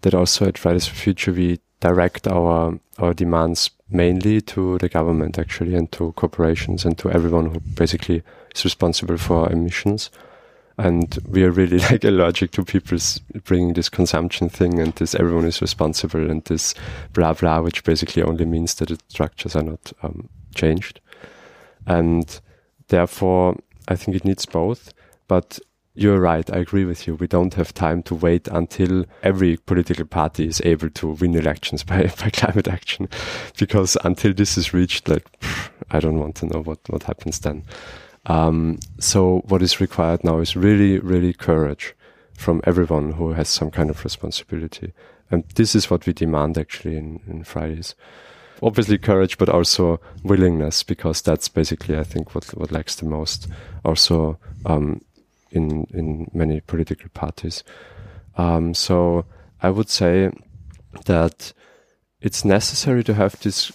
that 0.00 0.12
also 0.12 0.46
at 0.46 0.58
Fridays 0.58 0.88
for 0.88 0.96
Future 0.96 1.32
we 1.32 1.60
direct 1.78 2.26
our 2.26 2.78
our 2.98 3.14
demands 3.14 3.70
mainly 3.88 4.40
to 4.40 4.78
the 4.78 4.88
government 4.88 5.38
actually 5.38 5.74
and 5.74 5.90
to 5.92 6.12
corporations 6.12 6.84
and 6.84 6.98
to 6.98 7.10
everyone 7.10 7.46
who 7.46 7.60
basically 7.60 8.22
is 8.54 8.64
responsible 8.64 9.16
for 9.16 9.50
emissions. 9.50 10.10
And 10.80 11.18
we 11.28 11.44
are 11.44 11.50
really 11.50 11.78
like 11.90 12.04
allergic 12.04 12.52
to 12.52 12.64
people 12.64 12.96
bringing 13.44 13.74
this 13.74 13.90
consumption 13.90 14.48
thing 14.48 14.80
and 14.80 14.94
this 14.94 15.14
everyone 15.14 15.44
is 15.44 15.60
responsible 15.60 16.30
and 16.30 16.42
this 16.44 16.74
blah 17.12 17.34
blah, 17.34 17.60
which 17.60 17.84
basically 17.84 18.22
only 18.22 18.46
means 18.46 18.74
that 18.76 18.88
the 18.88 18.98
structures 19.08 19.54
are 19.54 19.62
not 19.62 19.92
um, 20.02 20.28
changed. 20.54 21.00
And 21.86 22.40
therefore, 22.88 23.56
I 23.88 23.96
think 23.96 24.16
it 24.16 24.24
needs 24.24 24.46
both. 24.46 24.94
But 25.28 25.60
you're 25.94 26.20
right. 26.20 26.50
I 26.50 26.58
agree 26.58 26.86
with 26.86 27.06
you. 27.06 27.14
We 27.16 27.26
don't 27.26 27.54
have 27.54 27.74
time 27.74 28.02
to 28.04 28.14
wait 28.14 28.48
until 28.48 29.04
every 29.22 29.58
political 29.58 30.06
party 30.06 30.46
is 30.46 30.62
able 30.64 30.88
to 30.90 31.08
win 31.08 31.34
elections 31.34 31.84
by, 31.84 32.10
by 32.18 32.30
climate 32.30 32.68
action. 32.68 33.08
Because 33.58 33.98
until 34.02 34.32
this 34.32 34.56
is 34.56 34.72
reached, 34.72 35.08
like, 35.08 35.30
pff, 35.40 35.70
I 35.90 36.00
don't 36.00 36.18
want 36.18 36.36
to 36.36 36.46
know 36.46 36.62
what, 36.62 36.78
what 36.88 37.02
happens 37.02 37.40
then. 37.40 37.64
Um, 38.30 38.78
so 38.98 39.42
what 39.48 39.62
is 39.62 39.80
required 39.80 40.22
now 40.24 40.38
is 40.40 40.56
really, 40.56 40.98
really 40.98 41.32
courage 41.32 41.94
from 42.34 42.60
everyone 42.64 43.12
who 43.12 43.32
has 43.32 43.48
some 43.48 43.70
kind 43.70 43.90
of 43.90 44.04
responsibility. 44.04 44.92
And 45.30 45.44
this 45.54 45.74
is 45.74 45.90
what 45.90 46.06
we 46.06 46.12
demand 46.12 46.58
actually 46.58 46.96
in, 46.96 47.20
in 47.26 47.44
Fridays 47.44 47.94
obviously 48.62 48.98
courage, 48.98 49.38
but 49.38 49.48
also 49.48 50.00
willingness, 50.22 50.82
because 50.82 51.22
that's 51.22 51.48
basically, 51.48 51.96
I 51.98 52.04
think, 52.04 52.34
what 52.34 52.44
what 52.56 52.72
lacks 52.72 52.96
the 52.96 53.06
most. 53.06 53.48
Also, 53.84 54.38
um, 54.66 55.00
in 55.50 55.86
in 55.92 56.30
many 56.32 56.60
political 56.60 57.08
parties. 57.10 57.64
Um, 58.36 58.74
so 58.74 59.24
I 59.62 59.70
would 59.70 59.88
say 59.88 60.30
that 61.06 61.52
it's 62.20 62.44
necessary 62.44 63.04
to 63.04 63.14
have 63.14 63.38
this 63.40 63.72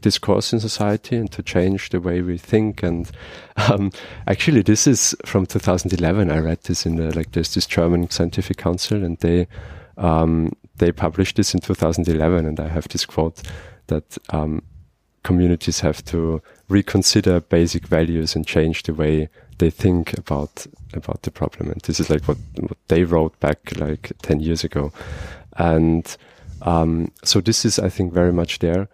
discourse 0.00 0.52
in 0.52 0.60
society 0.60 1.16
and 1.16 1.30
to 1.32 1.42
change 1.42 1.90
the 1.90 2.00
way 2.00 2.20
we 2.20 2.38
think. 2.38 2.82
And 2.82 3.10
um, 3.56 3.90
actually, 4.26 4.62
this 4.62 4.86
is 4.86 5.14
from 5.24 5.46
2011. 5.46 6.30
I 6.30 6.38
read 6.38 6.62
this 6.62 6.86
in 6.86 6.96
the 6.96 7.14
like 7.16 7.32
there's 7.32 7.54
this 7.54 7.66
German 7.66 8.10
scientific 8.10 8.56
council, 8.56 9.04
and 9.04 9.18
they 9.18 9.46
um, 9.96 10.52
they 10.76 10.92
published 10.92 11.36
this 11.36 11.54
in 11.54 11.60
2011, 11.60 12.46
and 12.46 12.60
I 12.60 12.68
have 12.68 12.88
this 12.88 13.06
quote 13.06 13.42
that 13.86 14.18
um, 14.30 14.62
communities 15.22 15.80
have 15.80 16.04
to 16.04 16.42
reconsider 16.68 17.40
basic 17.40 17.86
values 17.86 18.36
and 18.36 18.46
change 18.46 18.82
the 18.84 18.94
way 18.94 19.28
they 19.58 19.70
think 19.70 20.16
about 20.18 20.66
about 20.92 21.22
the 21.22 21.30
problem. 21.30 21.70
And 21.70 21.80
this 21.82 22.00
is 22.00 22.10
like 22.10 22.28
what, 22.28 22.38
what 22.60 22.78
they 22.88 23.04
wrote 23.04 23.38
back 23.40 23.78
like 23.78 24.12
ten 24.22 24.40
years 24.40 24.64
ago, 24.64 24.92
and 25.56 26.16
um, 26.62 27.10
so 27.24 27.40
this 27.40 27.64
is 27.64 27.78
I 27.78 27.88
think 27.88 28.12
very 28.12 28.32
much 28.32 28.58
there, 28.58 28.88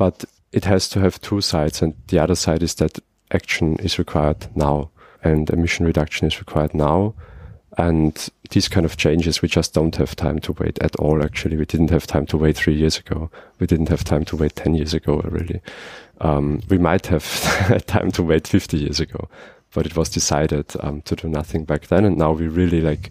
but 0.00 0.24
it 0.50 0.64
has 0.64 0.88
to 0.88 0.98
have 0.98 1.20
two 1.20 1.42
sides, 1.42 1.82
and 1.82 1.92
the 2.08 2.18
other 2.18 2.34
side 2.34 2.62
is 2.62 2.76
that 2.76 2.98
action 3.32 3.76
is 3.80 3.98
required 3.98 4.46
now, 4.56 4.88
and 5.22 5.50
emission 5.50 5.84
reduction 5.84 6.26
is 6.26 6.38
required 6.38 6.74
now. 6.74 7.12
And 7.76 8.30
these 8.48 8.66
kind 8.66 8.86
of 8.86 8.96
changes, 8.96 9.42
we 9.42 9.48
just 9.48 9.74
don't 9.74 9.94
have 9.96 10.16
time 10.16 10.38
to 10.38 10.52
wait 10.58 10.78
at 10.78 10.96
all. 10.96 11.22
Actually, 11.22 11.58
we 11.58 11.66
didn't 11.66 11.90
have 11.90 12.06
time 12.06 12.24
to 12.28 12.38
wait 12.38 12.56
three 12.56 12.72
years 12.72 12.96
ago. 12.96 13.30
We 13.58 13.66
didn't 13.66 13.90
have 13.90 14.02
time 14.02 14.24
to 14.24 14.36
wait 14.38 14.56
10 14.56 14.74
years 14.74 14.94
ago, 14.94 15.20
really. 15.22 15.60
Um, 16.22 16.62
we 16.70 16.78
might 16.78 17.06
have 17.08 17.84
time 17.86 18.10
to 18.12 18.22
wait 18.22 18.48
50 18.48 18.78
years 18.78 19.00
ago, 19.00 19.28
but 19.74 19.84
it 19.84 19.98
was 19.98 20.08
decided 20.08 20.72
um, 20.80 21.02
to 21.02 21.14
do 21.14 21.28
nothing 21.28 21.64
back 21.66 21.88
then. 21.88 22.06
And 22.06 22.16
now 22.16 22.32
we 22.32 22.48
really 22.48 22.80
like 22.80 23.10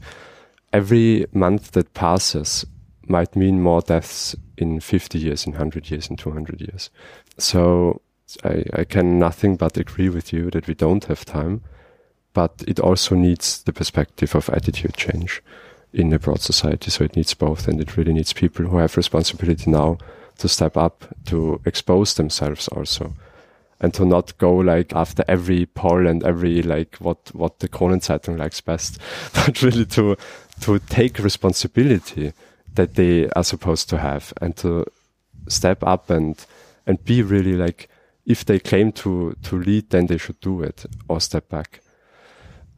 every 0.74 1.28
month 1.34 1.74
that 1.74 1.94
passes 1.94 2.66
might 3.10 3.36
mean 3.36 3.62
more 3.62 3.82
deaths 3.82 4.36
in 4.57 4.80
50 4.80 5.18
years, 5.18 5.45
in 5.45 5.53
100 5.53 5.89
years, 5.89 6.10
in 6.10 6.16
200 6.16 6.62
years. 6.62 6.89
So 7.38 8.01
I, 8.43 8.64
I 8.74 8.84
can 8.84 9.18
nothing 9.20 9.55
but 9.55 9.78
agree 9.78 10.10
with 10.10 10.32
you 10.32 10.51
that 10.51 10.68
we 10.68 10.74
don't 10.74 11.05
have 11.05 11.26
time, 11.26 11.64
but 12.34 12.64
it 12.68 12.80
also 12.80 13.16
needs 13.16 13.64
the 13.64 13.74
perspective 13.74 14.36
of 14.36 14.49
attitude 14.49 14.95
change 14.95 15.41
in 15.93 16.14
a 16.14 16.20
broad 16.20 16.41
society. 16.41 16.91
So 16.91 17.03
it 17.03 17.16
needs 17.16 17.34
both, 17.34 17.68
and 17.68 17.82
it 17.82 17.97
really 17.97 18.14
needs 18.14 18.34
people 18.34 18.66
who 18.66 18.78
have 18.78 18.97
responsibility 18.97 19.72
now 19.72 19.97
to 20.38 20.47
step 20.47 20.78
up, 20.78 21.05
to 21.26 21.60
expose 21.66 22.14
themselves 22.14 22.68
also, 22.70 23.14
and 23.82 23.93
to 23.93 24.05
not 24.05 24.38
go 24.38 24.53
like 24.53 24.93
after 24.93 25.24
every 25.28 25.66
poll 25.66 26.05
and 26.05 26.24
every 26.24 26.62
like 26.62 26.97
what 26.97 27.32
what 27.34 27.60
the 27.60 27.68
Kronenzeitung 27.68 28.38
likes 28.38 28.62
best, 28.62 28.99
but 29.34 29.62
really 29.62 29.86
to 29.86 30.16
to 30.62 30.80
take 30.80 31.20
responsibility 31.20 32.34
that 32.76 32.96
they 32.96 33.30
are 33.30 33.44
supposed 33.44 33.90
to 33.90 33.98
have 33.98 34.34
and 34.42 34.56
to 34.58 34.86
step 35.48 35.84
up 35.84 36.10
and 36.10 36.46
and 36.86 37.04
be 37.06 37.22
really 37.22 37.54
like 37.54 37.90
if 38.26 38.46
they 38.46 38.60
claim 38.60 38.92
to 38.92 39.36
to 39.44 39.58
lead 39.58 39.90
then 39.90 40.08
they 40.08 40.18
should 40.18 40.40
do 40.40 40.62
it 40.62 40.86
or 41.08 41.20
step 41.20 41.50
back. 41.50 41.82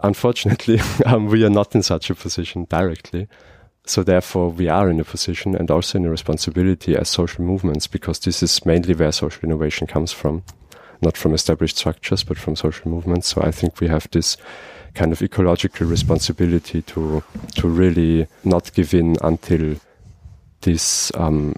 Unfortunately 0.02 0.80
um, 1.06 1.28
we 1.28 1.44
are 1.44 1.50
not 1.50 1.76
in 1.76 1.84
such 1.84 2.10
a 2.10 2.16
position 2.16 2.66
directly. 2.70 3.28
So 3.86 4.04
therefore 4.04 4.50
we 4.50 4.70
are 4.70 4.89
in 4.89 5.00
a 5.00 5.04
position 5.04 5.56
and 5.56 5.72
also 5.72 5.98
in 5.98 6.06
a 6.06 6.10
responsibility 6.10 6.96
as 6.96 7.10
social 7.10 7.44
movements 7.44 7.88
because 7.88 8.20
this 8.20 8.44
is 8.44 8.66
mainly 8.66 8.94
where 8.94 9.12
social 9.12 9.44
innovation 9.44 9.88
comes 9.88 10.12
from 10.12 10.44
not 11.02 11.18
from 11.18 11.34
established 11.34 11.78
structures 11.78 12.24
but 12.24 12.38
from 12.38 12.56
social 12.56 12.89
movements. 12.89 13.28
So 13.28 13.42
i 13.42 13.52
think 13.52 13.80
we 13.80 13.88
have 13.88 14.08
this 14.12 14.38
kind 14.94 15.12
of 15.12 15.22
ecological 15.22 15.88
responsibility 15.88 16.82
to 16.82 17.24
to 17.56 17.68
really 17.68 18.28
not 18.44 18.74
give 18.74 18.94
in 18.94 19.16
until 19.22 19.76
this 20.62 21.12
um, 21.16 21.56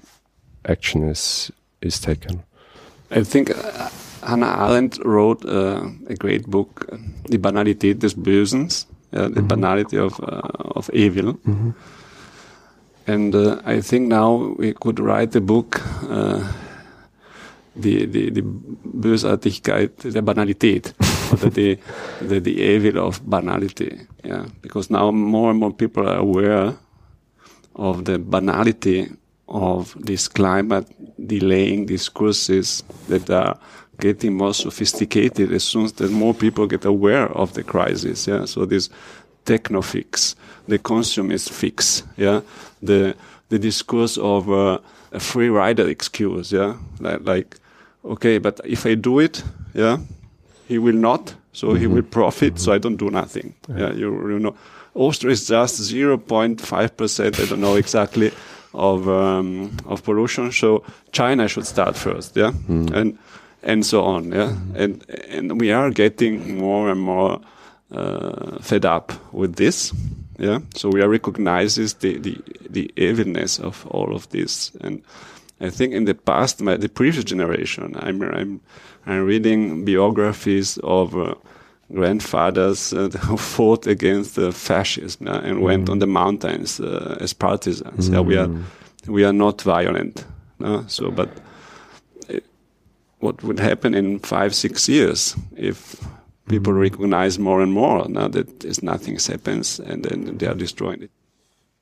action 0.66 1.10
is 1.10 1.52
is 1.82 2.00
taken. 2.00 2.44
I 3.12 3.24
think 3.24 3.50
uh, 3.50 3.90
Hannah 4.22 4.56
Arendt 4.58 5.00
wrote 5.06 5.46
uh, 5.46 5.86
a 6.08 6.16
great 6.16 6.48
book, 6.48 6.88
Die 7.30 7.38
Banalität 7.38 8.00
des 8.00 8.16
Bösen, 8.16 8.64
uh, 8.64 8.70
the 9.12 9.30
mm 9.30 9.34
-hmm. 9.34 9.48
banality 9.48 10.00
of 10.00 10.20
uh, 10.20 10.40
of 10.76 10.90
evil. 10.94 11.34
Mm 11.44 11.56
-hmm. 11.56 11.74
And 13.06 13.36
uh, 13.36 13.58
I 13.66 13.82
think 13.82 14.08
now 14.08 14.56
we 14.58 14.74
could 14.74 15.00
write 15.00 15.38
a 15.38 15.42
book, 15.42 15.82
uh, 16.10 16.40
die, 17.76 18.08
die, 18.08 18.32
die 18.32 18.44
Bösartigkeit 18.84 19.92
der 20.04 20.22
Banalität, 20.22 20.96
the, 21.42 21.78
the, 22.22 22.40
the 22.40 22.62
evil 22.62 23.08
of 23.08 23.22
banality. 23.30 24.00
Yeah, 24.24 24.46
because 24.62 24.90
now 24.90 25.12
more 25.12 25.52
and 25.52 25.60
more 25.60 25.74
people 25.74 26.08
are 26.08 26.18
aware 26.18 26.76
of 27.76 28.06
the 28.06 28.20
banality 28.20 29.10
of 29.48 29.96
this 30.00 30.28
climate 30.28 30.88
delaying 31.28 31.86
discourses 31.86 32.84
that 33.08 33.30
are 33.30 33.58
getting 34.00 34.36
more 34.36 34.54
sophisticated 34.54 35.52
as 35.52 35.64
soon 35.64 35.86
as 35.86 36.12
more 36.12 36.34
people 36.34 36.68
get 36.68 36.86
aware 36.86 37.28
of 37.38 37.54
the 37.54 37.64
crisis. 37.64 38.28
Yeah, 38.28 38.46
so 38.46 38.66
this 38.66 38.90
techno 39.46 39.82
fix, 39.82 40.36
the 40.68 40.80
consumist 40.80 41.52
fix. 41.52 42.04
Yeah, 42.18 42.42
the 42.82 43.16
the 43.50 43.60
discourse 43.60 44.18
of 44.18 44.50
uh, 44.50 44.80
a 45.12 45.20
free 45.20 45.50
rider 45.50 45.88
excuse. 45.88 46.52
Yeah, 46.52 46.78
like, 47.00 47.22
like 47.26 47.58
okay, 48.04 48.40
but 48.40 48.60
if 48.66 48.86
I 48.86 48.96
do 48.96 49.20
it, 49.20 49.44
yeah, 49.74 49.98
he 50.68 50.78
will 50.78 51.00
not, 51.00 51.36
so 51.52 51.68
mm 51.68 51.74
-hmm. 51.74 51.80
he 51.80 51.86
mm-hmm. 51.86 51.94
will 51.94 52.10
profit. 52.10 52.54
Mm 52.54 52.56
-hmm. 52.56 52.64
So 52.64 52.74
I 52.76 52.80
don't 52.80 53.00
do 53.00 53.10
nothing. 53.10 53.54
Yeah, 53.68 53.80
yeah 53.80 53.98
you 53.98 54.30
you 54.30 54.40
know 54.40 54.56
Austria 54.96 55.34
is 55.34 55.48
just 55.48 55.82
0.5%, 55.82 57.40
I 57.40 57.46
don't 57.46 57.62
know 57.62 57.76
exactly, 57.76 58.32
of, 58.74 59.08
um, 59.08 59.72
of 59.86 60.04
pollution. 60.04 60.52
So 60.52 60.84
China 61.12 61.48
should 61.48 61.66
start 61.66 61.96
first, 61.96 62.36
yeah? 62.36 62.52
Mm. 62.52 62.94
And, 62.94 63.20
and 63.64 63.86
so 63.86 64.04
on, 64.04 64.32
yeah? 64.32 64.50
Mm. 64.50 64.76
And, 64.76 65.10
and 65.30 65.62
we 65.62 65.72
are 65.72 65.90
getting 65.90 66.60
more 66.60 66.90
and 66.90 67.00
more 67.00 67.42
uh, 67.92 68.60
fed 68.60 68.86
up 68.86 69.14
with 69.34 69.56
this, 69.56 69.94
yeah? 70.38 70.60
So 70.76 70.90
we 70.90 71.02
are 71.02 71.10
recognizing 71.10 71.88
the, 72.00 72.18
the, 72.20 72.38
the 72.70 72.92
evilness 72.96 73.60
of 73.60 73.88
all 73.88 74.16
of 74.16 74.30
this. 74.30 74.72
And 74.82 75.02
I 75.64 75.70
think 75.70 75.94
in 75.94 76.06
the 76.06 76.14
past, 76.14 76.62
my, 76.62 76.76
the 76.76 76.90
previous 76.90 77.24
generation, 77.24 77.96
I'm, 78.00 78.22
I'm, 78.22 78.62
I'm 79.06 79.26
reading 79.26 79.86
biographies 79.86 80.78
of 80.84 81.16
uh, 81.16 81.36
grandfathers 81.94 82.94
uh, 82.94 83.08
who 83.22 83.38
fought 83.38 83.88
against 83.88 84.36
the 84.36 84.52
fascism 84.52 85.28
uh, 85.28 85.40
and 85.40 85.58
mm. 85.58 85.62
went 85.62 85.90
on 85.90 86.00
the 86.00 86.08
mountains 86.08 86.80
uh, 86.80 87.18
as 87.22 87.34
partisans. 87.34 88.10
Mm. 88.10 88.14
Yeah, 88.14 88.20
we 88.20 88.38
are 88.38 88.48
mm. 88.48 88.64
we 89.08 89.24
are 89.24 89.34
not 89.34 89.62
violent. 89.62 90.26
So, 90.88 91.12
but 91.12 91.30
it, 92.30 92.46
what 93.20 93.44
would 93.44 93.60
happen 93.60 93.94
in 93.94 94.20
five 94.20 94.56
six 94.56 94.88
years 94.88 95.36
if 95.58 95.96
people 96.48 96.74
mm. 96.74 96.80
recognize 96.80 97.38
more 97.38 97.62
and 97.62 97.74
more 97.74 98.08
now 98.08 98.30
that 98.30 98.84
nothing 98.84 99.18
happens 99.20 99.80
and 99.80 100.04
then 100.04 100.38
they 100.38 100.48
are 100.48 100.56
destroying 100.56 101.04
it? 101.04 101.12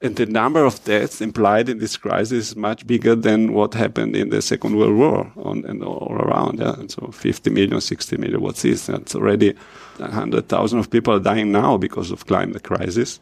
And 0.03 0.15
the 0.15 0.25
number 0.25 0.65
of 0.65 0.83
deaths 0.83 1.21
implied 1.21 1.69
in 1.69 1.77
this 1.77 1.95
crisis 1.95 2.49
is 2.49 2.55
much 2.55 2.87
bigger 2.87 3.15
than 3.15 3.53
what 3.53 3.75
happened 3.75 4.15
in 4.15 4.29
the 4.29 4.41
Second 4.41 4.75
World 4.75 4.95
War 4.95 5.31
on, 5.37 5.63
and 5.65 5.83
all 5.83 6.17
around. 6.19 6.59
Yeah? 6.59 6.73
And 6.73 6.89
so 6.89 7.11
50 7.11 7.51
million, 7.51 7.79
60 7.79 8.17
million, 8.17 8.41
what's 8.41 8.63
this? 8.63 8.87
That's 8.87 9.13
already 9.13 9.53
100,000 9.97 10.79
of 10.79 10.89
people 10.89 11.13
are 11.13 11.19
dying 11.19 11.51
now 11.51 11.77
because 11.77 12.09
of 12.09 12.25
climate 12.25 12.63
crisis. 12.63 13.19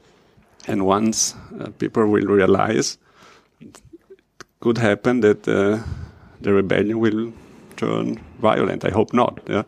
And 0.68 0.86
once 0.86 1.36
uh, 1.60 1.70
people 1.80 2.06
will 2.06 2.26
realize, 2.26 2.98
it 3.60 3.82
could 4.62 4.78
happen 4.78 5.20
that 5.20 5.46
uh, 5.50 5.80
the 6.40 6.54
rebellion 6.54 7.00
will 7.00 7.34
turn 7.76 8.24
violent. 8.40 8.86
I 8.86 8.92
hope 8.92 9.14
not. 9.14 9.42
Yeah? 9.50 9.64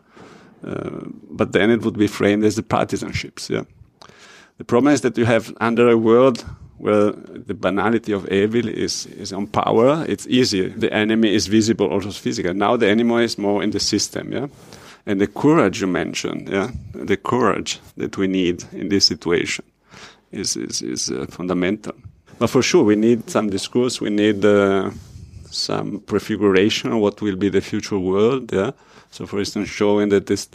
Uh, 0.66 1.02
but 1.30 1.52
then 1.52 1.72
it 1.72 1.82
would 1.82 1.98
be 1.98 2.08
framed 2.08 2.46
as 2.46 2.56
the 2.56 2.64
partisanships. 2.64 3.50
Yeah? 3.50 3.64
The 4.60 4.64
problem 4.64 4.94
is 4.94 5.02
that 5.02 5.18
you 5.18 5.26
have 5.26 5.54
under 5.60 5.90
a 5.90 5.98
world 5.98 6.46
where 6.82 7.12
the 7.12 7.54
banality 7.54 8.12
of 8.12 8.28
evil 8.32 8.68
is, 8.68 9.06
is 9.06 9.32
on 9.32 9.46
power, 9.46 10.04
it's 10.08 10.26
easy. 10.28 10.68
The 10.68 10.92
enemy 10.92 11.36
is 11.36 11.46
visible, 11.46 11.86
also 11.86 12.10
physical. 12.10 12.56
Now 12.56 12.76
the 12.76 12.88
enemy 12.88 13.24
is 13.24 13.38
more 13.38 13.62
in 13.62 13.70
the 13.70 13.80
system, 13.80 14.32
yeah? 14.34 14.48
And 15.06 15.22
the 15.22 15.28
courage 15.28 15.82
you 15.82 15.88
mentioned, 15.88 16.50
yeah? 16.50 16.72
The 16.94 17.18
courage 17.18 17.80
that 17.98 18.18
we 18.18 18.26
need 18.26 18.64
in 18.72 18.90
this 18.90 19.06
situation 19.06 19.64
is, 20.32 20.58
is, 20.58 20.82
is 20.82 21.12
uh, 21.12 21.28
fundamental. 21.30 21.94
But 22.40 22.50
for 22.50 22.64
sure, 22.64 22.84
we 22.84 22.96
need 22.96 23.30
some 23.30 23.52
discourse, 23.52 24.02
we 24.02 24.10
need 24.10 24.44
uh, 24.44 24.90
some 25.52 26.00
prefiguration 26.00 26.94
of 26.94 27.00
what 27.00 27.22
will 27.22 27.36
be 27.36 27.50
the 27.50 27.62
future 27.62 28.00
world, 28.00 28.52
yeah? 28.52 28.72
So, 29.12 29.28
for 29.28 29.38
instance, 29.38 29.70
showing 29.70 30.10
that 30.10 30.26
this 30.26 30.50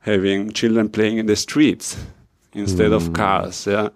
having 0.00 0.52
children 0.52 0.90
playing 0.90 1.18
in 1.18 1.26
the 1.26 1.36
streets, 1.36 1.96
instead 2.54 2.90
mm. 2.90 2.96
of 2.96 3.12
cars. 3.12 3.66
Yeah. 3.66 3.88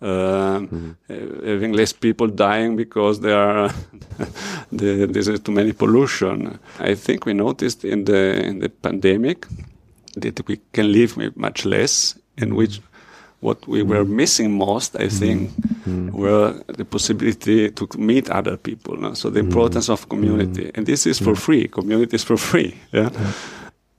Uh, 0.00 0.60
mm. 0.60 0.96
having 1.08 1.72
less 1.72 1.92
people 1.92 2.28
dying 2.28 2.76
because 2.76 3.20
there 3.20 3.38
are 3.38 3.70
there's 4.72 5.40
too 5.40 5.52
many 5.52 5.72
pollution. 5.72 6.58
I 6.78 6.94
think 6.94 7.26
we 7.26 7.34
noticed 7.34 7.84
in 7.84 8.04
the 8.04 8.42
in 8.44 8.58
the 8.60 8.68
pandemic 8.68 9.46
that 10.16 10.46
we 10.48 10.60
can 10.72 10.92
live 10.92 11.16
with 11.16 11.36
much 11.36 11.64
less, 11.64 12.18
in 12.36 12.54
which 12.54 12.80
what 13.40 13.66
we 13.66 13.82
were 13.82 14.04
mm. 14.04 14.08
missing 14.08 14.52
most, 14.52 14.96
I 14.96 15.08
think, 15.08 15.50
mm. 15.86 16.10
were 16.10 16.62
the 16.66 16.84
possibility 16.84 17.70
to 17.70 17.88
meet 17.96 18.28
other 18.28 18.56
people. 18.56 18.96
No? 18.96 19.14
So 19.14 19.30
the 19.30 19.40
importance 19.40 19.88
of 19.88 20.08
community, 20.08 20.70
and 20.74 20.84
this 20.86 21.06
is 21.06 21.18
for 21.18 21.34
free. 21.34 21.68
Community 21.68 22.16
is 22.16 22.24
for 22.24 22.36
free. 22.36 22.74
Yeah. 22.92 23.10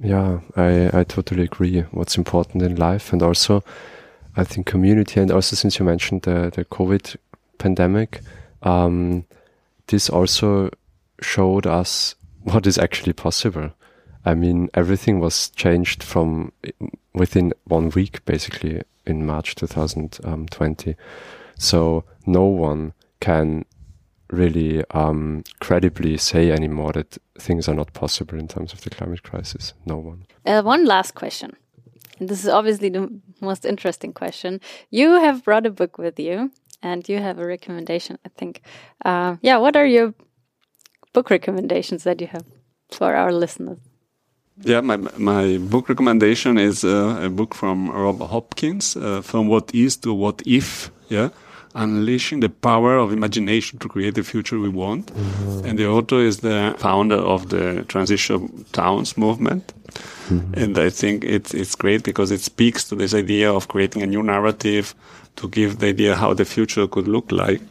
Yeah, 0.04 0.40
I, 0.56 0.90
I 1.02 1.04
totally 1.04 1.44
agree. 1.44 1.82
What's 1.92 2.18
important 2.18 2.64
in 2.64 2.76
life, 2.76 3.14
and 3.14 3.22
also 3.22 3.64
I 4.36 4.44
think 4.44 4.66
community 4.66 5.20
and 5.20 5.32
also 5.32 5.56
since 5.56 5.80
you 5.80 5.86
mentioned 5.86 6.24
the, 6.24 6.52
the 6.54 6.66
COVID 6.66 7.18
pandemic, 7.58 8.22
um, 8.64 9.26
this 9.88 10.10
also 10.10 10.70
showed 11.22 11.68
us 11.68 12.16
what 12.44 12.66
is 12.66 12.78
actually 12.78 13.14
possible. 13.14 13.72
I 14.26 14.34
mean, 14.34 14.70
everything 14.74 15.20
was 15.20 15.50
changed 15.50 16.04
from 16.04 16.52
within 17.14 17.54
one 17.66 17.90
week, 17.90 18.24
basically, 18.26 18.82
in 19.06 19.26
March 19.26 19.56
2020. 19.56 20.96
So 21.58 22.04
no 22.26 22.46
one 22.46 22.94
can 23.20 23.66
really 24.30 24.84
um, 24.92 25.44
credibly 25.60 26.18
say 26.18 26.52
anymore 26.52 26.94
that 26.94 27.18
things 27.38 27.68
are 27.68 27.76
not 27.76 27.94
possible 27.94 28.40
in 28.40 28.48
terms 28.48 28.74
of 28.74 28.82
the 28.82 28.90
climate 28.90 29.24
crisis. 29.24 29.74
No 29.86 29.98
one. 29.98 30.26
Uh, 30.46 30.62
one 30.62 30.86
last 30.86 31.16
question. 31.16 31.56
This 32.28 32.44
is 32.44 32.50
obviously 32.50 32.90
the 32.90 33.10
most 33.42 33.66
interesting 33.66 34.14
question. 34.14 34.62
You 34.90 35.20
have 35.20 35.44
brought 35.44 35.66
a 35.66 35.72
book 35.72 35.98
with 35.98 36.20
you 36.20 36.52
and 36.84 37.08
you 37.10 37.18
have 37.18 37.40
a 37.40 37.46
recommendation, 37.46 38.18
I 38.26 38.30
think. 38.38 38.62
Uh, 39.04 39.38
yeah, 39.42 39.58
what 39.58 39.76
are 39.76 39.86
your 39.86 40.14
book 41.14 41.30
recommendations 41.30 42.04
that 42.04 42.22
you 42.22 42.28
have 42.28 42.46
for 42.92 43.16
our 43.16 43.32
listeners? 43.32 43.80
Yeah, 44.64 44.82
my 44.82 44.98
my 45.18 45.58
book 45.58 45.90
recommendation 45.90 46.58
is 46.58 46.84
uh, 46.84 47.26
a 47.26 47.30
book 47.30 47.56
from 47.56 47.90
Rob 47.90 48.20
Hopkins, 48.20 48.96
uh, 48.96 49.22
from 49.22 49.48
what 49.48 49.74
is 49.74 49.98
to 49.98 50.14
what 50.14 50.42
if. 50.46 50.92
Yeah, 51.10 51.30
unleashing 51.76 52.42
the 52.42 52.50
power 52.50 52.98
of 52.98 53.12
imagination 53.12 53.80
to 53.80 53.88
create 53.88 54.16
the 54.16 54.24
future 54.24 54.60
we 54.60 54.70
want. 54.70 55.08
Mm-hmm. 55.08 55.66
And 55.66 55.80
the 55.80 55.88
author 55.88 56.20
is 56.20 56.40
the 56.40 56.76
founder 56.78 57.16
of 57.16 57.50
the 57.50 57.84
transition 57.88 58.66
towns 58.72 59.18
movement. 59.18 59.74
Mm-hmm. 60.30 60.54
And 60.54 60.78
I 60.78 60.90
think 60.90 61.24
it's 61.24 61.54
it's 61.54 61.76
great 61.76 62.04
because 62.04 62.32
it 62.32 62.42
speaks 62.42 62.84
to 62.90 62.96
this 62.96 63.14
idea 63.14 63.52
of 63.52 63.68
creating 63.68 64.02
a 64.02 64.08
new 64.08 64.24
narrative 64.24 64.96
to 65.36 65.48
give 65.48 65.80
the 65.80 65.88
idea 65.88 66.16
how 66.16 66.34
the 66.34 66.46
future 66.46 66.88
could 66.88 67.08
look 67.08 67.32
like. 67.32 67.62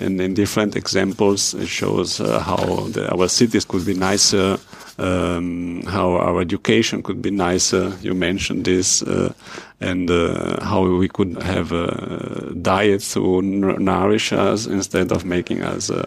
And 0.00 0.20
in 0.20 0.34
different 0.34 0.76
examples, 0.76 1.54
it 1.54 1.68
shows 1.68 2.20
uh, 2.20 2.40
how 2.40 2.88
the, 2.92 3.10
our 3.12 3.28
cities 3.28 3.64
could 3.64 3.84
be 3.84 3.94
nicer, 3.94 4.58
um, 4.98 5.82
how 5.82 6.12
our 6.12 6.40
education 6.40 7.02
could 7.02 7.20
be 7.20 7.30
nicer. 7.30 7.92
You 8.00 8.14
mentioned 8.14 8.64
this, 8.64 9.02
uh, 9.02 9.32
and 9.80 10.10
uh, 10.10 10.64
how 10.64 10.82
we 10.86 11.08
could 11.08 11.42
have 11.42 11.72
a 11.72 12.52
diet 12.62 13.00
to 13.12 13.42
nourish 13.42 14.32
us 14.32 14.66
instead 14.66 15.12
of 15.12 15.24
making 15.24 15.62
us 15.62 15.90
uh, 15.90 16.04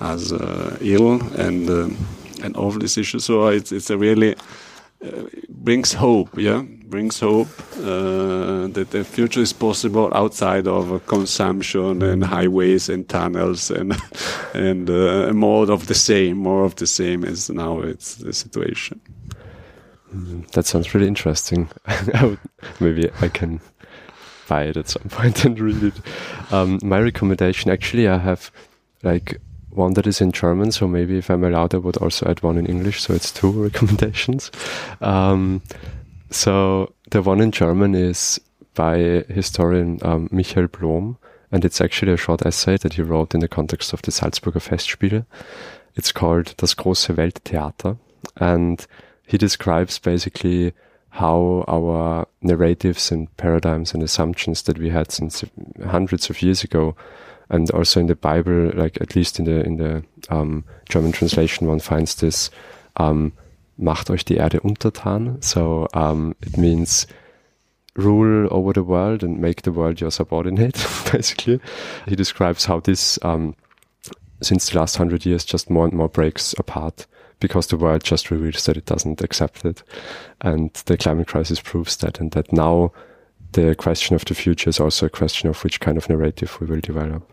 as 0.00 0.32
uh, 0.32 0.76
ill, 0.80 1.20
and 1.36 1.96
and 2.42 2.56
all 2.56 2.70
these 2.70 2.98
issues. 3.00 3.24
So 3.24 3.48
it's 3.48 3.72
it's 3.72 3.90
a 3.90 3.98
really 3.98 4.36
brings 5.48 5.92
hope, 5.94 6.36
yeah, 6.36 6.62
brings 6.86 7.20
hope 7.20 7.48
uh, 7.78 8.66
that 8.68 8.88
the 8.90 9.04
future 9.04 9.40
is 9.40 9.52
possible 9.52 10.10
outside 10.14 10.66
of 10.66 11.06
consumption 11.06 12.02
and 12.02 12.24
highways 12.24 12.88
and 12.88 13.08
tunnels 13.08 13.70
and 13.70 13.96
and 14.54 14.90
uh, 14.90 15.32
more 15.32 15.70
of 15.70 15.86
the 15.86 15.94
same, 15.94 16.36
more 16.38 16.64
of 16.64 16.74
the 16.76 16.86
same 16.86 17.24
as 17.24 17.48
now 17.50 17.80
it's 17.80 18.16
the 18.16 18.32
situation. 18.32 19.00
That 20.52 20.66
sounds 20.66 20.92
really 20.92 21.06
interesting. 21.06 21.68
Maybe 22.80 23.10
I 23.20 23.28
can 23.28 23.60
buy 24.48 24.64
it 24.64 24.76
at 24.76 24.88
some 24.88 25.02
point 25.08 25.44
and 25.44 25.58
read 25.58 25.82
it. 25.82 25.94
Um, 26.52 26.80
my 26.82 27.00
recommendation, 27.00 27.70
actually, 27.70 28.08
I 28.08 28.18
have 28.18 28.50
like 29.02 29.40
one 29.70 29.94
that 29.94 30.06
is 30.06 30.20
in 30.20 30.32
German, 30.32 30.72
so 30.72 30.86
maybe 30.86 31.18
if 31.18 31.30
I'm 31.30 31.44
allowed, 31.44 31.74
I 31.74 31.78
would 31.78 31.96
also 31.98 32.26
add 32.26 32.42
one 32.42 32.58
in 32.58 32.66
English. 32.66 33.02
So 33.02 33.14
it's 33.14 33.30
two 33.30 33.50
recommendations. 33.64 34.50
Um, 35.00 35.62
so 36.30 36.92
the 37.10 37.22
one 37.22 37.40
in 37.40 37.50
German 37.50 37.94
is 37.94 38.40
by 38.74 39.24
historian 39.28 39.98
um, 40.02 40.28
Michael 40.30 40.68
Blom, 40.68 41.18
and 41.52 41.64
it's 41.64 41.80
actually 41.80 42.12
a 42.12 42.16
short 42.16 42.46
essay 42.46 42.76
that 42.78 42.94
he 42.94 43.02
wrote 43.02 43.34
in 43.34 43.40
the 43.40 43.48
context 43.48 43.92
of 43.92 44.02
the 44.02 44.10
Salzburger 44.10 44.62
Festspiele. 44.62 45.26
It's 45.96 46.12
called 46.12 46.54
Das 46.56 46.74
große 46.74 47.14
Welttheater, 47.16 47.98
and 48.36 48.86
he 49.26 49.38
describes 49.38 49.98
basically 49.98 50.72
how 51.10 51.64
our 51.66 52.26
narratives 52.40 53.10
and 53.10 53.36
paradigms 53.36 53.92
and 53.92 54.02
assumptions 54.02 54.62
that 54.62 54.78
we 54.78 54.90
had 54.90 55.10
since 55.10 55.44
hundreds 55.84 56.30
of 56.30 56.40
years 56.40 56.62
ago 56.62 56.94
and 57.50 57.70
also 57.72 58.00
in 58.00 58.06
the 58.06 58.14
Bible, 58.14 58.70
like 58.74 59.00
at 59.00 59.16
least 59.16 59.38
in 59.38 59.44
the 59.44 59.60
in 59.64 59.76
the 59.76 60.02
um, 60.30 60.64
German 60.88 61.12
translation, 61.12 61.66
one 61.66 61.80
finds 61.80 62.14
this 62.14 62.50
um, 62.96 63.32
"Macht 63.76 64.08
euch 64.08 64.24
die 64.24 64.36
Erde 64.36 64.60
untertan." 64.60 65.42
So 65.42 65.88
um, 65.92 66.36
it 66.40 66.56
means 66.56 67.06
rule 67.96 68.46
over 68.52 68.72
the 68.72 68.84
world 68.84 69.24
and 69.24 69.38
make 69.38 69.62
the 69.62 69.72
world 69.72 70.00
your 70.00 70.12
subordinate. 70.12 70.74
Basically, 71.12 71.60
he 72.06 72.14
describes 72.14 72.64
how 72.66 72.78
this, 72.80 73.18
um, 73.22 73.56
since 74.40 74.70
the 74.70 74.78
last 74.78 74.96
hundred 74.96 75.26
years, 75.26 75.44
just 75.44 75.68
more 75.68 75.84
and 75.84 75.92
more 75.92 76.08
breaks 76.08 76.54
apart 76.56 77.06
because 77.40 77.66
the 77.66 77.76
world 77.76 78.04
just 78.04 78.30
reveals 78.30 78.64
that 78.66 78.76
it 78.76 78.86
doesn't 78.86 79.22
accept 79.22 79.64
it, 79.64 79.82
and 80.42 80.72
the 80.84 80.96
climate 80.96 81.26
crisis 81.26 81.60
proves 81.60 81.96
that, 81.96 82.20
and 82.20 82.30
that 82.32 82.52
now 82.52 82.92
the 83.52 83.74
question 83.74 84.14
of 84.14 84.24
the 84.26 84.34
future 84.34 84.70
is 84.70 84.78
also 84.78 85.06
a 85.06 85.10
question 85.10 85.48
of 85.48 85.64
which 85.64 85.80
kind 85.80 85.98
of 85.98 86.08
narrative 86.08 86.60
we 86.60 86.66
will 86.68 86.80
develop 86.80 87.32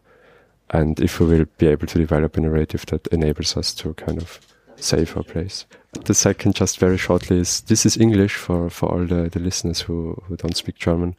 and 0.71 0.99
if 0.99 1.19
we 1.19 1.25
will 1.25 1.45
be 1.57 1.67
able 1.67 1.87
to 1.87 1.99
develop 1.99 2.37
a 2.37 2.41
narrative 2.41 2.85
that 2.87 3.07
enables 3.07 3.55
us 3.55 3.73
to 3.75 3.93
kind 3.93 4.21
of 4.21 4.39
save 4.75 5.15
our 5.17 5.23
place. 5.23 5.65
The 6.05 6.13
second, 6.13 6.55
just 6.55 6.79
very 6.79 6.97
shortly, 6.97 7.39
is 7.39 7.61
this 7.61 7.85
is 7.85 7.97
English 7.97 8.35
for, 8.35 8.69
for 8.69 8.91
all 8.91 9.05
the, 9.05 9.29
the 9.29 9.39
listeners 9.39 9.81
who, 9.81 10.21
who 10.25 10.35
don't 10.35 10.55
speak 10.55 10.75
German. 10.75 11.15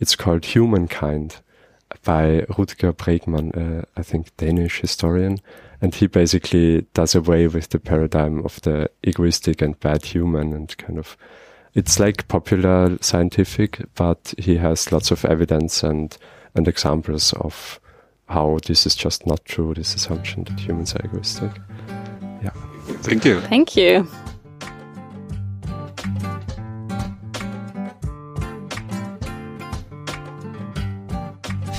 It's 0.00 0.16
called 0.16 0.44
Humankind 0.44 1.36
by 2.04 2.42
Rutger 2.50 2.92
Bregman, 2.92 3.56
uh, 3.56 3.84
I 3.96 4.02
think 4.02 4.36
Danish 4.36 4.80
historian. 4.80 5.40
And 5.80 5.94
he 5.94 6.06
basically 6.06 6.86
does 6.92 7.14
away 7.14 7.46
with 7.46 7.70
the 7.70 7.78
paradigm 7.78 8.44
of 8.44 8.60
the 8.62 8.90
egoistic 9.06 9.62
and 9.62 9.78
bad 9.80 10.04
human 10.04 10.52
and 10.52 10.76
kind 10.76 10.98
of, 10.98 11.16
it's 11.74 12.00
like 12.00 12.28
popular 12.28 12.98
scientific, 13.00 13.80
but 13.94 14.34
he 14.36 14.56
has 14.56 14.90
lots 14.92 15.10
of 15.10 15.24
evidence 15.24 15.82
and, 15.82 16.16
and 16.54 16.66
examples 16.66 17.32
of, 17.34 17.80
how 18.28 18.58
this 18.66 18.86
is 18.86 18.94
just 18.94 19.26
not 19.26 19.44
true, 19.44 19.74
this 19.74 19.94
assumption 19.94 20.44
that 20.44 20.60
humans 20.60 20.94
are 20.94 21.04
egoistic. 21.04 21.50
Yeah. 22.42 22.50
Thank 23.02 23.24
you. 23.24 23.40
Thank 23.42 23.76
you. 23.76 24.06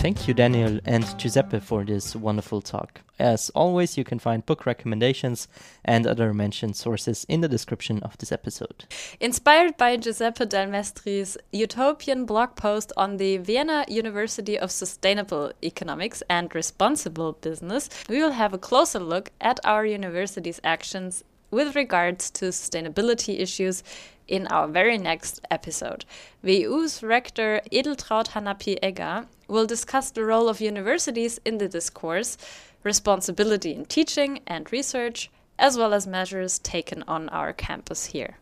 Thank 0.02 0.30
you, 0.30 0.34
Daniel 0.34 0.80
and 0.86 1.04
Giuseppe, 1.20 1.60
for 1.60 1.84
this 1.84 2.16
wonderful 2.16 2.62
talk. 2.62 3.02
As 3.20 3.50
always, 3.50 3.97
you 3.97 4.06
can 4.06 4.18
find 4.18 4.45
book 4.45 4.66
recommendations 4.66 5.50
and 5.84 6.08
other 6.08 6.34
mentioned 6.34 6.78
sources 6.78 7.26
in 7.28 7.41
the 7.41 7.50
description 7.50 8.02
of 8.02 8.18
this 8.18 8.32
episode. 8.32 8.86
Inspired 9.20 9.76
by 9.76 9.97
Giuseppe 9.97 10.45
Delmestri's 10.45 11.38
utopian 11.52 12.26
blog 12.26 12.56
post 12.56 12.93
on 12.95 13.18
the 13.18 13.39
Vienna 13.39 13.84
University 13.89 14.58
of 14.58 14.72
Sustainable 14.72 15.52
Economics 15.62 16.24
and 16.30 16.56
Responsible 16.56 17.34
Business, 17.34 17.89
we 18.08 18.22
will 18.22 18.32
have 18.32 18.54
a 18.54 18.58
closer 18.58 19.00
look 19.00 19.32
at 19.41 19.60
our 19.66 19.86
university's 19.86 20.62
actions 20.64 21.26
with 21.52 21.76
regards 21.76 22.30
to 22.32 22.45
sustainability 22.45 23.39
issues 23.39 23.84
in 24.28 24.47
our 24.47 24.68
very 24.68 24.97
next 24.97 25.41
episode. 25.50 26.06
WU's 26.43 27.02
rector 27.04 27.62
Edeltraud 27.72 28.30
Hanappi-Egger 28.30 29.28
will 29.47 29.66
discuss 29.66 30.12
the 30.12 30.24
role 30.24 30.47
of 30.47 30.62
universities 30.62 31.39
in 31.43 31.58
the 31.58 31.68
discourse, 31.68 32.38
responsibility 32.84 33.74
in 33.74 33.86
teaching 33.86 34.39
and 34.45 34.72
research, 34.72 35.30
as 35.58 35.78
well 35.78 35.93
as 35.93 36.08
measures 36.08 36.60
taken 36.60 37.04
on 37.08 37.28
our 37.30 37.52
campus 37.52 38.06
here. 38.06 38.38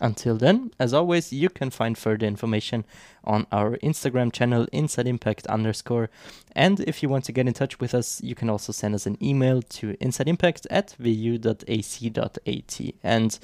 Until 0.00 0.36
then, 0.36 0.70
as 0.78 0.94
always, 0.94 1.32
you 1.32 1.50
can 1.50 1.70
find 1.70 1.96
further 1.96 2.26
information 2.26 2.84
on 3.22 3.46
our 3.52 3.76
Instagram 3.78 4.32
channel, 4.32 4.66
Inside 4.72 5.06
Impact 5.06 5.46
underscore. 5.46 6.08
And 6.56 6.80
if 6.80 7.02
you 7.02 7.08
want 7.08 7.24
to 7.24 7.32
get 7.32 7.46
in 7.46 7.52
touch 7.52 7.78
with 7.80 7.94
us, 7.94 8.20
you 8.22 8.34
can 8.34 8.48
also 8.48 8.72
send 8.72 8.94
us 8.94 9.06
an 9.06 9.18
email 9.22 9.60
to 9.62 9.94
insideimpact 9.98 10.66
at 10.70 10.96
wu.ac.at. 10.98 12.80
And 13.02 13.38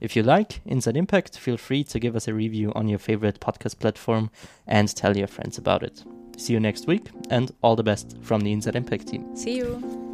if 0.00 0.16
you 0.16 0.22
like 0.22 0.60
Inside 0.66 0.96
Impact, 0.96 1.38
feel 1.38 1.56
free 1.56 1.82
to 1.84 1.98
give 1.98 2.14
us 2.14 2.28
a 2.28 2.34
review 2.34 2.72
on 2.74 2.88
your 2.88 2.98
favorite 2.98 3.40
podcast 3.40 3.78
platform 3.78 4.30
and 4.66 4.94
tell 4.94 5.16
your 5.16 5.28
friends 5.28 5.56
about 5.56 5.82
it. 5.82 6.04
See 6.36 6.52
you 6.52 6.60
next 6.60 6.86
week, 6.86 7.08
and 7.30 7.52
all 7.62 7.76
the 7.76 7.82
best 7.82 8.16
from 8.20 8.40
the 8.40 8.52
Inside 8.52 8.76
Impact 8.76 9.08
team. 9.08 9.34
See 9.36 9.56
you. 9.56 10.11